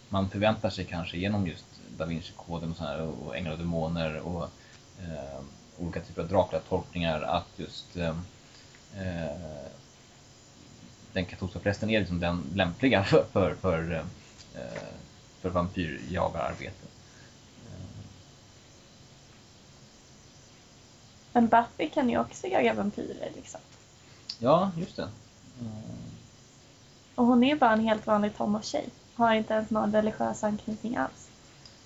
Man 0.09 0.31
förväntar 0.31 0.71
sig 0.71 0.85
kanske 0.85 1.19
genom 1.19 1.47
just 1.47 1.65
Da 1.97 2.07
Vinci-koden 2.07 2.75
och, 3.01 3.27
och 3.27 3.37
Änglar 3.37 3.53
och 3.53 3.59
Demoner 3.59 4.17
och 4.19 4.43
eh, 5.03 5.41
olika 5.79 6.01
typer 6.01 6.23
av 6.23 6.29
Dracula-tolkningar 6.29 7.21
att 7.21 7.49
just 7.57 7.97
eh, 7.97 8.17
eh, 8.97 9.71
den 11.13 11.25
katolska 11.25 11.59
prästen 11.59 11.91
är 11.91 11.99
liksom 11.99 12.21
den 12.21 12.43
lämpliga 12.55 13.05
för, 13.05 13.25
för, 13.33 13.55
för, 13.55 14.05
eh, 14.55 14.61
för 15.41 15.51
vampyrjagararbete. 15.51 16.87
Men 21.33 21.49
Buffy 21.49 21.89
kan 21.89 22.11
ju 22.11 22.19
också 22.19 22.47
jaga 22.47 22.75
vampyrer 22.75 23.31
liksom. 23.37 23.61
Ja, 24.39 24.71
just 24.77 24.97
det. 24.97 25.09
Och 27.15 27.27
hon 27.27 27.45
är 27.45 27.57
bara 27.57 27.73
en 27.73 27.81
helt 27.81 28.07
vanlig 28.07 28.37
tonårstjej. 28.37 28.85
Har 29.15 29.35
inte 29.35 29.55
ens 29.55 29.71
någon 29.71 29.93
religiös 29.93 30.45
anknytning 30.45 30.97
alls. 30.97 31.29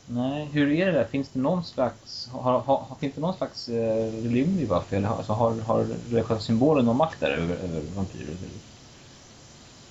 Nej, 0.06 0.48
hur 0.52 0.70
är 0.70 0.86
det 0.86 0.92
där? 0.92 1.04
Finns 1.04 1.28
det 1.28 1.40
någon 1.40 1.64
slags, 1.64 2.28
har, 2.32 2.60
har, 2.60 2.86
finns 3.00 3.14
det 3.14 3.20
någon 3.20 3.34
slags 3.34 3.68
eh, 3.68 4.12
religion 4.12 4.58
i 4.58 4.66
Buffy? 4.66 4.96
Eller 4.96 5.08
alltså, 5.08 5.32
har, 5.32 5.60
har 5.60 5.84
religiösa 5.84 6.40
symbolen 6.40 6.84
någon 6.84 6.96
makt 6.96 7.20
där 7.20 7.30
över, 7.30 7.56
över 7.56 7.82
vampyrer? 7.96 8.36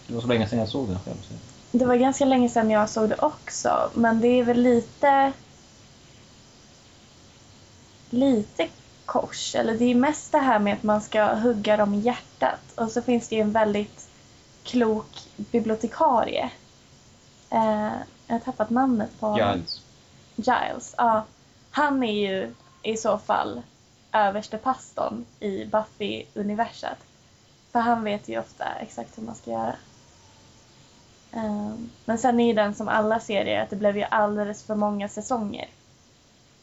Det 0.07 0.13
var 0.13 0.21
så 0.21 0.27
länge 0.27 0.47
sedan 0.47 0.59
jag 0.59 0.69
såg 0.69 0.87
den 0.87 0.99
själv. 0.99 1.21
Så. 1.21 1.33
Det 1.71 1.85
var 1.85 1.95
ganska 1.95 2.25
länge 2.25 2.49
sedan 2.49 2.69
jag 2.69 2.89
såg 2.89 3.09
det 3.09 3.17
också, 3.19 3.91
men 3.93 4.21
det 4.21 4.27
är 4.27 4.43
väl 4.43 4.61
lite... 4.61 5.33
Lite 8.09 8.67
kors. 9.05 9.55
Eller 9.55 9.77
det 9.77 9.85
är 9.85 9.95
mest 9.95 10.31
det 10.31 10.37
här 10.39 10.59
med 10.59 10.73
att 10.73 10.83
man 10.83 11.01
ska 11.01 11.33
hugga 11.35 11.77
dem 11.77 11.93
i 11.93 11.99
hjärtat. 11.99 12.59
Och 12.75 12.91
så 12.91 13.01
finns 13.01 13.27
det 13.27 13.35
ju 13.35 13.41
en 13.41 13.51
väldigt 13.51 14.07
klok 14.63 15.27
bibliotekarie. 15.35 16.49
Eh, 17.49 17.91
jag 18.27 18.35
har 18.35 18.39
tappat 18.39 18.69
namnet 18.69 19.19
på 19.19 19.37
Giles. 19.39 19.81
Giles, 20.35 20.95
ja. 20.97 21.25
Han 21.71 22.03
är 22.03 22.29
ju 22.29 22.53
i 22.83 22.97
så 22.97 23.17
fall 23.17 23.61
överste 24.11 24.57
pastorn 24.57 25.25
i 25.39 25.65
Buffy-universat. 25.65 26.97
För 27.71 27.79
han 27.79 28.03
vet 28.03 28.27
ju 28.27 28.39
ofta 28.39 28.65
exakt 28.73 29.17
hur 29.17 29.23
man 29.23 29.35
ska 29.35 29.51
göra. 29.51 29.75
Ehm, 31.33 31.89
men 32.05 32.17
sen 32.17 32.39
är 32.39 32.47
ju 32.47 32.53
den 32.53 32.75
som 32.75 32.87
alla 32.87 33.19
serier 33.19 33.63
att 33.63 33.69
det 33.69 33.75
blev 33.75 33.97
ju 33.97 34.03
alldeles 34.03 34.63
för 34.63 34.75
många 34.75 35.09
säsonger. 35.09 35.67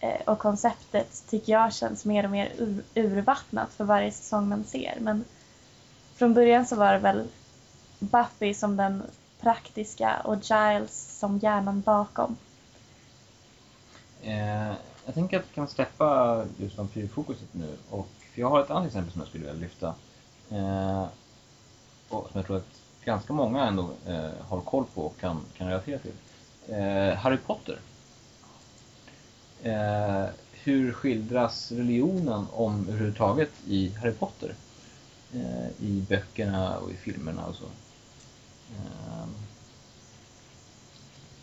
Eh, 0.01 0.21
och 0.25 0.39
konceptet 0.39 1.25
tycker 1.29 1.53
jag 1.53 1.73
känns 1.73 2.05
mer 2.05 2.25
och 2.25 2.31
mer 2.31 2.53
ur, 2.59 2.83
urvattnat 2.95 3.73
för 3.73 3.85
varje 3.85 4.13
säsong 4.13 4.49
man 4.49 4.65
ser. 4.65 4.99
Men 5.01 5.25
från 6.15 6.35
början 6.35 6.67
så 6.67 6.77
var 6.77 6.93
det 6.93 6.99
väl 6.99 7.29
Buffy 7.99 8.55
som 8.55 8.77
den 8.77 9.03
praktiska 9.41 10.21
och 10.25 10.37
Giles 10.37 11.19
som 11.19 11.39
hjärnan 11.39 11.81
bakom. 11.81 12.37
Eh, 14.23 14.73
jag 15.05 15.15
tänker 15.15 15.39
att 15.39 15.45
vi 15.51 15.55
kan 15.55 15.69
släppa 15.69 16.43
just 16.57 16.79
vampyrfokuset 16.79 17.49
nu. 17.55 17.77
Och, 17.91 18.09
för 18.35 18.41
jag 18.41 18.51
har 18.51 18.61
ett 18.61 18.71
annat 18.71 18.87
exempel 18.87 19.13
som 19.13 19.21
jag 19.21 19.29
skulle 19.29 19.47
vilja 19.47 19.61
lyfta. 19.61 19.95
Eh, 20.51 21.05
och 22.09 22.29
som 22.31 22.39
jag 22.39 22.47
tror 22.47 22.57
att 22.57 22.80
ganska 23.11 23.33
många 23.33 23.67
ändå 23.67 23.91
eh, 24.07 24.31
har 24.49 24.61
koll 24.61 24.85
på 24.95 25.03
och 25.03 25.21
kan, 25.21 25.41
kan 25.57 25.69
relatera 25.69 25.99
till. 25.99 26.13
Eh, 26.69 27.15
Harry 27.15 27.37
Potter. 27.37 27.79
Eh, 29.63 30.25
hur 30.53 30.93
skildras 30.93 31.73
religionen 31.73 32.47
om 32.53 32.87
överhuvudtaget 32.89 33.51
i 33.67 33.89
Harry 33.89 34.13
Potter? 34.13 34.55
Eh, 35.35 35.85
I 35.87 36.05
böckerna 36.09 36.79
och 36.79 36.91
i 36.91 36.95
filmerna 36.95 37.47
och 37.47 37.55
så. 37.55 37.65
Eh, 38.77 39.27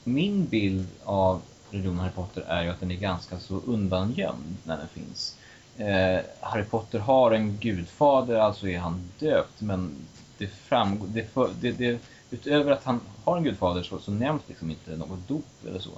min 0.04 0.46
bild 0.46 0.88
av 1.04 1.42
religionen 1.72 2.00
Harry 2.00 2.14
Potter 2.14 2.42
är 2.48 2.64
ju 2.64 2.70
att 2.70 2.80
den 2.80 2.92
är 2.92 2.96
ganska 2.96 3.40
så 3.40 3.62
undangömd 3.66 4.58
när 4.64 4.78
den 4.78 4.88
finns. 4.88 5.38
Eh, 5.78 6.20
Harry 6.40 6.64
Potter 6.64 7.00
har 7.00 7.32
en 7.32 7.58
gudfader, 7.58 8.36
alltså 8.36 8.68
är 8.68 8.80
han 8.80 9.12
döpt, 9.20 9.62
men 9.62 9.92
det 10.38 10.48
framgår, 10.48 11.08
det, 11.08 11.24
för, 11.24 11.52
det, 11.62 11.72
det, 11.72 12.00
utöver 12.32 12.72
att 12.72 12.84
han 12.84 13.02
har 13.24 13.38
en 13.38 13.44
gudfader 13.44 13.84
så, 13.84 14.00
så 14.00 14.12
nämns 14.12 14.42
liksom 14.48 14.72
inte 14.72 14.96
något 14.96 15.28
dop 15.28 15.46
eller 15.68 15.80
så. 15.80 15.92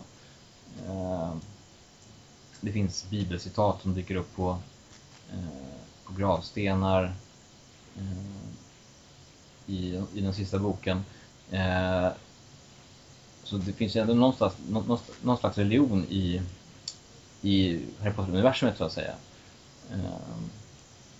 Eh, 0.85 1.35
det 2.61 2.71
finns 2.71 3.09
bibelcitat 3.09 3.81
som 3.81 3.93
dyker 3.93 4.15
upp 4.15 4.35
på, 4.35 4.57
eh, 5.31 5.73
på 6.03 6.13
gravstenar 6.13 7.13
eh, 7.97 8.53
i, 9.65 10.03
i 10.13 10.21
den 10.21 10.33
sista 10.33 10.59
boken. 10.59 11.05
Eh, 11.51 12.07
så 13.43 13.57
det 13.57 13.73
finns 13.73 13.95
ju 13.95 14.01
ändå 14.01 14.13
någonstans, 14.13 14.53
någon, 14.69 14.99
någon 15.21 15.37
slags 15.37 15.57
religion 15.57 16.05
i, 16.09 16.41
i 17.41 17.81
Harry 17.99 18.13
Potter-universumet 18.13 18.77
så 18.77 18.83
att 18.83 18.91
säga. 18.91 19.13
Eh, 19.91 19.99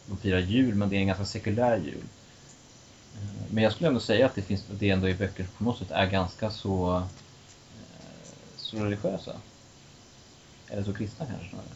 de 0.05 0.17
firar 0.17 0.39
jul, 0.39 0.75
men 0.75 0.89
det 0.89 0.95
är 0.95 0.99
en 0.99 1.07
ganska 1.07 1.25
sekulär 1.25 1.77
jul. 1.77 2.03
Men 3.51 3.63
jag 3.63 3.73
skulle 3.73 3.87
ändå 3.87 3.99
säga 3.99 4.25
att 4.25 4.35
det, 4.35 4.41
finns, 4.41 4.63
det 4.69 4.89
ändå 4.89 5.09
i 5.09 5.13
böcker 5.13 5.47
på 5.57 5.63
något 5.63 5.77
sätt 5.77 5.91
är 5.91 6.05
ganska 6.05 6.51
så, 6.51 6.95
eh, 6.97 7.03
så 8.55 8.77
religiösa. 8.77 9.31
Eller 10.69 10.83
så 10.83 10.93
kristna 10.93 11.25
kanske 11.25 11.49
snarare. 11.49 11.67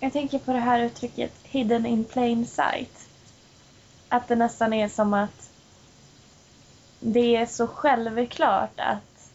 Jag 0.00 0.12
tänker 0.12 0.38
på 0.38 0.52
det 0.52 0.58
här 0.58 0.80
uttrycket 0.80 1.32
hidden 1.42 1.86
in 1.86 2.04
plain 2.04 2.46
sight. 2.46 3.08
Att 4.08 4.28
det 4.28 4.36
nästan 4.36 4.72
är 4.72 4.88
som 4.88 5.14
att 5.14 5.50
det 7.00 7.36
är 7.36 7.46
så 7.46 7.66
självklart 7.66 8.80
att 8.80 9.32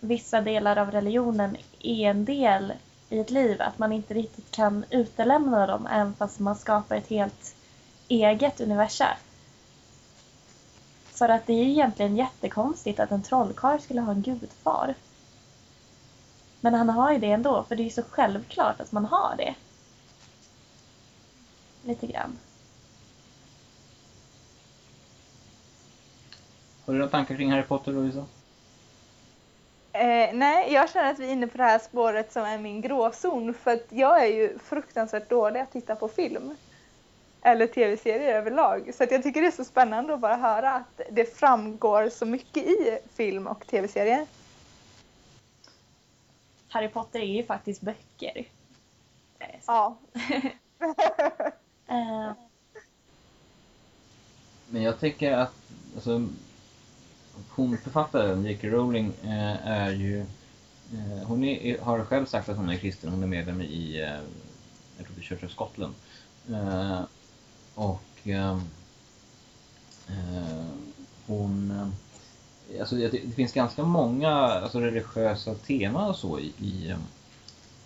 vissa 0.00 0.40
delar 0.40 0.76
av 0.76 0.90
religionen 0.90 1.56
är 1.78 2.10
en 2.10 2.24
del 2.24 2.72
i 3.10 3.18
ett 3.18 3.30
liv 3.30 3.62
att 3.62 3.78
man 3.78 3.92
inte 3.92 4.14
riktigt 4.14 4.50
kan 4.50 4.84
utelämna 4.90 5.66
dem 5.66 5.86
även 5.86 6.14
fast 6.14 6.38
man 6.38 6.56
skapar 6.56 6.96
ett 6.96 7.08
helt 7.08 7.54
eget 8.08 8.60
universum. 8.60 9.06
För 11.04 11.28
att 11.28 11.46
det 11.46 11.52
är 11.52 11.64
ju 11.64 11.70
egentligen 11.70 12.16
jättekonstigt 12.16 13.00
att 13.00 13.10
en 13.10 13.22
trollkarl 13.22 13.78
skulle 13.80 14.00
ha 14.00 14.12
en 14.12 14.22
gudfar. 14.22 14.94
Men 16.60 16.74
han 16.74 16.88
har 16.88 17.12
ju 17.12 17.18
det 17.18 17.30
ändå, 17.30 17.62
för 17.62 17.76
det 17.76 17.82
är 17.82 17.84
ju 17.84 17.90
så 17.90 18.02
självklart 18.02 18.80
att 18.80 18.92
man 18.92 19.04
har 19.04 19.34
det. 19.36 19.54
Lite 21.84 22.06
grann. 22.06 22.38
Har 26.86 26.92
du 26.92 26.98
några 26.98 27.10
tankar 27.10 27.36
kring 27.36 27.50
Harry 27.50 27.62
Potter, 27.62 27.92
Lovisa? 27.92 28.24
Eh, 29.92 30.34
nej, 30.34 30.72
jag 30.72 30.90
känner 30.90 31.10
att 31.10 31.18
vi 31.18 31.28
är 31.28 31.32
inne 31.32 31.46
på 31.46 31.58
det 31.58 31.64
här 31.64 31.78
spåret 31.78 32.32
som 32.32 32.42
är 32.44 32.58
min 32.58 32.80
gråzon 32.80 33.54
för 33.54 33.70
att 33.70 33.86
jag 33.88 34.22
är 34.22 34.26
ju 34.26 34.58
fruktansvärt 34.58 35.30
dålig 35.30 35.60
att 35.60 35.72
titta 35.72 35.96
på 35.96 36.08
film. 36.08 36.56
Eller 37.48 37.66
tv-serier 37.66 38.34
överlag. 38.34 38.94
Så 38.94 39.04
att 39.04 39.10
jag 39.10 39.22
tycker 39.22 39.40
det 39.40 39.46
är 39.46 39.50
så 39.50 39.64
spännande 39.64 40.14
att 40.14 40.20
bara 40.20 40.36
höra 40.36 40.72
att 40.72 41.00
det 41.10 41.36
framgår 41.36 42.08
så 42.08 42.26
mycket 42.26 42.62
i 42.62 42.98
film 43.14 43.46
och 43.46 43.66
tv-serier. 43.66 44.26
Harry 46.68 46.88
Potter 46.88 47.20
är 47.20 47.24
ju 47.24 47.44
faktiskt 47.44 47.80
böcker. 47.80 48.46
Ja. 49.66 49.98
uh. 51.90 52.32
Men 54.70 54.82
jag 54.82 55.00
tycker 55.00 55.32
att 55.32 55.54
alltså, 55.94 56.28
hon 57.50 57.78
författaren, 57.78 58.44
J.K. 58.44 58.68
Rowling, 58.68 59.12
eh, 59.22 59.68
är 59.68 59.90
ju... 59.90 60.20
Eh, 60.92 61.26
hon 61.26 61.44
är, 61.44 61.78
har 61.78 62.04
själv 62.04 62.26
sagt 62.26 62.48
att 62.48 62.56
hon 62.56 62.68
är 62.70 62.76
kristen. 62.76 63.10
Hon 63.10 63.22
är 63.22 63.26
medlem 63.26 63.60
i, 63.60 64.00
eh, 64.00 64.20
jag 64.96 65.06
tror 65.06 65.16
det 65.16 65.20
är 65.20 65.24
Church 65.24 65.44
of 65.44 65.50
Scotland 65.50 65.94
och 67.78 68.02
ehm, 68.24 68.60
eh, 70.08 70.64
hon... 71.26 71.70
Eh, 71.70 72.80
alltså 72.80 72.96
det, 72.96 73.08
det, 73.08 73.32
finns 73.34 73.52
ganska 73.52 73.84
många 73.84 74.30
alltså, 74.30 74.80
religiösa 74.80 75.54
teman 75.54 76.10
och 76.10 76.16
så 76.16 76.38
i, 76.38 76.52
i, 76.58 76.94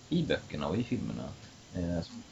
i 0.09 0.23
böckerna 0.23 0.67
och 0.67 0.77
i 0.77 0.83
filmerna. 0.83 1.23
Eh, 1.73 2.01
som 2.01 2.23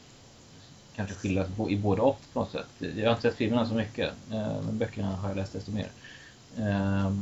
kanske 0.95 1.15
skildras 1.15 1.47
i 1.69 1.77
både 1.77 2.01
och 2.01 2.19
på 2.33 2.39
något 2.39 2.51
sätt. 2.51 2.67
Jag 2.95 3.05
har 3.05 3.11
inte 3.11 3.21
sett 3.21 3.35
filmerna 3.35 3.67
så 3.67 3.73
mycket, 3.73 4.13
men 4.29 4.77
böckerna 4.77 5.15
har 5.15 5.29
jag 5.29 5.37
läst 5.37 5.53
desto 5.53 5.71
mer. 5.71 5.91
Eh, 6.57 7.13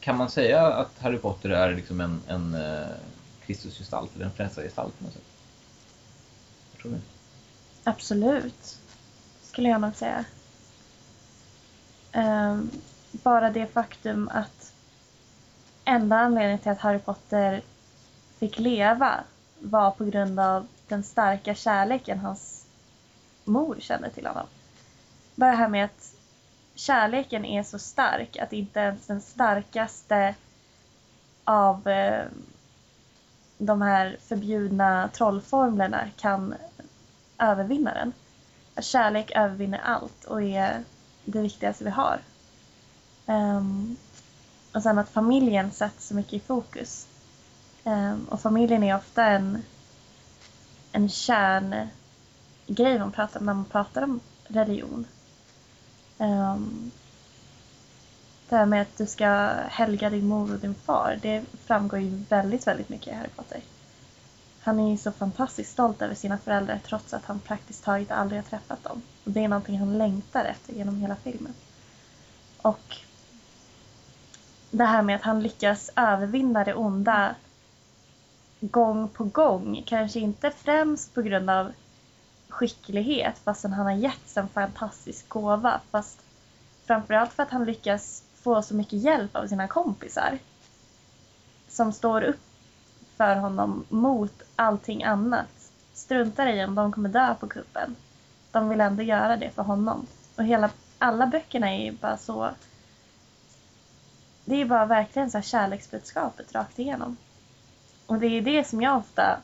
kan 0.00 0.16
man 0.16 0.30
säga 0.30 0.66
att 0.66 0.98
Harry 0.98 1.18
Potter 1.18 1.50
är 1.50 1.74
liksom 1.74 2.00
en, 2.00 2.20
en 2.28 2.56
Kristusgestalt 3.46 4.10
eller 4.14 4.24
en 4.24 4.32
frälsargestalt 4.32 4.98
på 4.98 5.04
något 5.04 5.12
sätt? 5.12 5.22
Jag 6.72 6.82
tror 6.82 6.92
det. 6.92 7.00
Absolut, 7.84 8.78
skulle 9.42 9.68
jag 9.68 9.80
nog 9.80 9.94
säga. 9.94 10.24
Um, 12.14 12.70
bara 13.12 13.50
det 13.50 13.66
faktum 13.66 14.28
att 14.32 14.72
enda 15.84 16.16
anledningen 16.16 16.58
till 16.58 16.70
att 16.70 16.78
Harry 16.80 16.98
Potter 16.98 17.62
fick 18.38 18.58
leva 18.58 19.24
var 19.58 19.90
på 19.90 20.04
grund 20.04 20.40
av 20.40 20.66
den 20.88 21.02
starka 21.02 21.54
kärleken 21.54 22.18
hans 22.18 22.66
mor 23.44 23.76
kände 23.80 24.10
till 24.10 24.26
honom. 24.26 24.46
Bara 25.34 25.50
det 25.50 25.56
här 25.56 25.68
med 25.68 25.84
att 25.84 26.14
kärleken 26.74 27.44
är 27.44 27.62
så 27.62 27.78
stark 27.78 28.36
att 28.36 28.52
inte 28.52 28.80
ens 28.80 29.06
den 29.06 29.20
starkaste 29.20 30.34
av 31.44 31.88
eh, 31.88 32.24
de 33.58 33.82
här 33.82 34.16
förbjudna 34.20 35.08
trollformlerna 35.12 36.08
kan 36.16 36.54
övervinna 37.38 37.94
den. 37.94 38.12
Att 38.74 38.84
kärlek 38.84 39.30
övervinner 39.34 39.80
allt 39.84 40.24
och 40.24 40.42
är 40.42 40.84
det 41.24 41.40
viktigaste 41.40 41.84
vi 41.84 41.90
har. 41.90 42.20
Um, 43.26 43.96
och 44.74 44.82
sen 44.82 44.98
att 44.98 45.08
familjen 45.08 45.70
sätts 45.70 46.06
så 46.06 46.14
mycket 46.14 46.32
i 46.32 46.40
fokus. 46.40 47.06
Um, 47.84 48.24
och 48.30 48.40
familjen 48.40 48.82
är 48.82 48.96
ofta 48.96 49.24
en, 49.24 49.62
en 50.92 51.08
kärngrej 51.08 51.88
man 52.98 53.12
pratar 53.12 53.40
när 53.40 53.54
man 53.54 53.64
pratar 53.64 54.02
om 54.02 54.20
religion. 54.44 55.06
Um, 56.18 56.90
det 58.48 58.56
här 58.56 58.66
med 58.66 58.82
att 58.82 58.98
du 58.98 59.06
ska 59.06 59.50
helga 59.68 60.10
din 60.10 60.26
mor 60.26 60.54
och 60.54 60.60
din 60.60 60.74
far, 60.74 61.18
det 61.22 61.44
framgår 61.66 61.98
ju 61.98 62.24
väldigt, 62.28 62.66
väldigt 62.66 62.88
mycket 62.88 63.08
i 63.08 63.16
Harry 63.16 63.28
Potter. 63.36 63.60
Han 64.64 64.80
är 64.80 64.90
ju 64.90 64.96
så 64.96 65.12
fantastiskt 65.12 65.72
stolt 65.72 66.02
över 66.02 66.14
sina 66.14 66.38
föräldrar 66.38 66.80
trots 66.86 67.14
att 67.14 67.24
han 67.24 67.40
praktiskt 67.40 67.84
taget 67.84 68.10
aldrig 68.10 68.40
har 68.40 68.48
träffat 68.48 68.84
dem. 68.84 69.02
Och 69.24 69.30
det 69.30 69.44
är 69.44 69.48
någonting 69.48 69.78
han 69.78 69.98
längtar 69.98 70.44
efter 70.44 70.72
genom 70.72 71.00
hela 71.00 71.16
filmen. 71.16 71.54
Och 72.62 72.96
det 74.70 74.84
här 74.84 75.02
med 75.02 75.16
att 75.16 75.22
han 75.22 75.42
lyckas 75.42 75.90
övervinna 75.96 76.64
det 76.64 76.74
onda 76.74 77.34
gång 78.60 79.08
på 79.08 79.24
gång, 79.24 79.82
kanske 79.86 80.20
inte 80.20 80.50
främst 80.50 81.14
på 81.14 81.22
grund 81.22 81.50
av 81.50 81.72
skicklighet 82.48 83.38
fastän 83.38 83.72
han 83.72 83.86
har 83.86 83.92
getts 83.92 84.36
en 84.36 84.48
fantastisk 84.48 85.28
gåva. 85.28 85.80
Fast 85.90 86.18
framförallt 86.84 87.32
för 87.32 87.42
att 87.42 87.50
han 87.50 87.64
lyckas 87.64 88.22
få 88.34 88.62
så 88.62 88.74
mycket 88.74 89.02
hjälp 89.02 89.36
av 89.36 89.46
sina 89.46 89.68
kompisar. 89.68 90.38
Som 91.68 91.92
står 91.92 92.22
upp 92.22 92.51
för 93.22 93.36
honom 93.36 93.84
mot 93.88 94.42
allting 94.56 95.04
annat. 95.04 95.70
Struntar 95.94 96.46
i 96.46 96.64
om 96.64 96.74
de 96.74 96.92
kommer 96.92 97.08
dö 97.08 97.34
på 97.40 97.48
kuppen. 97.48 97.96
De 98.52 98.68
vill 98.68 98.80
ändå 98.80 99.02
göra 99.02 99.36
det 99.36 99.50
för 99.50 99.62
honom. 99.62 100.06
Och 100.36 100.44
hela, 100.44 100.70
alla 100.98 101.26
böckerna 101.26 101.70
är 101.70 101.84
ju 101.84 101.92
bara 101.92 102.16
så... 102.16 102.50
Det 104.44 104.60
är 104.60 104.64
bara 104.64 104.86
verkligen 104.86 105.30
så 105.30 105.38
här 105.38 105.42
kärleksbudskapet 105.42 106.54
rakt 106.54 106.78
igenom. 106.78 107.16
Och 108.06 108.18
det 108.18 108.26
är 108.26 108.42
det 108.42 108.68
som 108.68 108.82
jag 108.82 108.96
ofta 108.96 109.36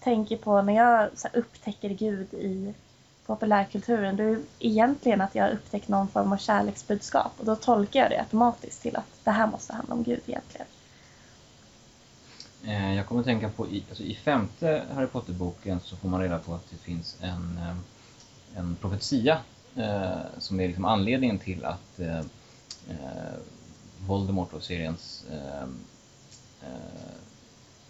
tänker 0.00 0.36
på 0.36 0.62
när 0.62 0.74
jag 0.74 1.08
så 1.14 1.28
upptäcker 1.32 1.88
Gud 1.88 2.34
i 2.34 2.74
populärkulturen. 3.26 4.16
Det 4.16 4.24
är 4.24 4.40
egentligen 4.58 5.20
att 5.20 5.34
jag 5.34 5.44
har 5.44 5.50
upptäckt 5.50 5.88
någon 5.88 6.08
form 6.08 6.32
av 6.32 6.36
kärleksbudskap. 6.36 7.32
Och 7.38 7.44
då 7.44 7.56
tolkar 7.56 8.00
jag 8.00 8.10
det 8.10 8.18
automatiskt 8.18 8.82
till 8.82 8.96
att 8.96 9.24
det 9.24 9.30
här 9.30 9.46
måste 9.46 9.72
handla 9.74 9.94
om 9.94 10.02
Gud 10.02 10.20
egentligen. 10.26 10.66
Eh, 12.66 12.94
Jag 12.94 13.06
kommer 13.06 13.20
att 13.20 13.26
tänka 13.26 13.48
på 13.48 13.66
i, 13.66 13.84
alltså 13.88 14.02
i 14.02 14.14
femte 14.14 14.82
Harry 14.94 15.06
Potter-boken 15.06 15.80
så 15.80 15.96
får 15.96 16.08
man 16.08 16.20
reda 16.20 16.38
på 16.38 16.54
att 16.54 16.70
det 16.70 16.76
finns 16.76 17.16
en, 17.20 17.58
eh, 17.58 17.76
en 18.58 18.76
profetia 18.80 19.38
eh, 19.76 20.20
som 20.38 20.60
är 20.60 20.66
liksom 20.66 20.84
anledningen 20.84 21.38
till 21.38 21.64
att 21.64 21.98
eh, 21.98 22.18
eh 22.88 23.34
Voldemort 24.06 24.52
och 24.52 24.62
seriens 24.62 25.24
eh, 25.32 25.62
eh, 26.62 27.14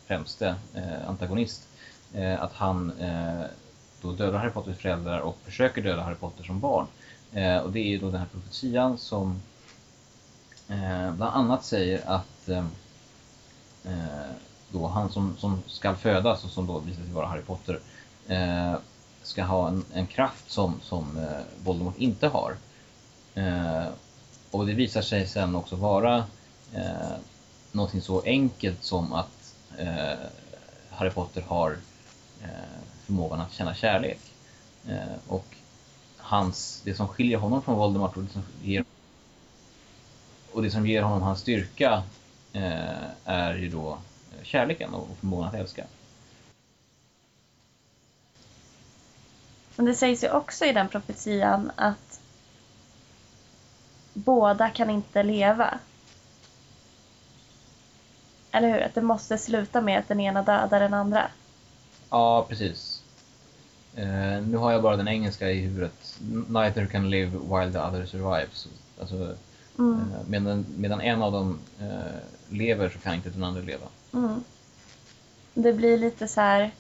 främste 0.07 0.55
eh, 0.75 1.09
antagonist, 1.09 1.69
eh, 2.13 2.43
att 2.43 2.53
han 2.53 2.93
eh, 3.01 3.45
då 4.03 4.13
dödar 4.13 4.39
Harry 4.39 4.51
Potters 4.51 4.79
föräldrar 4.79 5.21
och 5.21 5.39
försöker 5.45 5.83
döda 5.83 6.03
Harry 6.03 6.15
Potter 6.15 6.45
som 6.45 6.61
barn. 6.61 6.87
Eh, 7.33 7.59
och 7.59 7.73
det 7.73 7.81
är 7.81 7.89
ju 7.89 7.99
då 7.99 8.11
den 8.11 8.21
här 8.21 8.27
profetian 8.33 8.99
som 8.99 9.43
eh, 10.69 11.13
bland 11.13 11.37
annat 11.37 11.65
säger 11.65 12.03
att 12.07 12.49
eh, 12.49 12.67
då 14.75 14.87
han 14.87 15.11
som, 15.11 15.37
som 15.39 15.63
ska 15.67 15.95
födas 15.95 16.45
och 16.45 16.51
som 16.51 16.67
då 16.67 16.79
visar 16.79 17.03
sig 17.03 17.13
vara 17.13 17.27
Harry 17.27 17.43
Potter 17.43 17.81
eh, 18.29 18.75
ska 19.23 19.45
ha 19.45 19.69
en, 19.69 19.85
en 19.93 20.07
kraft 20.07 20.51
som, 20.51 20.81
som 20.83 21.19
eh, 21.19 21.65
Voldemort 21.65 21.99
inte 21.99 22.29
har. 22.29 22.57
Eh, 23.35 23.87
och 24.51 24.67
det 24.67 24.73
visar 24.73 25.03
sig 25.03 25.27
sen 25.27 25.55
också 25.55 25.77
vara 25.77 26.25
eh, 26.73 27.17
någonting 27.73 28.03
så 28.03 28.23
enkelt 28.23 28.85
som 28.85 29.13
att 29.13 29.55
eh, 29.79 30.19
Harry 30.91 31.11
Potter 31.11 31.45
har 31.49 31.77
eh, 32.43 32.49
förmågan 33.07 33.41
att 33.41 33.53
känna 33.53 33.75
kärlek. 33.75 34.21
Eh, 34.89 35.17
och 35.29 35.47
hans, 36.17 36.81
det 36.85 36.95
som 36.95 37.09
skiljer 37.09 37.39
honom 37.39 37.63
från 37.63 37.75
Voldemort 37.75 38.17
och 38.17 38.23
det 38.23 38.33
som 38.33 38.43
ger, 38.63 38.85
och 40.53 40.63
det 40.63 40.71
som 40.71 40.87
ger 40.87 41.03
honom 41.03 41.23
hans 41.23 41.41
styrka 41.41 42.03
eh, 42.53 43.05
är 43.25 43.55
ju 43.55 43.69
då 43.69 43.99
kärleken 44.45 44.95
och 44.95 45.09
förmågan 45.21 45.49
att 45.49 45.55
älska. 45.55 45.85
Men 49.77 49.87
det 49.87 49.95
sägs 49.95 50.25
ju 50.25 50.31
också 50.31 50.65
i 50.65 50.73
den 50.73 50.89
profetian 50.89 51.71
att 51.77 52.21
båda 54.13 54.71
kan 54.71 54.91
inte 54.91 55.23
leva. 55.23 55.79
Eller 58.51 58.69
hur? 58.69 58.81
Att 58.81 58.95
det 58.95 59.03
måste 59.03 59.39
sluta 59.39 59.81
med 59.81 59.99
att 59.99 60.09
den 60.09 60.21
ena 60.21 60.43
dödar 60.43 60.81
den 60.81 60.95
andra. 60.95 61.31
Ja, 62.11 62.47
precis. 62.49 63.03
Eh, 63.97 64.43
nu 64.43 64.57
har 64.57 64.73
jag 64.73 64.83
bara 64.83 64.97
den 64.97 65.09
engelska 65.09 65.51
i 65.51 65.61
huvudet. 65.61 66.19
Neither 66.49 66.87
can 66.87 67.11
live 67.11 67.31
while 67.31 67.73
the 67.73 67.79
other 67.79 68.07
survives. 68.07 68.69
Alltså, 69.01 69.37
Mm. 69.79 70.01
eh, 70.01 70.27
medan, 70.29 70.67
medan 70.77 71.01
en 71.01 71.23
av 71.23 71.33
dem 71.33 71.59
eh, 71.81 72.19
lever 72.49 72.89
så 72.89 72.99
kan 72.99 73.15
inte 73.15 73.31
den 73.31 73.45
andra 73.45 73.61
leva. 73.61 73.87
Mm. 74.13 74.45
Det 75.55 75.73
blir 75.73 75.99
lite 75.99 76.29
så 76.29 76.41
här 76.41 76.71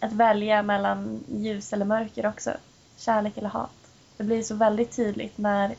att 0.00 0.12
välja 0.12 0.62
mellan 0.62 1.24
ljus 1.28 1.72
eller 1.72 1.84
mörker 1.84 2.26
också. 2.26 2.50
Kärlek 2.96 3.36
eller 3.36 3.48
hat. 3.48 3.70
Det 4.16 4.24
blir 4.24 4.42
så 4.42 4.54
väldigt 4.54 4.96
tydligt 4.96 5.38
när 5.38 5.74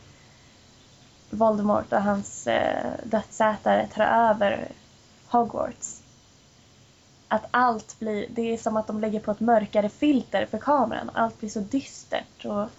Voldemort 1.30 1.94
och 1.94 2.02
hans 2.02 2.48
eh, 2.48 2.94
dödsätare 3.04 3.88
tar 3.88 4.04
över 4.04 4.72
Hogwarts. 5.28 6.02
Att 7.28 7.46
allt 7.52 8.00
blir, 8.00 8.26
det 8.30 8.54
är 8.54 8.58
som 8.58 8.78
att 8.78 8.88
de 8.88 9.00
lägger 9.00 9.20
på 9.20 9.32
ett 9.32 9.40
mörkare 9.40 9.90
filter 9.90 10.46
för 10.46 10.58
kameran. 10.58 11.12
Allt 11.14 11.40
blir 11.40 11.50
så 11.50 11.60
dystert 11.60 12.46
och 12.46 12.70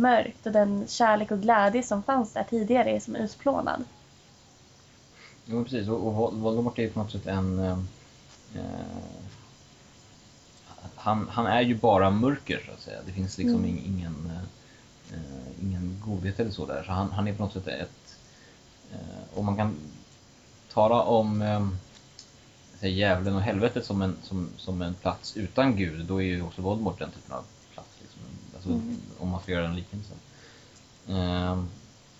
mörkt 0.00 0.46
och 0.46 0.52
den 0.52 0.86
kärlek 0.88 1.30
och 1.30 1.40
glädje 1.40 1.82
som 1.82 2.02
fanns 2.02 2.32
där 2.32 2.44
tidigare 2.50 2.90
är 2.90 3.00
som 3.00 3.16
utplånad. 3.16 3.84
Jo, 5.44 5.64
precis. 5.64 5.88
Och, 5.88 6.06
och 6.06 6.14
Vol- 6.14 6.40
Voldemort 6.40 6.78
är 6.78 6.82
ju 6.82 6.90
på 6.90 6.98
något 7.02 7.12
sätt 7.12 7.26
en... 7.26 7.58
Eh, 7.58 7.78
eh, 8.54 8.62
han, 10.94 11.28
han 11.28 11.46
är 11.46 11.60
ju 11.60 11.74
bara 11.74 12.10
mörker, 12.10 12.62
så 12.66 12.72
att 12.72 12.80
säga. 12.80 12.98
Det 13.06 13.12
finns 13.12 13.38
liksom 13.38 13.64
Mm. 13.64 13.70
ing- 13.76 13.86
ingen, 13.86 14.30
eh, 14.30 15.14
eh, 15.18 15.62
ingen 15.62 16.02
godhet 16.06 16.40
eller 16.40 16.50
så 16.50 16.66
där. 16.66 16.82
Så 16.86 16.92
han, 16.92 17.10
han 17.12 17.28
är 17.28 17.34
på 17.34 17.42
något 17.42 17.52
sätt 17.52 17.66
ett... 17.66 18.16
Eh, 18.92 19.38
och 19.38 19.44
man 19.44 19.56
kan 19.56 19.76
tala 20.72 21.02
om 21.02 21.42
eh, 21.42 22.88
djävulen 22.88 23.34
och 23.34 23.42
helvetet 23.42 23.84
som 23.84 24.02
en, 24.02 24.16
som, 24.22 24.48
som 24.56 24.82
en 24.82 24.94
plats 24.94 25.36
utan 25.36 25.76
Gud, 25.76 26.04
då 26.06 26.22
är 26.22 26.26
ju 26.26 26.42
också 26.42 26.62
Voldemort 26.62 26.98
den 26.98 27.10
typen 27.10 27.34
av. 27.34 27.44
Alltså, 28.60 28.70
Mm. 28.72 28.96
Om 29.18 29.28
man 29.28 29.40
ska 29.42 29.52
göra 29.52 29.68
en 29.68 29.76
liknelse. 29.76 30.14
Eh, 31.08 31.62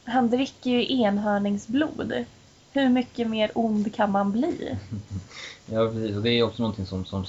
Han 0.05 0.31
dricker 0.31 0.71
ju 0.71 1.03
enhörningsblod. 1.03 2.25
Hur 2.73 2.89
mycket 2.89 3.29
mer 3.29 3.51
ond 3.55 3.95
kan 3.95 4.11
man 4.11 4.33
bli? 4.33 4.79
Ja, 5.73 5.89
precis. 5.93 6.17
Och 6.17 6.23
det 6.23 6.31
är 6.31 6.43
också 6.43 6.63
någonting 6.63 6.87
som, 6.87 7.05
som, 7.05 7.25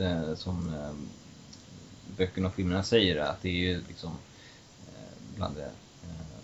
eh, 0.00 0.34
som 0.34 0.74
eh, 0.74 0.92
böckerna 2.16 2.48
och 2.48 2.54
filmerna 2.54 2.82
säger, 2.82 3.16
att 3.20 3.42
det 3.42 3.48
är 3.48 3.52
ju 3.72 3.82
liksom 3.88 4.10
eh, 4.86 5.36
bland 5.36 5.56
det 5.56 5.64
eh, 6.02 6.36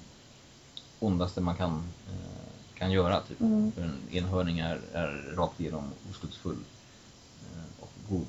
ondaste 1.01 1.41
man 1.41 1.57
kan, 1.57 1.83
eh, 2.09 2.79
kan 2.79 2.91
göra. 2.91 3.21
Typ. 3.21 3.41
Mm. 3.41 3.73
För 3.73 3.83
en 3.83 3.99
enhörning 4.11 4.59
är, 4.59 4.81
är 4.93 5.35
rakt 5.37 5.61
igenom 5.61 5.85
oskuldsfull 6.11 6.59
eh, 7.53 7.83
och 7.83 7.91
god. 8.09 8.27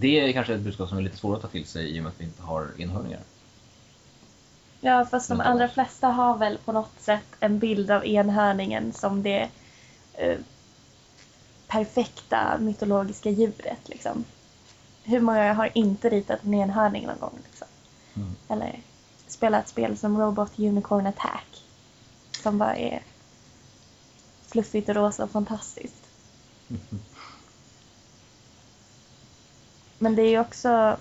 Det 0.00 0.20
är 0.20 0.32
kanske 0.32 0.54
ett 0.54 0.60
budskap 0.60 0.88
som 0.88 0.98
är 0.98 1.02
lite 1.02 1.16
svårt 1.16 1.36
att 1.36 1.42
ta 1.42 1.48
till 1.48 1.66
sig 1.66 1.96
i 1.96 1.98
och 2.00 2.02
med 2.02 2.10
att 2.10 2.20
vi 2.20 2.24
inte 2.24 2.42
har 2.42 2.70
enhörningar. 2.78 3.20
Ja, 4.80 5.06
fast 5.10 5.28
de 5.28 5.40
allra 5.40 5.68
flesta 5.68 6.08
har 6.08 6.38
väl 6.38 6.58
på 6.64 6.72
något 6.72 7.00
sätt 7.00 7.26
en 7.40 7.58
bild 7.58 7.90
av 7.90 8.06
enhörningen 8.06 8.92
som 8.92 9.22
det 9.22 9.48
eh, 10.14 10.38
perfekta 11.66 12.58
mytologiska 12.60 13.30
djuret. 13.30 13.88
Liksom. 13.88 14.24
Hur 15.04 15.20
många 15.20 15.52
har 15.52 15.70
inte 15.74 16.08
ritat 16.08 16.44
en 16.44 16.54
enhörning 16.54 17.06
någon 17.06 17.18
gång? 17.20 17.38
Liksom? 17.44 17.68
Mm. 18.14 18.34
Eller 18.48 18.80
spelat 19.26 19.64
ett 19.64 19.68
spel 19.68 19.96
som 19.96 20.20
Robot 20.20 20.58
Unicorn 20.58 21.06
Attack. 21.06 21.62
Som 22.42 22.58
bara 22.58 22.76
är 22.76 23.02
fluffigt 24.46 24.88
och 24.88 24.94
rosa 24.94 25.24
och 25.24 25.30
fantastiskt. 25.30 26.08
Men 29.98 30.16
det 30.16 30.22
är 30.22 30.30
ju 30.30 30.40
också... 30.40 30.96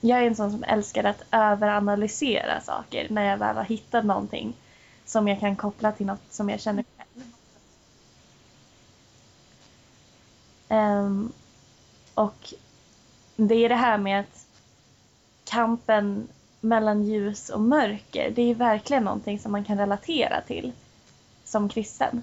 Jag 0.00 0.18
är 0.18 0.26
en 0.26 0.36
sån 0.36 0.50
som 0.50 0.64
älskar 0.64 1.04
att 1.04 1.22
överanalysera 1.30 2.60
saker 2.60 3.06
när 3.10 3.30
jag 3.30 3.36
väl 3.38 3.56
har 3.56 3.64
hittat 3.64 4.04
någonting 4.04 4.56
som 5.04 5.28
jag 5.28 5.40
kan 5.40 5.56
koppla 5.56 5.92
till 5.92 6.06
något 6.06 6.22
som 6.30 6.50
jag 6.50 6.60
känner 6.60 6.84
själv. 6.96 7.26
Um, 10.68 11.32
och 12.14 12.54
det 13.36 13.54
är 13.54 13.68
det 13.68 13.74
här 13.74 13.98
med 13.98 14.20
att 14.20 14.46
kampen 15.44 16.28
mellan 16.60 17.04
ljus 17.04 17.48
och 17.48 17.60
mörker, 17.60 18.30
det 18.30 18.42
är 18.42 18.54
verkligen 18.54 19.04
någonting 19.04 19.38
som 19.38 19.52
man 19.52 19.64
kan 19.64 19.78
relatera 19.78 20.40
till 20.40 20.72
som 21.44 21.68
kristen. 21.68 22.22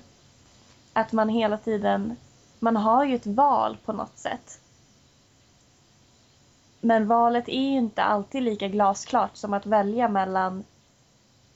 Att 0.94 1.12
man 1.12 1.30
hela 1.30 1.58
tiden, 1.58 2.16
man 2.60 2.76
har 2.76 3.06
ju 3.06 3.16
ett 3.16 3.26
val 3.26 3.78
på 3.86 3.94
något 3.94 4.18
sätt. 4.18 4.60
Men 6.82 7.08
valet 7.08 7.50
är 7.50 7.70
ju 7.70 7.78
inte 7.78 8.04
alltid 8.04 8.44
lika 8.44 8.68
glasklart 8.68 9.38
som 9.38 9.54
att 9.54 9.66
välja 9.66 10.08
mellan 10.08 10.64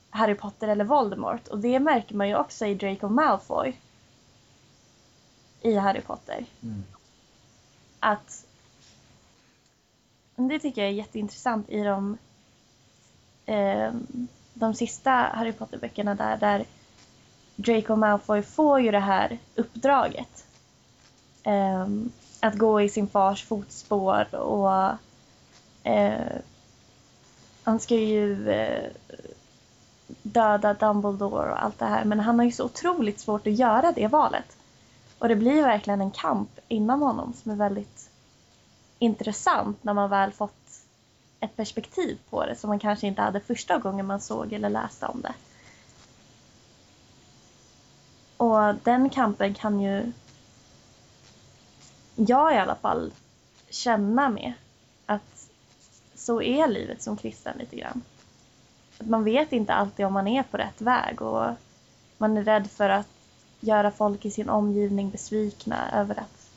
Harry 0.10 0.36
Potter 0.36 0.68
eller 0.68 0.86
Voldemort. 0.86 1.48
Och 1.48 1.60
det 1.60 1.80
märker 1.80 2.16
man 2.16 2.28
ju 2.28 2.36
också 2.36 2.66
i 2.66 2.76
Draco 2.76 3.10
Malfoy. 3.10 3.80
I 5.62 5.76
Harry 5.76 6.02
Potter. 6.02 6.46
Mm. 6.64 6.84
Att 8.00 8.46
det 10.36 10.60
tycker 10.60 10.82
jag 10.82 10.90
är 10.90 10.94
jätteintressant 10.94 11.70
i 11.70 11.84
de, 11.84 12.18
eh, 13.46 13.94
de 14.54 14.74
sista 14.74 15.12
Harry 15.12 15.52
Potter-böckerna 15.52 16.16
där, 16.16 16.38
där 16.38 16.66
Draco 17.56 17.96
Malfoy 17.96 18.42
får 18.42 18.80
ju 18.80 18.92
det 18.92 19.00
här 19.00 19.38
uppdraget. 19.56 20.48
Eh, 21.44 21.88
att 22.40 22.56
gå 22.58 22.82
i 22.82 22.90
sin 22.90 23.08
fars 23.08 23.44
fotspår 23.44 24.36
och 24.36 24.98
eh, 25.86 26.38
han 27.64 27.80
ska 27.80 27.96
ju 27.96 28.50
eh, 28.50 28.92
döda 30.22 30.74
Dumbledore 30.74 31.52
och 31.52 31.64
allt 31.64 31.80
det 31.80 31.86
här. 31.86 32.06
Men 32.06 32.20
han 32.20 32.40
har 32.40 32.46
ju 32.46 32.52
så 32.52 32.66
otroligt 32.66 33.20
svårt 33.20 33.48
att 33.48 33.54
göra 33.54 33.92
det 33.92 34.08
valet. 34.08 34.58
Och 35.20 35.28
det 35.28 35.36
blir 35.36 35.62
verkligen 35.62 36.02
en 36.02 36.12
kamp 36.12 36.50
inom 36.68 37.02
honom 37.02 37.34
som 37.34 37.52
är 37.52 37.56
väldigt 37.56 38.10
intressant 39.00 39.84
när 39.84 39.94
man 39.94 40.10
väl 40.10 40.32
fått 40.32 40.82
ett 41.40 41.56
perspektiv 41.56 42.18
på 42.30 42.46
det 42.46 42.56
som 42.56 42.68
man 42.68 42.80
kanske 42.80 43.08
inte 43.08 43.22
hade 43.22 43.40
första 43.40 43.78
gången 43.78 44.06
man 44.06 44.22
såg 44.22 44.54
eller 44.54 44.70
läste 44.70 45.06
om 45.06 45.22
det. 45.22 45.34
Och 48.38 48.76
den 48.84 49.10
kampen 49.10 49.54
kan 49.54 49.80
ju 49.80 50.12
jag 52.16 52.54
i 52.54 52.58
alla 52.58 52.76
fall 52.76 53.12
känna 53.70 54.30
med 54.30 54.54
att 55.06 55.35
så 56.26 56.42
är 56.42 56.68
livet 56.68 57.02
som 57.02 57.18
kristen 57.18 57.58
lite 57.58 57.76
grann. 57.76 58.02
Att 59.00 59.08
man 59.08 59.24
vet 59.24 59.52
inte 59.52 59.74
alltid 59.74 60.06
om 60.06 60.14
man 60.14 60.28
är 60.28 60.44
på 60.44 60.58
rätt 60.58 60.82
väg 60.82 61.22
och 61.22 61.54
man 62.18 62.38
är 62.38 62.44
rädd 62.44 62.72
för 62.72 62.90
att 62.90 63.08
göra 63.60 63.92
folk 63.92 64.26
i 64.26 64.32
sin 64.32 64.50
omgivning 64.50 65.10
besvikna 65.10 65.92
över 65.92 66.20
att 66.20 66.50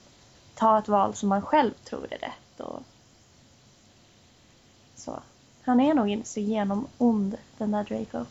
ta 0.54 0.78
ett 0.78 0.88
val 0.88 1.14
som 1.14 1.28
man 1.28 1.42
själv 1.42 1.72
tror 1.84 2.06
är 2.10 2.18
rätt. 2.18 2.60
Och 2.60 2.82
så. 4.96 5.20
Han 5.62 5.80
är 5.80 5.94
nog 5.94 6.08
inte 6.08 6.28
så 6.28 6.40
genom 6.40 6.86
ond, 6.98 7.36
den 7.58 7.70
där 7.70 7.84
Draco. 7.84 8.24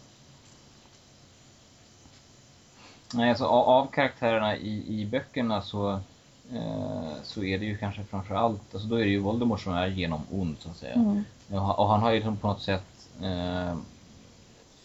Nej, 3.13 3.29
alltså 3.29 3.45
av, 3.45 3.87
karaktärerna 3.87 4.57
i, 4.57 5.01
i 5.01 5.05
böckerna 5.05 5.61
så, 5.61 5.99
så 7.23 7.43
är 7.43 7.59
det 7.59 7.65
ju 7.65 7.77
kanske 7.77 8.03
framför 8.03 8.35
allt, 8.35 8.73
alltså 8.73 8.87
då 8.87 8.95
är 8.95 9.03
det 9.03 9.09
ju 9.09 9.19
Voldemort 9.19 9.61
som 9.61 9.73
är 9.73 9.87
genom 9.87 10.21
ond 10.31 10.55
så 10.59 10.69
att 10.69 10.77
säga. 10.77 10.93
Mm. 10.93 11.23
Och, 11.49 11.89
han 11.89 12.01
har 12.01 12.09
ju 12.09 12.15
liksom 12.15 12.37
på 12.37 12.47
något 12.47 12.61
sätt 12.61 13.09
eh, 13.21 13.77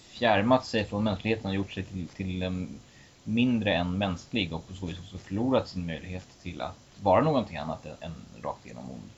fjärmat 0.09 0.67
sig 0.67 0.85
från 0.85 1.05
mänskligheten 1.05 1.51
och 1.51 1.57
gjort 1.57 1.73
sig 1.73 1.83
till, 1.83 2.09
till 2.09 2.43
um, 2.43 2.79
mindre 3.25 3.75
än 3.75 3.99
mänsklig 3.99 4.53
och 4.53 4.69
på 4.69 4.75
så 4.75 4.87
vis 4.87 4.99
också 4.99 5.19
förlorat 5.19 5.69
sin 5.69 5.87
möjlighet 5.87 6.27
till 6.43 6.61
att 6.61 6.77
vara 7.03 7.25
någonting 7.25 7.57
annat 7.57 7.87
än, 7.87 7.97
än 8.01 8.15
rakt 8.43 8.67
igenom 8.67 8.91
ond. 8.91 9.11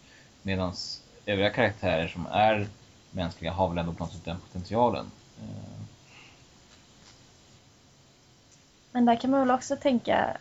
Medan 0.42 0.72
övriga 1.26 1.50
karaktärer 1.50 2.08
som 2.08 2.26
är 2.30 2.68
mänskliga 3.10 3.52
har 3.52 3.68
väl 3.68 3.78
ändå 3.78 3.92
på 3.92 4.04
något 4.04 4.12
sätt 4.12 4.24
den 4.24 4.38
potentialen. 4.38 5.06
Eh, 5.40 5.84
Men 8.92 9.04
där 9.04 9.16
kan 9.16 9.30
man 9.30 9.40
väl 9.40 9.50
också 9.50 9.76
tänka 9.76 10.36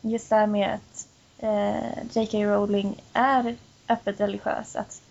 just 0.00 0.30
det 0.30 0.36
här 0.36 0.46
med 0.46 0.74
att 0.74 1.07
eh, 1.38 2.04
J.K. 2.12 2.44
Rowling 2.44 3.02
är 3.12 3.56
öppet 3.88 4.20
religiös. 4.20 4.76
Att 4.76 5.02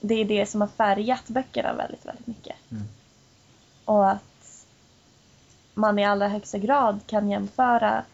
det 0.00 0.14
är 0.14 0.24
det 0.24 0.46
som 0.46 0.60
har 0.60 0.68
färgat 0.68 1.28
böckerna 1.28 1.74
väldigt, 1.74 2.06
väldigt 2.06 2.26
mycket. 2.26 2.56
Mm. 2.70 2.84
Och 3.84 4.10
att 4.10 4.66
man 5.74 5.98
i 5.98 6.04
allra 6.04 6.28
högsta 6.28 6.58
grad 6.58 7.00
kan 7.06 7.30
jämföra 7.30 8.04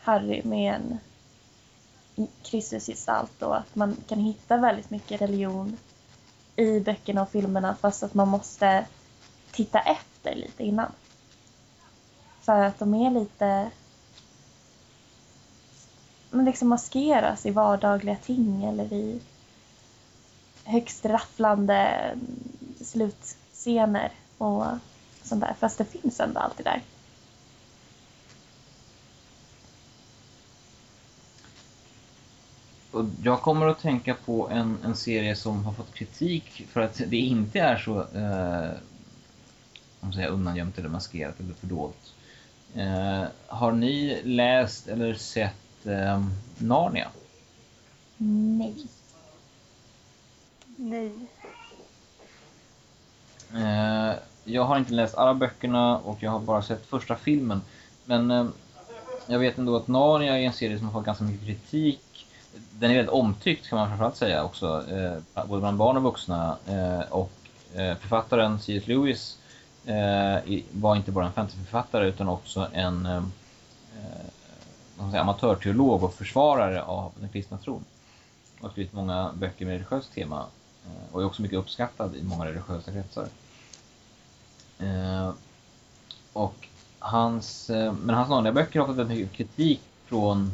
Harry 0.00 0.42
med 0.44 0.74
en 0.74 0.98
Kristusgestalt 2.42 3.42
och 3.42 3.56
att 3.56 3.74
man 3.74 3.96
kan 4.08 4.18
hitta 4.18 4.56
väldigt 4.56 4.90
mycket 4.90 5.20
religion 5.20 5.76
i 6.56 6.80
böckerna 6.80 7.22
och 7.22 7.30
filmerna 7.30 7.74
fast 7.74 8.02
att 8.02 8.14
man 8.14 8.28
måste 8.28 8.86
titta 9.52 9.80
efter 9.80 10.34
lite 10.34 10.64
innan. 10.64 10.92
För 12.40 12.62
att 12.62 12.78
de 12.78 12.94
är 12.94 13.10
lite 13.10 13.70
men 16.30 16.44
liksom 16.44 16.68
maskeras 16.68 17.46
i 17.46 17.50
vardagliga 17.50 18.16
ting 18.16 18.64
eller 18.64 18.92
i 18.92 19.20
högst 20.64 21.04
rafflande 21.04 22.10
slutscener 22.80 24.12
och 24.38 24.64
sånt 25.22 25.40
där. 25.40 25.54
Fast 25.58 25.78
det 25.78 25.84
finns 25.84 26.20
ändå 26.20 26.40
alltid 26.40 26.66
där. 26.66 26.82
Och 32.90 33.04
jag 33.22 33.40
kommer 33.42 33.66
att 33.66 33.80
tänka 33.80 34.14
på 34.14 34.48
en, 34.48 34.78
en 34.84 34.96
serie 34.96 35.36
som 35.36 35.64
har 35.64 35.72
fått 35.72 35.94
kritik 35.94 36.66
för 36.72 36.80
att 36.80 37.00
det 37.06 37.16
inte 37.16 37.60
är 37.60 37.78
så 37.78 37.98
eh, 38.00 38.70
om 40.00 40.12
säger, 40.12 40.28
undangömt 40.28 40.78
eller 40.78 40.88
maskerat 40.88 41.40
eller 41.40 41.54
fördolt. 41.54 42.14
Eh, 42.74 43.24
har 43.46 43.72
ni 43.72 44.20
läst 44.24 44.88
eller 44.88 45.14
sett 45.14 45.54
eh, 45.86 46.24
Narnia? 46.58 47.08
Nej. 48.16 48.86
Nej. 50.76 51.12
Eh, 53.54 54.14
jag 54.44 54.64
har 54.64 54.78
inte 54.78 54.92
läst 54.92 55.14
alla 55.14 55.34
böckerna 55.34 55.98
och 55.98 56.22
jag 56.22 56.30
har 56.30 56.40
bara 56.40 56.62
sett 56.62 56.86
första 56.86 57.16
filmen. 57.16 57.62
Men 58.04 58.30
eh, 58.30 58.46
jag 59.26 59.38
vet 59.38 59.58
ändå 59.58 59.76
att 59.76 59.88
Narnia 59.88 60.38
är 60.38 60.42
en 60.42 60.52
serie 60.52 60.78
som 60.78 60.86
har 60.86 60.92
fått 60.92 61.06
ganska 61.06 61.24
mycket 61.24 61.46
kritik. 61.46 62.26
Den 62.70 62.90
är 62.90 62.94
väldigt 62.94 63.12
omtyckt 63.14 63.68
kan 63.68 63.78
man 63.78 63.88
framförallt 63.88 64.16
säga 64.16 64.44
också, 64.44 64.84
eh, 64.90 65.44
både 65.46 65.60
bland 65.60 65.76
barn 65.76 65.96
och 65.96 66.02
vuxna. 66.02 66.56
Eh, 66.66 67.12
och 67.12 67.32
eh, 67.74 67.96
författaren 67.96 68.58
C.S. 68.60 68.86
Lewis 68.86 69.38
eh, 69.86 70.60
var 70.72 70.96
inte 70.96 71.12
bara 71.12 71.26
en 71.26 71.32
fantasyförfattare 71.32 72.08
utan 72.08 72.28
också 72.28 72.68
en 72.72 73.30
säga, 75.10 75.22
amatörteolog 75.22 76.04
och 76.04 76.14
försvarare 76.14 76.82
av 76.82 77.12
den 77.20 77.28
kristna 77.28 77.58
tron. 77.58 77.84
Och 78.56 78.62
har 78.62 78.70
skrivit 78.70 78.92
många 78.92 79.30
böcker 79.34 79.66
med 79.66 79.72
religiöst 79.72 80.12
tema 80.12 80.46
eh, 80.86 81.14
och 81.14 81.22
är 81.22 81.26
också 81.26 81.42
mycket 81.42 81.58
uppskattad 81.58 82.16
i 82.16 82.22
många 82.22 82.44
religiösa 82.44 82.92
kretsar. 82.92 83.26
Eh, 84.78 85.32
och 86.32 86.68
hans, 86.98 87.70
eh, 87.70 87.92
men 87.92 88.14
hans 88.14 88.28
vanliga 88.28 88.52
böcker 88.52 88.80
har 88.80 88.86
fått 88.86 88.96
väldigt 88.96 89.18
mycket 89.18 89.36
kritik 89.36 89.80
från 90.06 90.52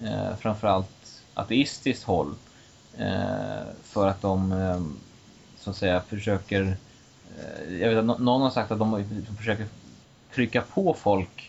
eh, 0.00 0.36
framförallt 0.36 1.22
ateistiskt 1.34 2.04
håll 2.04 2.34
eh, 2.96 3.64
för 3.82 4.08
att 4.08 4.22
de 4.22 4.52
eh, 4.52 4.80
så 5.58 5.70
att 5.70 5.76
säga 5.76 6.00
försöker 6.00 6.76
eh, 7.38 7.74
jag 7.80 7.88
vet 7.88 7.98
att 7.98 8.20
någon 8.20 8.42
har 8.42 8.50
sagt 8.50 8.70
att 8.70 8.78
de 8.78 9.04
försöker 9.38 9.66
trycka 10.34 10.62
på 10.62 10.94
folk 10.94 11.48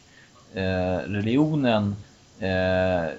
religionen 1.06 1.96
eh, 2.44 3.10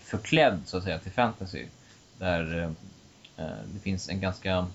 förklädd 0.00 0.60
så 0.66 0.76
att 0.76 0.84
säga 0.84 0.98
till 0.98 1.12
fantasy 1.12 1.66
där 2.18 2.62
eh, 3.36 3.44
det 3.74 3.80
finns 3.80 4.08
en 4.08 4.20
ganska 4.20 4.66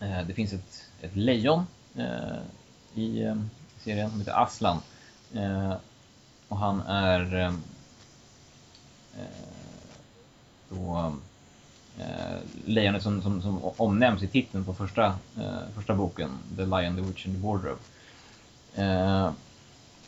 eh, 0.00 0.26
det 0.26 0.34
finns 0.34 0.52
ett, 0.52 0.90
ett 1.00 1.16
lejon 1.16 1.66
eh, 1.96 2.38
i 2.94 3.22
eh, 3.22 3.36
serien 3.78 4.10
som 4.10 4.18
heter 4.18 4.42
Aslan 4.42 4.80
eh, 5.34 5.74
och 6.48 6.58
han 6.58 6.80
är 6.80 7.34
eh, 7.40 7.54
då 10.68 11.12
eh, 11.98 12.38
lejonet 12.64 13.02
som, 13.02 13.22
som, 13.22 13.42
som 13.42 13.64
omnämns 13.76 14.22
i 14.22 14.28
titeln 14.28 14.64
på 14.64 14.74
första, 14.74 15.06
eh, 15.38 15.58
första 15.74 15.94
boken, 15.94 16.30
The 16.56 16.64
Lion, 16.64 16.96
the 16.96 17.02
Witch 17.02 17.26
and 17.26 17.36
the 17.36 17.42
Wardrobe. 17.42 17.80
Eh, 18.74 19.32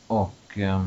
och 0.07 0.59
eh, 0.59 0.87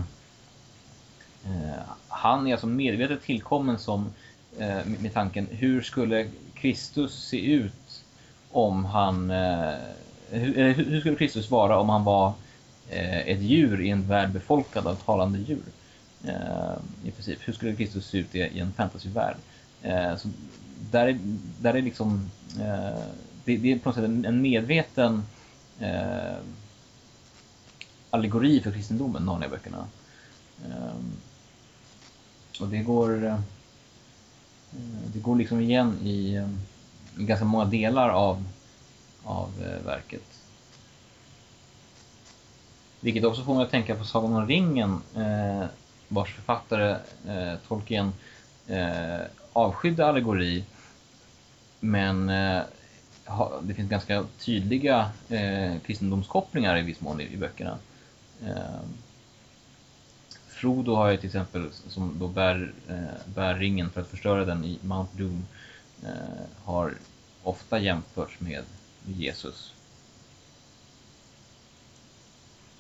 Eh, 1.46 1.82
han 2.08 2.48
är 2.48 2.52
alltså 2.52 2.68
medvetet 2.68 3.22
tillkommen 3.22 3.80
som 3.80 4.14
eh, 4.58 4.86
med, 4.86 5.14
tanken 5.14 5.48
hur 5.52 5.82
skulle 5.82 6.30
Kristus 6.54 7.28
se 7.28 7.54
ut 7.54 8.04
om 8.52 8.86
han 8.86 9.32
eh, 9.32 9.74
hur, 10.30 10.74
hur 10.74 11.00
skulle 11.00 11.16
Kristus 11.16 11.52
vara 11.52 11.80
om 11.80 11.90
han 11.90 12.04
var 12.04 12.34
eh, 12.90 13.20
ett 13.20 13.42
djur 13.42 13.82
i 13.82 13.90
en 13.90 14.08
värld 14.08 14.32
befolkad 14.32 14.88
av 14.88 14.96
talande 14.96 15.40
djur? 15.40 15.64
Eh, 16.24 16.74
I 17.06 17.12
princip, 17.12 17.40
hur 17.42 17.54
skulle 17.54 17.76
Kristus 17.76 18.08
se 18.08 18.18
ut 18.18 18.36
i, 18.36 18.40
i 18.40 18.60
en 18.60 18.74
fantasyvärld? 18.74 19.36
Eh, 19.82 20.16
så 20.16 20.30
där 20.92 21.08
är, 21.08 21.20
där 21.60 21.74
är 21.74 21.82
liksom, 21.82 22.30
eh, 22.60 23.04
det, 23.46 23.58
det 23.58 23.72
är 23.72 23.80
på 23.80 23.90
något 23.90 23.96
sätt 23.96 24.06
en, 24.06 24.26
en 24.26 24.42
medveten 24.42 25.24
eh, 25.80 26.38
allegori 28.10 28.62
för 28.62 28.72
kristendomen, 28.72 29.26
Narnia-böckerna. 29.26 29.88
Och 32.60 32.68
det 32.68 32.78
går, 32.78 33.26
eh, 33.26 33.34
eh, 33.34 33.40
det 35.14 35.20
går 35.20 35.36
liksom 35.36 35.60
igen 35.60 35.98
i, 36.04 36.36
eh, 36.36 36.50
i 37.18 37.24
ganska 37.24 37.46
många 37.46 37.66
delar 37.66 38.10
av, 38.10 38.44
av 39.24 39.52
verket. 39.86 40.40
Vilket 43.00 43.24
också 43.24 43.44
får 43.44 43.56
mig 43.56 43.64
att 43.64 43.72
tänka 43.72 43.96
på 43.96 44.04
Sagan 44.04 44.36
om 44.36 44.48
ringen, 44.48 45.02
vars 46.08 46.36
författare 46.36 46.98
Tolkien 47.68 48.14
avskydde 49.54 50.06
allegori. 50.06 50.64
Men 51.80 52.28
det 53.62 53.74
finns 53.76 53.90
ganska 53.90 54.26
tydliga 54.40 55.12
kristendomskopplingar 55.86 56.78
i 56.78 56.82
viss 56.82 57.02
mån 57.02 57.22
i 57.22 57.38
böckerna. 57.38 57.78
Frodo 60.60 60.96
har 60.96 61.10
ju 61.10 61.18
till 61.18 61.26
exempel, 61.26 61.70
som 61.88 62.20
då 62.20 62.28
bär, 62.28 62.74
eh, 62.90 63.34
bär 63.36 63.56
ringen 63.56 63.90
för 63.90 64.02
att 64.02 64.08
förstöra 64.08 64.46
den 64.46 64.66
i 64.66 64.80
Mount 64.82 65.18
Doom, 65.18 65.46
eh, 66.04 66.66
har 66.66 66.94
ofta 67.44 67.80
jämförts 67.80 68.40
med 68.40 68.64
Jesus. 69.06 69.74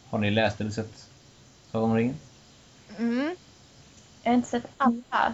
Har 0.10 0.20
ni 0.20 0.32
läst 0.32 0.62
eller 0.62 0.72
sett 0.72 1.10
Sagan 1.72 1.90
om 1.90 1.98
ringen? 1.98 2.16
Mm. 2.98 3.36
Jag 4.24 4.32
har 4.32 4.36
inte 4.36 4.50
sett 4.50 4.68
alla. 4.78 5.34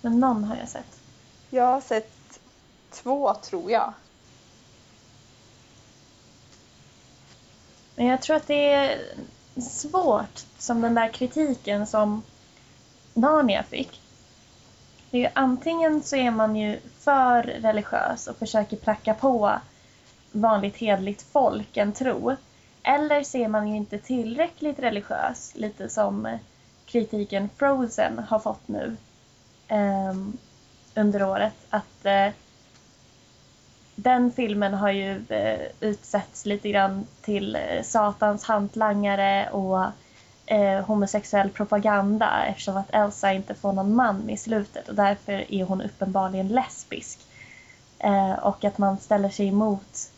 Men 0.00 0.20
någon 0.20 0.44
har 0.44 0.56
jag 0.56 0.68
sett. 0.68 1.00
Jag 1.50 1.66
har 1.66 1.80
sett 1.80 2.40
två 2.90 3.34
tror 3.34 3.70
jag. 3.70 3.92
Men 7.96 8.06
jag 8.06 8.22
tror 8.22 8.36
att 8.36 8.46
det 8.46 8.72
är 8.72 9.14
svårt 9.62 10.44
som 10.58 10.80
den 10.80 10.94
där 10.94 11.08
kritiken 11.08 11.86
som 11.86 12.22
Narnia 13.14 13.62
fick. 13.62 14.00
Det 15.10 15.18
är 15.18 15.22
ju, 15.22 15.28
antingen 15.34 16.02
så 16.02 16.16
är 16.16 16.30
man 16.30 16.56
ju 16.56 16.80
för 16.98 17.42
religiös 17.42 18.26
och 18.26 18.36
försöker 18.36 18.76
pracka 18.76 19.14
på 19.14 19.58
vanligt 20.32 20.76
hedligt 20.76 21.22
folk 21.22 21.76
en 21.76 21.92
tro. 21.92 22.36
Eller 22.82 23.22
så 23.22 23.38
är 23.38 23.48
man 23.48 23.68
ju 23.68 23.76
inte 23.76 23.98
tillräckligt 23.98 24.78
religiös, 24.78 25.52
lite 25.54 25.88
som 25.88 26.38
kritiken 26.86 27.50
Frozen 27.56 28.18
har 28.18 28.38
fått 28.38 28.68
nu 28.68 28.96
ehm, 29.68 30.36
under 30.94 31.22
året. 31.22 31.54
Att 31.70 32.04
eh, 32.06 32.28
den 33.94 34.32
filmen 34.32 34.74
har 34.74 34.90
ju 34.90 35.24
eh, 35.28 35.60
utsetts 35.80 36.46
lite 36.46 36.68
grann 36.68 37.06
till 37.22 37.56
eh, 37.56 37.82
satans 37.82 38.44
hantlangare 38.44 39.48
och 39.50 39.84
eh, 40.46 40.84
homosexuell 40.86 41.50
propaganda 41.50 42.44
eftersom 42.46 42.76
att 42.76 42.94
Elsa 42.94 43.32
inte 43.32 43.54
får 43.54 43.72
någon 43.72 43.94
man 43.94 44.30
i 44.30 44.36
slutet 44.36 44.88
och 44.88 44.94
därför 44.94 45.52
är 45.54 45.64
hon 45.64 45.82
uppenbarligen 45.82 46.48
lesbisk. 46.48 47.18
Eh, 47.98 48.32
och 48.32 48.64
att 48.64 48.78
man 48.78 48.98
ställer 48.98 49.28
sig 49.28 49.48
emot 49.48 50.10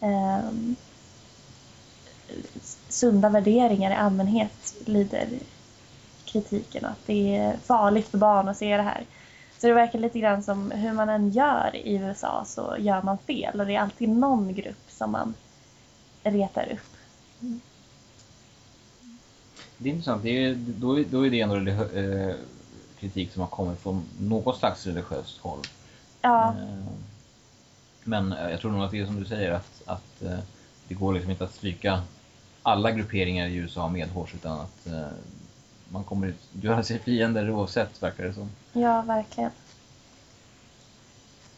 eh, 0.00 0.38
sunda 2.88 3.28
värderingar 3.28 3.90
i 3.90 3.94
allmänhet 3.94 4.74
lyder 4.86 5.28
kritiken 6.24 6.84
att 6.84 7.06
det 7.06 7.36
är 7.36 7.56
farligt 7.56 8.08
för 8.08 8.18
barn 8.18 8.48
att 8.48 8.56
se 8.56 8.76
det 8.76 8.82
här. 8.82 9.04
Så 9.60 9.66
det 9.66 9.72
verkar 9.74 9.98
lite 9.98 10.18
grann 10.20 10.42
som 10.42 10.70
hur 10.70 10.92
man 10.92 11.08
än 11.08 11.30
gör 11.30 11.76
i 11.76 11.94
USA 11.96 12.44
så 12.46 12.76
gör 12.78 13.02
man 13.02 13.18
fel 13.18 13.60
och 13.60 13.66
det 13.66 13.74
är 13.74 13.80
alltid 13.80 14.08
någon 14.08 14.54
grupp 14.54 14.90
som 14.90 15.12
man 15.12 15.34
retar 16.22 16.72
upp. 16.72 16.96
Det 19.78 19.88
är 19.88 19.92
intressant. 19.92 20.22
Det 20.22 20.44
är, 20.44 20.54
då, 20.54 21.00
är- 21.00 21.04
då 21.04 21.26
är 21.26 21.30
det 21.30 21.40
ändå 21.40 21.56
eh, 21.84 22.34
kritik 22.98 23.32
som 23.32 23.40
har 23.40 23.48
kommit 23.48 23.80
från 23.80 24.02
något 24.20 24.58
slags 24.58 24.86
religiöst 24.86 25.38
håll. 25.38 25.60
Ja, 26.22 26.54
Eh, 26.58 26.84
Men 28.04 28.32
eh, 28.32 28.50
jag 28.50 28.60
tror 28.60 28.70
nog 28.72 28.82
att 28.84 28.90
det 28.90 28.98
är 29.00 29.06
som 29.06 29.20
du 29.20 29.24
säger 29.26 29.50
att, 29.50 29.82
att 29.86 30.22
eh, 30.22 30.38
det 30.88 30.94
går 30.94 31.12
liksom 31.14 31.30
inte 31.30 31.44
att 31.44 31.54
stryka 31.54 32.02
alla 32.62 32.90
grupperingar 32.92 33.46
i 33.48 33.54
USA 33.54 33.88
medhårs 33.88 34.34
utan 34.34 34.60
att 34.60 34.86
eh, 34.86 35.06
man 35.88 36.04
kommer 36.04 36.34
göra 36.52 36.82
sig 36.82 36.98
fiender 36.98 37.50
oavsett 37.50 38.02
verkar 38.02 38.24
det 38.24 38.34
som 38.34 38.50
ja 38.72 39.02
verkligen. 39.02 39.50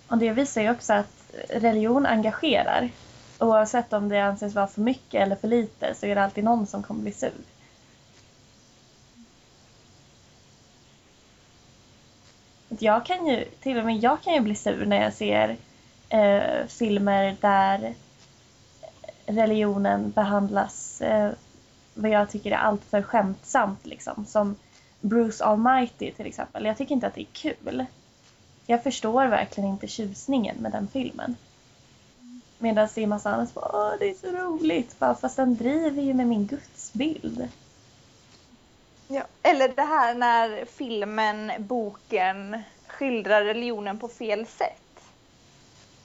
Och 0.09 0.19
det 0.19 0.33
visar 0.33 0.63
ju 0.63 0.71
också 0.71 0.93
att 0.93 1.35
religion 1.49 2.07
engagerar. 2.07 2.91
Oavsett 3.39 3.93
om 3.93 4.09
det 4.09 4.21
anses 4.21 4.55
vara 4.55 4.67
för 4.67 4.81
mycket 4.81 5.23
eller 5.23 5.37
för 5.37 5.49
lite 5.49 5.95
så 5.95 6.07
är 6.07 6.15
det 6.15 6.23
alltid 6.23 6.45
någon 6.45 6.67
som 6.67 6.83
kommer 6.83 7.03
bli 7.03 7.13
sur. 7.13 7.33
Jag 12.69 13.07
kan 13.07 13.27
ju, 13.27 13.45
till 13.45 13.79
och 13.79 13.85
med 13.85 13.97
jag 13.97 14.23
kan 14.23 14.35
ju 14.35 14.41
bli 14.41 14.55
sur 14.55 14.87
när 14.87 15.03
jag 15.03 15.13
ser 15.13 15.57
eh, 16.09 16.67
filmer 16.67 17.37
där 17.41 17.95
religionen 19.27 20.11
behandlas 20.11 21.01
eh, 21.01 21.31
vad 21.95 22.11
jag 22.11 22.31
tycker 22.31 22.51
är 22.51 22.57
alltför 22.57 23.03
skämtsamt 23.03 23.87
liksom. 23.87 24.27
Som 24.27 24.57
Bruce 25.03 25.45
Almighty 25.45 26.13
till 26.13 26.27
exempel. 26.27 26.65
Jag 26.65 26.77
tycker 26.77 26.95
inte 26.95 27.07
att 27.07 27.15
det 27.15 27.21
är 27.21 27.33
kul. 27.33 27.85
Jag 28.67 28.83
förstår 28.83 29.27
verkligen 29.27 29.71
inte 29.71 29.87
tjusningen 29.87 30.57
med 30.57 30.73
den 30.73 30.89
filmen. 30.93 31.37
Medan 32.59 32.89
det 32.95 33.03
är 33.03 33.07
massa 33.07 33.31
annat 33.31 33.51
som 33.51 33.61
bara, 33.61 33.71
åh 33.73 33.95
det 33.99 34.11
är 34.11 34.15
så 34.15 34.27
roligt. 34.27 34.99
Bara, 34.99 35.15
fast 35.15 35.37
den 35.37 35.57
driver 35.57 36.03
ju 36.03 36.15
med 36.15 36.27
min 36.27 36.47
gudsbild. 36.47 37.49
Ja. 39.09 39.23
Eller 39.43 39.69
det 39.69 39.83
här 39.83 40.15
när 40.15 40.65
filmen, 40.65 41.53
boken 41.59 42.63
skildrar 42.87 43.45
religionen 43.45 43.99
på 43.99 44.09
fel 44.09 44.47
sätt. 44.47 45.01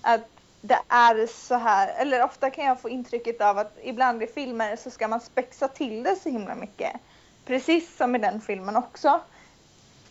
Att 0.02 0.30
det 0.62 0.80
är 0.88 1.28
så 1.28 1.56
här, 1.56 2.02
eller 2.02 2.24
ofta 2.24 2.50
kan 2.50 2.66
jag 2.66 2.82
få 2.82 2.90
intrycket 2.90 3.42
av 3.42 3.58
att 3.58 3.78
ibland 3.84 4.24
i 4.24 4.28
filmer 4.28 4.76
så 4.76 4.90
ska 4.90 5.08
man 5.08 5.22
spexa 5.22 5.68
till 5.68 6.04
det 6.04 6.16
så 6.16 6.30
himla 6.30 6.56
mycket. 6.56 6.92
Precis 7.48 7.98
som 7.98 8.16
i 8.16 8.20
den 8.20 8.42
filmen 8.42 8.76
också. 8.76 9.20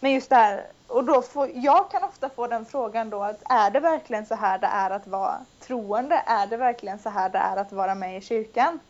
Men 0.01 0.13
just 0.13 0.31
det 0.31 0.37
här, 0.37 0.67
och 0.87 1.05
då 1.05 1.23
får, 1.23 1.51
jag 1.55 1.91
kan 1.91 2.05
ofta 2.05 2.29
få 2.29 2.47
den 2.47 2.67
frågan 2.67 3.11
då 3.11 3.23
att 3.23 3.43
är 3.45 3.71
det 3.71 3.81
verkligen 3.81 4.27
så 4.27 4.35
här 4.35 4.59
det 4.59 4.67
är 4.67 4.91
att 4.91 5.07
vara 5.07 5.39
troende? 5.61 6.23
Är 6.27 6.47
det 6.47 6.57
verkligen 6.57 6.99
så 6.99 7.11
här 7.11 7.29
det 7.29 7.39
är 7.39 7.57
att 7.57 7.73
vara 7.73 7.95
med 7.95 8.19
i 8.19 8.21
kyrkan? 8.21 8.81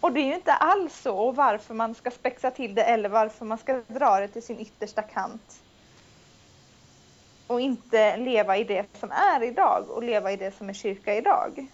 Och 0.00 0.12
det 0.12 0.20
är 0.20 0.24
ju 0.24 0.34
inte 0.34 0.52
alls 0.52 1.00
så 1.00 1.18
och 1.18 1.36
varför 1.36 1.74
man 1.74 1.94
ska 1.94 2.10
spexa 2.10 2.50
till 2.50 2.74
det 2.74 2.82
eller 2.82 3.08
varför 3.08 3.44
man 3.44 3.58
ska 3.58 3.80
dra 3.88 4.20
det 4.20 4.28
till 4.28 4.42
sin 4.42 4.60
yttersta 4.60 5.02
kant. 5.02 5.60
Och 7.46 7.60
inte 7.60 8.16
leva 8.16 8.56
i 8.56 8.64
det 8.64 8.86
som 9.00 9.10
är 9.10 9.42
idag 9.42 9.90
och 9.90 10.02
leva 10.02 10.32
i 10.32 10.36
det 10.36 10.56
som 10.56 10.68
är 10.68 10.72
kyrka 10.72 11.14
idag. 11.14 11.66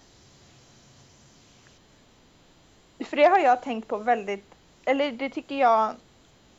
För 3.04 3.16
det 3.16 3.24
har 3.24 3.38
jag 3.38 3.62
tänkt 3.62 3.88
på 3.88 3.96
väldigt, 3.96 4.57
eller 4.88 5.12
det 5.12 5.30
tycker 5.30 5.54
jag, 5.54 5.94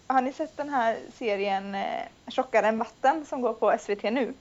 har 0.08 0.22
ni 0.22 0.34
sett 0.34 0.58
den 0.58 0.70
här 0.70 0.98
serien 1.18 1.76
eh, 1.76 2.04
Tjockare 2.28 2.68
än 2.68 2.78
vatten 2.78 3.26
som 3.26 3.42
går 3.42 3.54
på 3.54 3.78
SVT 3.80 4.04
nu? 4.04 4.34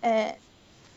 Eh, 0.00 0.28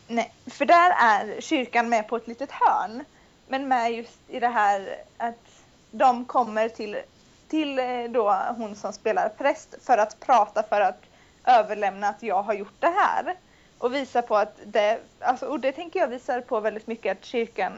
nej, 0.08 0.32
för 0.46 0.64
där 0.64 0.90
är 0.90 1.40
kyrkan 1.40 1.88
med 1.88 2.08
på 2.08 2.16
ett 2.16 2.26
litet 2.26 2.50
hörn. 2.50 3.04
Men 3.48 3.68
med 3.68 3.92
just 3.92 4.18
i 4.28 4.40
det 4.40 4.48
här 4.48 4.96
att 5.16 5.64
de 5.90 6.24
kommer 6.24 6.68
till, 6.68 6.96
till 7.48 7.78
eh, 7.78 8.04
då 8.08 8.32
hon 8.56 8.76
som 8.76 8.92
spelar 8.92 9.28
präst 9.28 9.74
för 9.82 9.98
att 9.98 10.20
prata 10.20 10.62
för 10.62 10.80
att 10.80 11.02
överlämna 11.44 12.08
att 12.08 12.22
jag 12.22 12.42
har 12.42 12.54
gjort 12.54 12.80
det 12.80 12.94
här. 12.96 13.36
Och 13.78 13.94
visa 13.94 14.22
på 14.22 14.36
att 14.36 14.58
det, 14.64 15.00
alltså, 15.20 15.46
och 15.46 15.60
det 15.60 15.72
tänker 15.72 16.00
jag 16.00 16.08
visar 16.08 16.40
på 16.40 16.60
väldigt 16.60 16.86
mycket 16.86 17.18
att 17.18 17.24
kyrkan, 17.24 17.72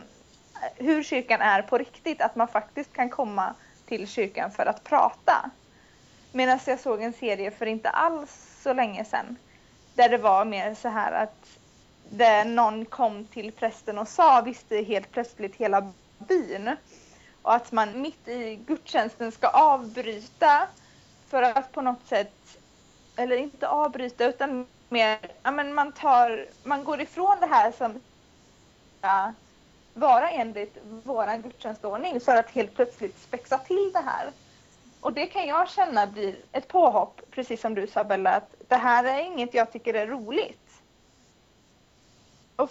hur 0.76 1.02
kyrkan 1.02 1.40
är 1.40 1.62
på 1.62 1.78
riktigt, 1.78 2.20
att 2.20 2.36
man 2.36 2.48
faktiskt 2.48 2.92
kan 2.92 3.10
komma 3.10 3.54
till 3.86 4.08
kyrkan 4.08 4.50
för 4.50 4.66
att 4.66 4.84
prata. 4.84 5.50
Medan 6.32 6.58
jag 6.66 6.80
såg 6.80 7.02
en 7.02 7.12
serie 7.12 7.50
för 7.50 7.66
inte 7.66 7.90
alls 7.90 8.60
så 8.62 8.72
länge 8.72 9.04
sedan 9.04 9.36
där 9.94 10.08
det 10.08 10.18
var 10.18 10.44
mer 10.44 10.74
så 10.74 10.88
här 10.88 11.12
att 11.12 11.58
där 12.10 12.44
någon 12.44 12.84
kom 12.84 13.24
till 13.24 13.52
prästen 13.52 13.98
och 13.98 14.08
sa 14.08 14.40
visste 14.40 14.76
helt 14.76 15.10
plötsligt 15.10 15.56
hela 15.56 15.92
byn. 16.18 16.76
Och 17.42 17.54
att 17.54 17.72
man 17.72 18.00
mitt 18.00 18.28
i 18.28 18.56
gudstjänsten 18.56 19.32
ska 19.32 19.48
avbryta 19.48 20.68
för 21.28 21.42
att 21.42 21.72
på 21.72 21.80
något 21.80 22.06
sätt, 22.06 22.58
eller 23.16 23.36
inte 23.36 23.68
avbryta 23.68 24.24
utan 24.24 24.66
mer, 24.88 25.18
ja 25.42 25.50
men 25.50 25.74
man 25.74 25.92
tar, 25.92 26.46
man 26.62 26.84
går 26.84 27.00
ifrån 27.00 27.36
det 27.40 27.46
här 27.46 27.72
som 27.72 28.00
vara 29.98 30.30
enligt 30.30 30.76
vår 31.04 31.42
gudstjänstordning 31.42 32.20
för 32.20 32.36
att 32.36 32.50
helt 32.50 32.74
plötsligt 32.74 33.18
spexa 33.18 33.58
till 33.58 33.90
det 33.92 34.02
här. 34.06 34.30
Och 35.00 35.12
det 35.12 35.26
kan 35.26 35.46
jag 35.46 35.68
känna 35.68 36.06
blir 36.06 36.36
ett 36.52 36.68
påhopp, 36.68 37.20
precis 37.30 37.60
som 37.60 37.74
du 37.74 37.86
sa 37.86 38.04
Bella, 38.04 38.30
att 38.30 38.54
det 38.68 38.76
här 38.76 39.04
är 39.04 39.22
inget 39.22 39.54
jag 39.54 39.72
tycker 39.72 39.94
är 39.94 40.06
roligt. 40.06 40.82
Och 42.56 42.70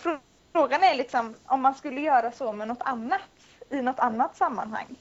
frågan 0.51 0.83
är 0.83 0.95
liksom 0.95 1.35
om 1.45 1.61
man 1.61 1.75
skulle 1.75 2.01
göra 2.01 2.31
så 2.31 2.51
med 2.51 2.67
något 2.67 2.81
annat 2.81 3.21
i 3.69 3.81
något 3.81 3.99
annat 3.99 4.37
sammanhang. 4.37 4.95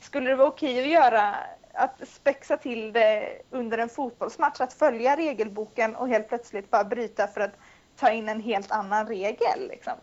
Skulle 0.00 0.30
det 0.30 0.36
vara 0.36 0.48
okej 0.48 0.82
att 0.82 0.88
göra 0.88 1.34
att 1.72 2.08
spexa 2.08 2.56
till 2.56 2.92
det 2.92 3.42
under 3.50 3.78
en 3.78 3.88
fotbollsmatch, 3.88 4.60
att 4.60 4.72
följa 4.72 5.16
regelboken 5.16 5.96
och 5.96 6.08
helt 6.08 6.28
plötsligt 6.28 6.70
bara 6.70 6.84
bryta 6.84 7.26
för 7.26 7.40
att 7.40 7.54
ta 7.96 8.10
in 8.10 8.28
en 8.28 8.40
helt 8.40 8.70
annan 8.70 9.06
regel 9.06 9.68
liksom. 9.68 9.94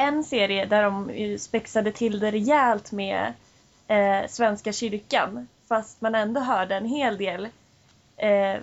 En 0.00 0.24
serie 0.24 0.66
där 0.66 0.82
de 0.82 1.38
spexade 1.38 1.92
till 1.92 2.20
det 2.20 2.30
rejält 2.30 2.92
med 2.92 3.32
eh, 3.88 4.28
Svenska 4.28 4.72
kyrkan. 4.72 5.48
Fast 5.68 6.00
man 6.00 6.14
ändå 6.14 6.40
hörde 6.40 6.76
en 6.76 6.84
hel 6.84 7.16
del 7.16 7.48
eh, 8.16 8.56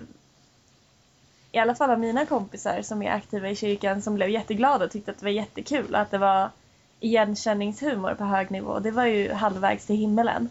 i 1.52 1.58
alla 1.58 1.74
fall 1.74 1.90
av 1.90 2.00
mina 2.00 2.26
kompisar 2.26 2.82
som 2.82 3.02
är 3.02 3.10
aktiva 3.10 3.50
i 3.50 3.56
kyrkan 3.56 4.02
som 4.02 4.14
blev 4.14 4.30
jätteglada 4.30 4.84
och 4.84 4.90
tyckte 4.90 5.10
att 5.10 5.18
det 5.18 5.24
var 5.24 5.30
jättekul 5.30 5.94
att 5.94 6.10
det 6.10 6.18
var 6.18 6.50
igenkänningshumor 7.00 8.14
på 8.14 8.24
hög 8.24 8.50
nivå. 8.50 8.78
Det 8.78 8.90
var 8.90 9.04
ju 9.04 9.32
halvvägs 9.32 9.86
till 9.86 9.96
himmelen. 9.96 10.48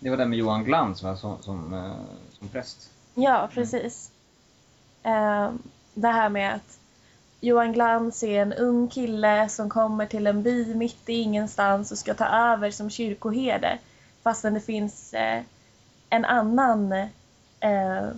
Det 0.00 0.10
var 0.10 0.16
den 0.16 0.30
med 0.30 0.38
Johan 0.38 0.64
Glans 0.64 1.02
va? 1.02 1.16
Som, 1.16 1.42
som, 1.42 1.74
eh, 1.74 1.92
som 2.38 2.48
präst. 2.48 2.90
Ja, 3.14 3.48
precis. 3.52 4.10
Eh, 5.02 5.50
det 5.94 6.08
här 6.08 6.28
med 6.28 6.54
att 6.54 6.78
Johan 7.44 7.72
Glans 7.72 8.22
är 8.22 8.42
en 8.42 8.52
ung 8.52 8.88
kille 8.88 9.48
som 9.48 9.70
kommer 9.70 10.06
till 10.06 10.26
en 10.26 10.42
by 10.42 10.74
mitt 10.74 11.08
i 11.08 11.12
ingenstans 11.12 11.92
och 11.92 11.98
ska 11.98 12.14
ta 12.14 12.26
över 12.26 12.70
som 12.70 12.90
kyrkoherde. 12.90 13.78
Fastän 14.22 14.54
det 14.54 14.60
finns 14.60 15.14
eh, 15.14 15.42
en 16.10 16.24
annan 16.24 16.92
eh, 17.60 18.08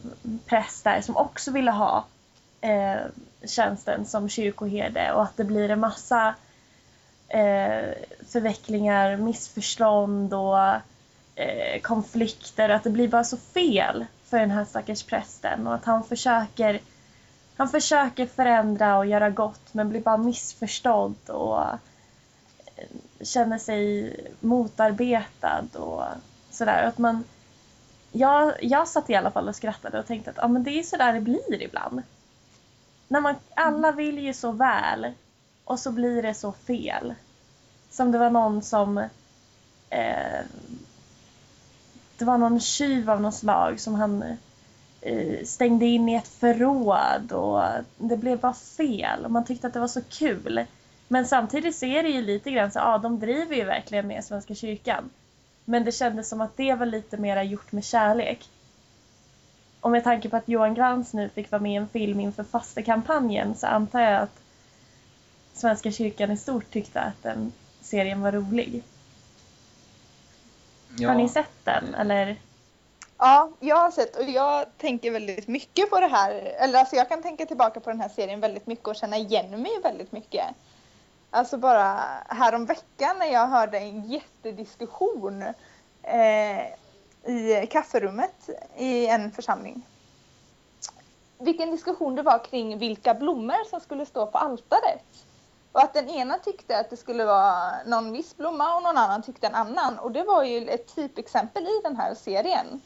präst 0.46 0.84
där 0.84 1.00
som 1.00 1.16
också 1.16 1.50
ville 1.50 1.70
ha 1.70 2.04
eh, 2.60 3.00
tjänsten 3.46 4.06
som 4.06 4.28
kyrkoherde 4.28 5.12
och 5.12 5.22
att 5.22 5.36
det 5.36 5.44
blir 5.44 5.70
en 5.70 5.80
massa 5.80 6.34
eh, 7.28 7.94
förvecklingar, 8.28 9.16
missförstånd 9.16 10.34
och 10.34 10.58
eh, 11.34 11.80
konflikter. 11.82 12.68
Att 12.68 12.84
det 12.84 12.90
blir 12.90 13.08
bara 13.08 13.24
så 13.24 13.36
fel 13.36 14.06
för 14.24 14.38
den 14.38 14.50
här 14.50 14.64
stackars 14.64 15.02
prästen 15.02 15.66
och 15.66 15.74
att 15.74 15.84
han 15.84 16.04
försöker 16.04 16.80
han 17.56 17.68
försöker 17.68 18.26
förändra 18.26 18.98
och 18.98 19.06
göra 19.06 19.30
gott 19.30 19.74
men 19.74 19.88
blir 19.88 20.00
bara 20.00 20.16
missförstådd 20.16 21.30
och 21.30 21.62
eh, 21.62 22.86
känner 23.20 23.58
sig 23.58 24.16
motarbetad 24.40 25.64
och 25.74 26.04
sådär. 26.50 26.82
Att 26.82 26.98
man, 26.98 27.24
jag, 28.12 28.64
jag 28.64 28.88
satt 28.88 29.10
i 29.10 29.14
alla 29.14 29.30
fall 29.30 29.48
och 29.48 29.56
skrattade 29.56 29.98
och 29.98 30.06
tänkte 30.06 30.30
att 30.30 30.44
ah, 30.44 30.48
men 30.48 30.64
det 30.64 30.70
är 30.70 30.82
sådär 30.82 31.12
det 31.12 31.20
blir 31.20 31.62
ibland. 31.62 32.02
När 33.08 33.20
man, 33.20 33.34
alla 33.56 33.92
vill 33.92 34.18
ju 34.18 34.34
så 34.34 34.52
väl 34.52 35.12
och 35.64 35.78
så 35.78 35.92
blir 35.92 36.22
det 36.22 36.34
så 36.34 36.52
fel. 36.52 37.14
Som 37.90 38.12
det 38.12 38.18
var 38.18 38.30
någon 38.30 38.62
som 38.62 38.98
eh, 39.90 40.40
det 42.18 42.24
var 42.24 42.38
någon 42.38 42.60
tjuv 42.60 43.10
av 43.10 43.20
något 43.20 43.34
slag 43.34 43.80
som 43.80 43.94
han 43.94 44.22
eh, 44.22 44.36
stängde 45.44 45.86
in 45.86 46.08
i 46.08 46.14
ett 46.14 46.28
förråd 46.28 47.32
och 47.32 47.62
det 47.98 48.16
blev 48.16 48.38
bara 48.38 48.54
fel 48.54 49.24
och 49.24 49.30
man 49.30 49.44
tyckte 49.44 49.66
att 49.66 49.72
det 49.72 49.80
var 49.80 49.88
så 49.88 50.02
kul. 50.02 50.66
Men 51.08 51.26
samtidigt 51.26 51.76
så 51.76 51.86
är 51.86 52.02
det 52.02 52.08
ju 52.08 52.22
lite 52.22 52.50
grann 52.50 52.70
så, 52.70 52.78
ja 52.78 52.98
de 52.98 53.20
driver 53.20 53.56
ju 53.56 53.64
verkligen 53.64 54.06
med 54.06 54.24
Svenska 54.24 54.54
kyrkan. 54.54 55.10
Men 55.64 55.84
det 55.84 55.92
kändes 55.92 56.28
som 56.28 56.40
att 56.40 56.56
det 56.56 56.74
var 56.74 56.86
lite 56.86 57.16
mera 57.16 57.42
gjort 57.42 57.72
med 57.72 57.84
kärlek. 57.84 58.48
Och 59.80 59.90
med 59.90 60.04
tanke 60.04 60.28
på 60.28 60.36
att 60.36 60.48
Johan 60.48 60.74
Glans 60.74 61.12
nu 61.12 61.28
fick 61.28 61.50
vara 61.50 61.62
med 61.62 61.72
i 61.72 61.76
en 61.76 61.88
film 61.88 62.20
inför 62.20 62.44
fastekampanjen 62.44 63.54
så 63.54 63.66
antar 63.66 64.00
jag 64.00 64.22
att 64.22 64.40
Svenska 65.52 65.92
kyrkan 65.92 66.30
i 66.30 66.36
stort 66.36 66.70
tyckte 66.70 67.00
att 67.00 67.22
den 67.22 67.52
serien 67.80 68.20
var 68.20 68.32
rolig. 68.32 68.82
Ja. 70.98 71.08
Har 71.08 71.16
ni 71.16 71.28
sett 71.28 71.64
den 71.64 71.94
eller? 71.94 72.36
Ja, 73.26 73.50
jag 73.60 73.76
har 73.76 73.90
sett 73.90 74.16
och 74.16 74.24
jag 74.24 74.66
tänker 74.78 75.10
väldigt 75.10 75.48
mycket 75.48 75.90
på 75.90 76.00
det 76.00 76.06
här. 76.06 76.30
Eller 76.34 76.78
alltså 76.78 76.96
jag 76.96 77.08
kan 77.08 77.22
tänka 77.22 77.46
tillbaka 77.46 77.80
på 77.80 77.90
den 77.90 78.00
här 78.00 78.08
serien 78.08 78.40
väldigt 78.40 78.66
mycket 78.66 78.88
och 78.88 78.96
känna 78.96 79.16
igen 79.16 79.62
mig 79.62 79.80
väldigt 79.82 80.12
mycket. 80.12 80.44
Alltså 81.30 81.56
bara 81.56 82.00
härom 82.28 82.66
veckan 82.66 83.18
när 83.18 83.26
jag 83.26 83.46
hörde 83.46 83.78
en 83.78 84.04
jättediskussion 84.10 85.42
eh, 86.02 86.60
i 87.32 87.66
kafferummet 87.70 88.50
i 88.76 89.06
en 89.06 89.32
församling. 89.32 89.82
Vilken 91.38 91.70
diskussion 91.70 92.14
det 92.14 92.22
var 92.22 92.44
kring 92.44 92.78
vilka 92.78 93.14
blommor 93.14 93.68
som 93.70 93.80
skulle 93.80 94.06
stå 94.06 94.26
på 94.26 94.38
altaret. 94.38 95.26
Och 95.72 95.82
att 95.82 95.94
den 95.94 96.08
ena 96.08 96.38
tyckte 96.38 96.78
att 96.78 96.90
det 96.90 96.96
skulle 96.96 97.24
vara 97.24 97.72
någon 97.86 98.12
viss 98.12 98.36
blomma 98.36 98.76
och 98.76 98.82
någon 98.82 98.98
annan 98.98 99.22
tyckte 99.22 99.46
en 99.46 99.54
annan. 99.54 99.98
Och 99.98 100.12
det 100.12 100.22
var 100.22 100.44
ju 100.44 100.68
ett 100.68 100.94
typexempel 100.94 101.62
i 101.62 101.80
den 101.84 101.96
här 101.96 102.14
serien. 102.14 102.80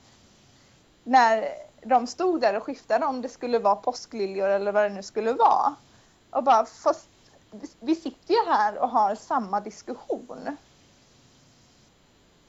När 1.08 1.48
de 1.82 2.06
stod 2.06 2.40
där 2.40 2.56
och 2.56 2.62
skiftade 2.62 3.06
om 3.06 3.22
det 3.22 3.28
skulle 3.28 3.58
vara 3.58 3.76
påskliljor 3.76 4.48
eller 4.48 4.72
vad 4.72 4.84
det 4.84 4.88
nu 4.88 5.02
skulle 5.02 5.32
vara. 5.32 5.74
Och 6.30 6.42
bara, 6.42 6.66
fast 6.66 7.08
vi 7.80 7.94
sitter 7.94 8.34
ju 8.34 8.44
här 8.46 8.78
och 8.78 8.88
har 8.88 9.14
samma 9.14 9.60
diskussion. 9.60 10.56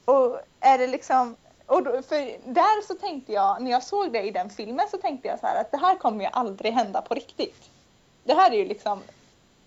Och 0.04 0.40
är 0.60 0.78
det 0.78 0.86
liksom, 0.86 1.36
och 1.66 1.82
då, 1.82 2.02
för 2.02 2.52
där 2.52 2.86
så 2.86 2.94
tänkte 2.94 3.32
jag, 3.32 3.62
när 3.62 3.70
jag 3.70 3.82
såg 3.82 4.12
det 4.12 4.22
i 4.22 4.30
den 4.30 4.50
filmen 4.50 4.86
så 4.90 4.96
tänkte 4.96 5.28
jag 5.28 5.40
så 5.40 5.46
här 5.46 5.60
att 5.60 5.70
det 5.70 5.78
här 5.78 5.96
kommer 5.96 6.24
ju 6.24 6.30
aldrig 6.32 6.72
hända 6.72 7.02
på 7.02 7.14
riktigt. 7.14 7.70
Det 8.24 8.34
här 8.34 8.50
är 8.50 8.56
ju 8.56 8.64
liksom, 8.64 9.02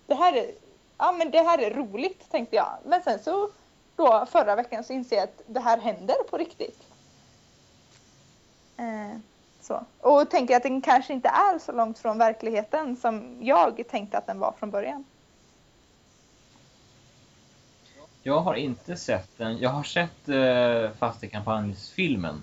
det 0.06 0.14
här 0.14 0.32
är 0.32 0.50
ja 0.98 1.12
men 1.12 1.30
det 1.30 1.42
här 1.42 1.58
är 1.58 1.70
roligt 1.70 2.30
tänkte 2.30 2.56
jag. 2.56 2.78
Men 2.84 3.02
sen 3.02 3.18
så 3.18 3.50
då 3.96 4.26
förra 4.30 4.56
veckan 4.56 4.84
så 4.84 4.92
inser 4.92 5.16
jag 5.16 5.24
att 5.24 5.40
det 5.46 5.60
här 5.60 5.78
händer 5.78 6.16
på 6.30 6.36
riktigt. 6.36 6.93
Eh, 8.76 9.18
så. 9.60 9.84
Och 10.00 10.30
tänker 10.30 10.56
att 10.56 10.62
den 10.62 10.80
kanske 10.80 11.12
inte 11.12 11.28
är 11.28 11.58
så 11.58 11.72
långt 11.72 11.98
från 11.98 12.18
verkligheten 12.18 12.96
som 12.96 13.38
jag 13.40 13.84
tänkte 13.90 14.18
att 14.18 14.26
den 14.26 14.38
var 14.38 14.54
från 14.58 14.70
början. 14.70 15.04
Jag 18.22 18.40
har 18.40 18.54
inte 18.54 18.96
sett 18.96 19.38
den. 19.38 19.58
Jag 19.58 19.70
har 19.70 19.82
sett 19.82 20.28
eh, 20.28 20.96
fastekampanjsfilmen 20.98 22.42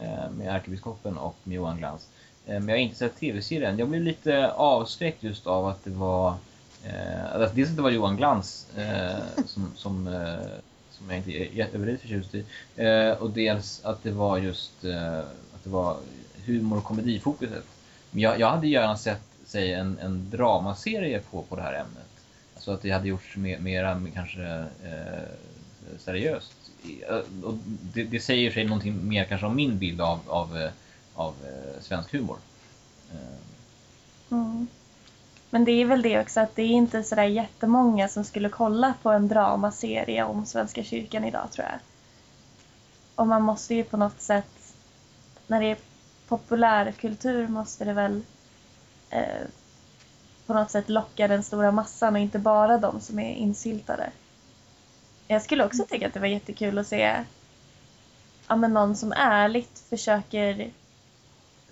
eh, 0.00 0.30
med 0.30 0.54
ärkebiskopen 0.54 1.18
och 1.18 1.36
med 1.42 1.54
Johan 1.56 1.76
Glans. 1.76 2.08
Eh, 2.46 2.52
men 2.52 2.68
jag 2.68 2.76
har 2.76 2.82
inte 2.82 2.96
sett 2.96 3.16
tv-serien. 3.16 3.78
Jag 3.78 3.88
blev 3.88 4.02
lite 4.02 4.52
avskräckt 4.52 5.22
just 5.22 5.46
av 5.46 5.66
att 5.66 5.84
det 5.84 5.90
var 5.90 6.34
Eh, 6.86 7.34
alltså 7.34 7.56
dels 7.56 7.70
att 7.70 7.76
det 7.76 7.82
var 7.82 7.90
Johan 7.90 8.16
Glans 8.16 8.66
eh, 8.76 9.44
som, 9.46 9.72
som, 9.76 10.08
eh, 10.08 10.48
som 10.90 11.10
jag 11.10 11.16
inte 11.16 11.30
är 11.30 11.66
överdrivet 11.74 12.00
förtjust 12.00 12.34
i. 12.34 12.44
Eh, 12.76 13.10
och 13.10 13.30
dels 13.30 13.84
att 13.84 14.02
det 14.02 14.10
var 14.10 14.38
just 14.38 14.84
eh, 14.84 15.20
det 15.66 15.72
var 15.72 15.96
humor 16.44 16.78
och 16.78 16.84
komedifokuset. 16.84 17.64
Men 18.10 18.22
jag, 18.22 18.40
jag 18.40 18.50
hade 18.50 18.66
gärna 18.66 18.96
sett 18.96 19.22
säg, 19.44 19.72
en, 19.72 19.98
en 19.98 20.30
dramaserie 20.30 21.20
på, 21.30 21.42
på 21.42 21.56
det 21.56 21.62
här 21.62 21.72
ämnet. 21.72 22.10
Alltså 22.54 22.72
att 22.72 22.82
det 22.82 22.90
hade 22.90 23.08
gjorts 23.08 23.36
mer, 23.36 23.58
mera 23.58 24.02
kanske 24.14 24.42
eh, 24.84 25.28
seriöst. 25.98 26.52
Eh, 27.08 27.44
och 27.44 27.54
det, 27.94 28.04
det 28.04 28.20
säger 28.20 28.50
sig 28.50 28.64
någonting 28.64 29.08
mer 29.08 29.24
kanske 29.24 29.46
om 29.46 29.56
min 29.56 29.78
bild 29.78 30.00
av, 30.00 30.20
av, 30.26 30.58
eh, 30.58 30.70
av 31.14 31.34
eh, 31.44 31.82
svensk 31.82 32.12
humor. 32.12 32.36
Mm. 34.30 34.66
Men 35.50 35.64
det 35.64 35.72
är 35.72 35.84
väl 35.84 36.02
det 36.02 36.20
också 36.20 36.40
att 36.40 36.56
det 36.56 36.62
är 36.62 36.66
inte 36.66 37.02
sådär 37.02 37.24
jättemånga 37.24 38.08
som 38.08 38.24
skulle 38.24 38.48
kolla 38.48 38.94
på 39.02 39.10
en 39.10 39.28
dramaserie 39.28 40.24
om 40.24 40.46
Svenska 40.46 40.82
kyrkan 40.84 41.24
idag 41.24 41.52
tror 41.52 41.66
jag. 41.66 41.78
Och 43.14 43.26
man 43.26 43.42
måste 43.42 43.74
ju 43.74 43.84
på 43.84 43.96
något 43.96 44.20
sätt, 44.20 44.55
när 45.46 45.60
det 45.60 45.66
är 45.66 45.78
populärkultur 46.28 47.48
måste 47.48 47.84
det 47.84 47.92
väl 47.92 48.22
eh, 49.10 49.46
på 50.46 50.54
något 50.54 50.70
sätt 50.70 50.88
locka 50.88 51.28
den 51.28 51.42
stora 51.42 51.72
massan 51.72 52.14
och 52.14 52.20
inte 52.20 52.38
bara 52.38 52.78
de 52.78 53.00
som 53.00 53.18
är 53.18 53.34
insyltade. 53.34 54.10
Jag 55.26 55.42
skulle 55.42 55.64
också 55.64 55.84
tycka 55.84 56.06
att 56.06 56.14
det 56.14 56.20
var 56.20 56.26
jättekul 56.26 56.78
att 56.78 56.86
se 56.86 57.24
ja, 58.48 58.56
men 58.56 58.74
någon 58.74 58.96
som 58.96 59.12
ärligt 59.12 59.78
försöker 59.78 60.70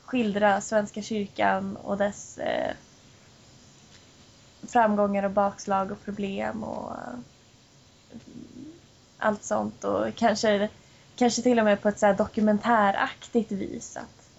skildra 0.05 0.61
Svenska 0.61 1.03
kyrkan 1.03 1.77
och 1.77 1.97
dess 1.97 2.39
eh, 2.39 2.73
framgångar 4.63 5.23
och 5.23 5.31
bakslag 5.31 5.93
och 5.93 6.05
problem 6.05 6.65
och 6.65 6.93
eh, 6.93 7.19
allt 9.19 9.45
sånt 9.45 9.85
och 9.85 10.15
kanske, 10.15 10.69
kanske 11.17 11.43
till 11.43 11.59
och 11.59 11.65
med 11.65 11.83
på 11.83 11.89
ett 11.89 11.99
så 11.99 12.13
dokumentäraktigt 12.13 13.53
vis 13.53 13.97
att 13.97 14.31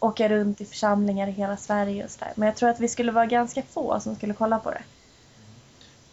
åka 0.00 0.28
runt 0.28 0.60
i 0.60 0.64
församlingar 0.64 1.28
i 1.28 1.30
hela 1.30 1.56
Sverige 1.56 2.04
och 2.04 2.10
sådär. 2.10 2.32
Men 2.36 2.46
jag 2.46 2.56
tror 2.56 2.68
att 2.68 2.80
vi 2.80 2.88
skulle 2.88 3.12
vara 3.12 3.26
ganska 3.26 3.62
få 3.62 4.00
som 4.00 4.14
skulle 4.14 4.34
kolla 4.34 4.58
på 4.58 4.70
det. 4.70 4.82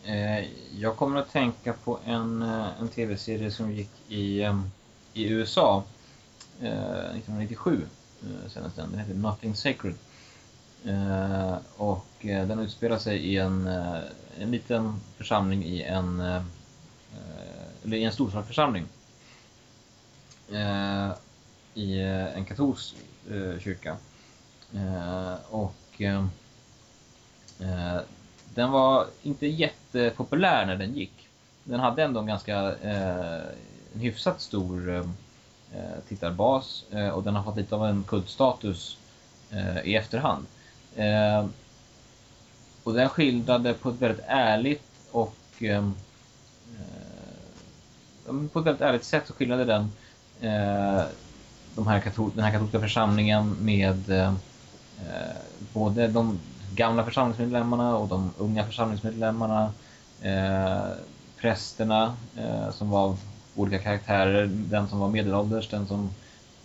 Eh, 0.05 0.45
jag 0.79 0.95
kommer 0.95 1.19
att 1.19 1.31
tänka 1.31 1.73
på 1.73 1.99
en, 2.05 2.41
eh, 2.41 2.67
en 2.79 2.87
tv-serie 2.87 3.51
som 3.51 3.71
gick 3.71 3.91
i, 4.07 4.43
ehm, 4.43 4.71
i 5.13 5.29
USA 5.29 5.83
1997 6.59 7.81
senast 8.47 8.75
den. 8.75 8.91
Den 8.91 8.99
heter 8.99 9.13
Nothing 9.13 9.55
Sacred. 9.55 9.95
Eh, 10.85 11.55
och 11.77 12.05
den 12.21 12.59
utspelar 12.59 12.97
sig 12.97 13.17
i 13.17 13.37
en, 13.37 13.67
en 14.39 14.51
liten 14.51 15.01
församling 15.17 15.63
i 15.63 15.81
en, 15.81 16.19
eller 17.83 17.97
i 17.97 18.03
en 18.03 18.11
storstadsförsamling. 18.11 18.85
Eh, 20.51 21.11
I 21.73 22.01
eh, 22.01 22.37
en 22.37 22.45
katolsk 22.45 22.95
eh, 23.29 23.59
kyrka. 23.59 23.97
Och 25.49 26.01
den 28.53 28.71
var 28.71 29.07
inte 29.23 29.47
jättepopulär 29.47 30.65
när 30.65 30.75
den 30.75 30.93
gick. 30.93 31.27
Den 31.63 31.79
hade 31.79 32.03
ändå 32.03 32.19
en 32.19 32.25
ganska 32.25 32.75
en 33.93 33.99
hyfsat 33.99 34.41
stor 34.41 35.09
tittarbas 36.07 36.85
och 37.13 37.23
den 37.23 37.35
har 37.35 37.43
fått 37.43 37.57
lite 37.57 37.75
av 37.75 37.85
en 37.85 38.03
kultstatus 38.03 38.97
i 39.83 39.95
efterhand. 39.95 40.45
Eh, 40.95 41.45
och 42.83 42.93
den 42.93 43.09
skildrade 43.09 43.73
på 43.73 43.89
ett 43.89 44.01
väldigt 44.01 44.25
ärligt 44.27 44.83
och 45.11 45.35
eh, 45.59 45.89
på 48.51 48.59
ett 48.59 48.65
väldigt 48.65 48.81
ärligt 48.81 49.03
sätt 49.03 49.27
så 49.27 49.33
skildrade 49.33 49.65
den 49.65 49.81
eh, 49.81 49.87
Eh, 50.45 51.03
de 51.75 51.87
här 51.87 51.99
katol 51.99 52.31
den 52.35 52.43
här 52.43 52.51
katolska 52.51 52.79
församlingen 52.79 53.57
med 53.61 54.09
eh, 54.09 54.33
både 55.73 56.07
de 56.07 56.39
gamla 56.75 57.03
församlingsmedlemmarna 57.05 57.97
och 57.97 58.07
de 58.07 58.31
unga 58.37 58.65
församlingsmedlemmarna. 58.65 59.73
Eh, 60.21 60.87
prästerna 61.37 62.15
eh, 62.37 62.71
som 62.71 62.89
var 62.89 63.03
av 63.03 63.19
olika 63.55 63.79
karaktärer. 63.79 64.45
Den 64.45 64.87
som 64.87 64.99
var 64.99 65.09
medelålders, 65.09 65.69
den 65.69 65.87
som 65.87 66.09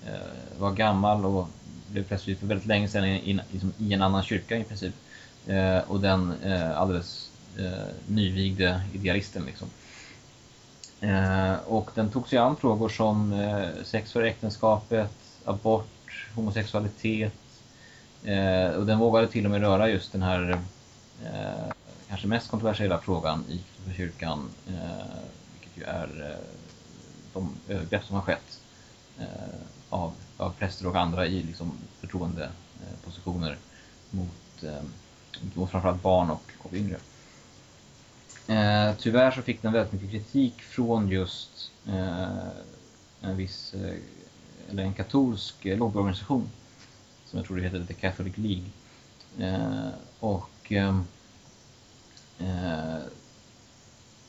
eh, 0.07 0.61
var 0.61 0.71
gammal 0.71 1.25
och 1.25 1.49
blev 1.87 2.05
prästvigd 2.05 2.41
för 2.41 2.47
väldigt 2.47 2.67
länge 2.67 2.89
sedan 2.89 3.05
i, 3.05 3.31
i, 3.31 3.41
liksom 3.53 3.73
i 3.79 3.93
en 3.95 4.03
annan 4.03 4.23
kyrka 4.23 4.57
i 4.57 4.65
princip. 4.65 4.95
Eh, 5.47 5.79
och 5.79 6.01
den 6.01 6.35
eh, 6.43 6.81
alldeles 6.81 7.31
eh, 7.59 7.95
nyvigde 8.07 8.81
idealisten. 8.93 9.45
Liksom. 9.45 9.69
Eh, 11.01 11.55
och 11.67 11.91
den 11.95 12.11
tog 12.11 12.29
sig 12.29 12.39
an 12.39 12.57
frågor 12.57 12.89
som 12.89 13.33
eh, 13.33 13.69
sex 13.85 14.13
för 14.13 14.23
äktenskapet, 14.23 15.11
abort, 15.45 16.27
homosexualitet. 16.35 17.33
Eh, 18.25 18.71
och 18.71 18.87
den 18.87 18.99
vågade 18.99 19.29
till 19.29 19.45
och 19.45 19.51
med 19.51 19.61
röra 19.61 19.89
just 19.89 20.13
den 20.13 20.23
här 20.23 20.61
kanske 22.09 22.27
mest 22.27 22.51
kontroversiella 22.51 22.99
frågan 22.99 23.45
i 23.49 23.61
kyrkan, 23.97 24.51
vilket 25.53 25.79
ju 25.79 25.85
är 25.85 26.37
de 27.33 27.55
övergrepp 27.69 28.05
som 28.05 28.15
har 28.15 28.23
skett 28.23 28.61
av, 29.89 30.13
av 30.37 30.51
präster 30.51 30.87
och 30.87 30.97
andra 30.97 31.27
i 31.27 31.43
liksom, 31.43 31.73
förtroendepositioner 32.01 33.57
mot, 34.11 34.65
mot 35.55 35.71
framförallt 35.71 36.03
barn 36.03 36.31
och, 36.31 36.53
och 36.59 36.75
yngre. 36.75 36.97
Eh, 38.51 38.95
tyvärr 38.99 39.31
så 39.31 39.43
fick 39.43 39.63
den 39.63 39.73
väldigt 39.73 39.93
mycket 39.93 40.11
kritik 40.11 40.61
från 40.61 41.09
just 41.09 41.71
eh, 41.89 42.49
en 43.21 43.37
viss, 43.37 43.75
eh, 43.75 43.95
eller 44.71 44.83
en 44.83 44.95
katolsk 44.95 45.67
eh, 45.67 45.79
lobbyorganisation 45.79 46.51
som 47.27 47.39
jag 47.39 47.47
tror 47.47 47.57
det 47.57 47.63
heter 47.63 47.85
The 47.85 47.95
Catholic 47.95 48.35
League. 48.37 48.65
Eh, 49.39 49.89
och 50.21 50.51
ehm, 50.69 51.05
eh, 52.39 52.99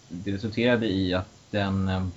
det 0.10 0.32
resulterade 0.32 0.88
i 0.88 1.14
att 1.14 1.30
den, 1.52 1.88
ehm, 1.88 2.12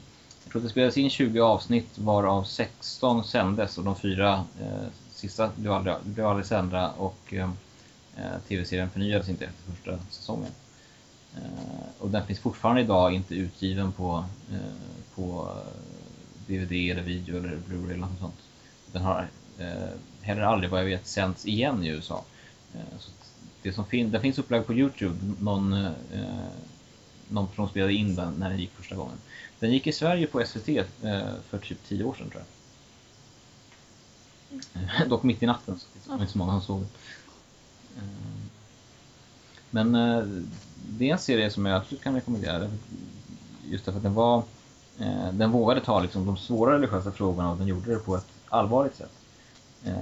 jag 0.44 0.52
tror 0.52 0.62
det 0.62 0.68
spelades 0.68 0.96
in 0.96 1.10
20 1.10 1.40
avsnitt 1.40 1.98
varav 1.98 2.44
16 2.44 3.24
sändes 3.24 3.78
och 3.78 3.84
de 3.84 3.96
fyra 3.96 4.44
eh, 4.60 4.88
sista 5.10 5.50
blev 5.56 5.72
aldrig, 5.72 5.96
blev 6.02 6.26
aldrig 6.26 6.46
sända 6.46 6.90
och 6.90 7.32
ehm, 7.34 7.52
eh, 8.16 8.38
tv-serien 8.48 8.90
förnyades 8.90 9.28
inte 9.28 9.44
efter 9.44 9.72
första 9.72 9.98
säsongen. 10.10 10.50
Eh, 11.36 11.88
och 11.98 12.10
den 12.10 12.26
finns 12.26 12.38
fortfarande 12.38 12.82
idag 12.82 13.14
inte 13.14 13.34
utgiven 13.34 13.92
på, 13.92 14.24
eh, 14.52 14.58
på 15.14 15.56
DVD 16.46 16.72
eller 16.72 17.02
video 17.02 17.36
eller 17.38 17.56
Blu-ray 17.56 17.90
eller 17.90 17.96
något 17.96 18.20
sånt. 18.20 18.40
Den 18.92 19.02
har 19.02 19.28
eh, 19.58 19.88
heller 20.20 20.42
aldrig 20.42 20.70
vad 20.70 20.80
jag 20.80 20.86
vet 20.86 21.06
sänds 21.06 21.46
igen 21.46 21.84
i 21.84 21.88
USA. 21.88 22.24
Så 22.98 23.10
det 23.62 23.72
som 23.72 23.86
fin 23.86 24.10
den 24.10 24.20
finns 24.20 24.38
upplagd 24.38 24.66
på 24.66 24.74
Youtube. 24.74 25.34
Någon, 25.40 25.88
någon 27.28 27.46
person 27.46 27.68
spelade 27.68 27.92
in 27.92 28.14
den 28.14 28.34
när 28.34 28.50
den 28.50 28.58
gick 28.58 28.70
första 28.70 28.96
gången. 28.96 29.16
Den 29.58 29.72
gick 29.72 29.86
i 29.86 29.92
Sverige 29.92 30.26
på 30.26 30.44
SVT 30.46 30.86
för 31.48 31.58
typ 31.58 31.84
tio 31.84 32.04
år 32.04 32.14
sedan 32.14 32.30
tror 32.30 32.42
jag. 34.98 35.08
Dock 35.08 35.22
mitt 35.22 35.42
i 35.42 35.46
natten 35.46 35.78
så 35.78 35.86
det 35.94 36.10
var 36.10 36.20
inte 36.20 36.32
så 36.32 36.38
många 36.38 36.52
som 36.52 36.62
såg. 36.62 36.84
Men 39.70 39.94
det 40.88 41.08
är 41.08 41.12
en 41.12 41.18
serie 41.18 41.50
som 41.50 41.66
jag 41.66 41.76
absolut 41.76 42.02
kan 42.02 42.14
rekommendera. 42.14 42.70
Just 43.64 43.84
därför 43.84 43.98
att 43.98 44.02
den 44.02 44.14
var 44.14 44.42
eh, 44.98 45.32
den 45.32 45.50
vågade 45.50 45.80
ta 45.80 46.00
liksom, 46.00 46.26
de 46.26 46.36
svåra 46.36 46.74
religiösa 46.74 47.12
frågorna 47.12 47.50
och 47.50 47.56
den 47.56 47.66
gjorde 47.66 47.94
det 47.94 47.98
på 47.98 48.16
ett 48.16 48.26
allvarligt 48.48 48.96
sätt. 48.96 49.12
Eh, 49.84 49.94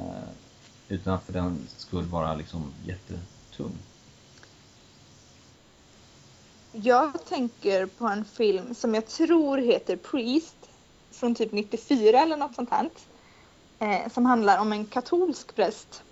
utan 0.89 1.15
att 1.15 1.25
för 1.25 1.33
den 1.33 1.67
skulle 1.77 2.03
vara 2.03 2.35
liksom 2.35 2.73
jättetung. 2.87 3.79
Jag 6.73 7.25
tänker 7.29 7.87
på 7.87 8.07
en 8.07 8.25
film 8.25 8.75
som 8.75 8.95
jag 8.95 9.07
tror 9.07 9.59
heter 9.59 9.97
Priest 9.97 10.57
från 11.11 11.35
typ 11.35 11.53
94 11.53 12.19
eller 12.19 12.37
något 12.37 12.55
sånt 12.55 12.71
här. 12.71 12.91
Eh, 13.79 14.13
som 14.13 14.27
handlar 14.27 14.59
om 14.59 14.73
en 14.73 14.87
katolsk 14.87 15.55
präst 15.55 16.03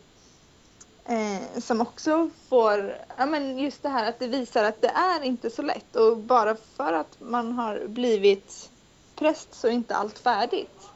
Eh, 1.11 1.61
som 1.61 1.81
också 1.81 2.31
får, 2.49 2.95
ja 3.17 3.27
men 3.27 3.59
just 3.59 3.83
det 3.83 3.89
här 3.89 4.09
att 4.09 4.19
det 4.19 4.27
visar 4.27 4.65
att 4.65 4.83
det 4.83 4.89
är 4.89 5.23
inte 5.23 5.51
så 5.51 5.63
lätt 5.63 5.97
och 5.97 6.17
bara 6.17 6.57
för 6.77 6.93
att 6.93 7.17
man 7.21 7.53
har 7.53 7.87
blivit 7.87 8.71
präst 9.17 9.55
så 9.55 9.67
är 9.69 9.73
inte 9.73 9.97
allt 9.97 10.19
färdigt. 10.19 10.89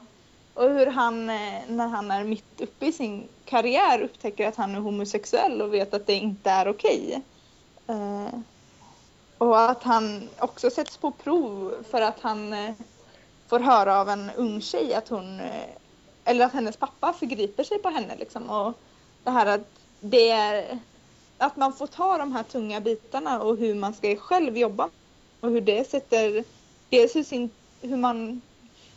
Och 0.55 0.71
hur 0.71 0.87
han, 0.87 1.31
eh, 1.31 1.61
när 1.69 1.89
han 1.89 2.11
är 2.11 2.25
mitt 2.25 2.61
uppe 2.61 2.87
i 2.87 2.93
sin 2.93 3.29
karriär 3.45 4.03
upptäcker 4.03 4.49
att 4.49 4.57
han 4.57 4.75
är 4.75 4.81
homosexuell 4.81 5.63
och 5.63 5.75
vet 5.75 5.95
att 5.95 6.07
det 6.07 6.15
inte 6.15 6.51
är 6.51 6.69
okej. 6.69 7.23
Eh, 7.87 8.39
och 9.39 9.71
att 9.71 9.83
han 9.83 10.29
också 10.39 10.71
sätts 10.71 10.97
på 10.97 11.11
prov 11.11 11.75
för 11.91 12.01
att 12.01 12.21
han 12.21 12.53
eh, 12.53 12.75
får 13.49 13.61
höra 13.61 14.01
av 14.01 14.09
en 14.09 14.31
ung 14.37 14.61
tjej 14.61 14.95
att 14.95 15.09
hon, 15.09 15.41
eh, 15.41 15.71
eller 16.25 16.45
att 16.45 16.53
hennes 16.53 16.77
pappa 16.77 17.13
förgriper 17.13 17.65
sig 17.65 17.79
på 17.79 17.89
henne 17.89 18.17
liksom. 18.17 18.51
Och 18.51 18.73
det 19.25 19.31
här 19.31 19.47
att 19.47 19.84
det 20.07 20.31
är 20.31 20.79
att 21.39 21.57
man 21.57 21.73
får 21.73 21.87
ta 21.87 22.19
de 22.19 22.33
här 22.33 22.43
tunga 22.43 22.81
bitarna 22.81 23.43
och 23.43 23.57
hur 23.57 23.75
man 23.75 23.95
ska 23.95 24.17
själv 24.17 24.59
jobba 24.59 24.91
och 25.41 25.51
hur 25.51 25.61
det 25.61 25.91
sätter 25.91 26.45
dels 26.89 27.17
hur, 27.17 27.23
sin, 27.23 27.51
hur, 27.81 27.97
man, 27.97 28.41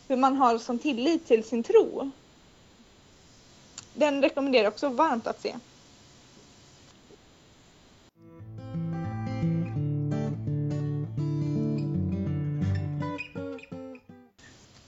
hur 0.08 0.16
man 0.16 0.36
har 0.36 0.58
som 0.58 0.78
tillit 0.78 1.26
till 1.26 1.44
sin 1.44 1.62
tro. 1.62 2.10
Den 3.94 4.22
rekommenderar 4.22 4.64
jag 4.64 4.72
också 4.72 4.88
varmt 4.88 5.26
att 5.26 5.40
se. 5.40 5.54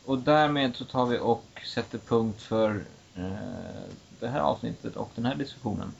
Och 0.04 0.18
därmed 0.18 0.76
så 0.76 0.84
tar 0.84 1.06
vi 1.06 1.18
och 1.18 1.44
sätter 1.74 1.98
punkt 1.98 2.42
för 2.42 2.84
eh, 3.16 3.90
det 4.20 4.28
här 4.28 4.40
avsnittet 4.40 4.96
och 4.96 5.10
den 5.14 5.24
här 5.24 5.34
diskussionen. 5.34 5.92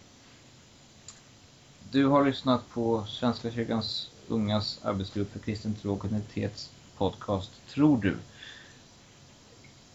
Du 1.93 2.07
har 2.07 2.24
lyssnat 2.24 2.68
på 2.68 3.05
Svenska 3.09 3.51
kyrkans 3.51 4.11
ungas 4.28 4.84
arbetsgrupp 4.84 5.32
för 5.32 5.38
kristen 5.38 5.74
tro 5.74 5.93
och 5.93 6.05
identitets 6.05 6.70
podcast 6.97 7.51
Tror 7.68 7.99
du? 7.99 8.16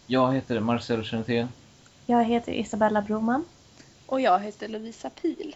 Jag 0.07 0.33
heter 0.33 0.59
Marcel 0.59 1.03
Chenté. 1.03 1.47
Jag 2.05 2.23
heter 2.23 2.51
Isabella 2.51 3.01
Broman. 3.01 3.45
Och 4.05 4.21
jag 4.21 4.39
heter 4.39 4.67
Lovisa 4.67 5.09
Pil. 5.09 5.55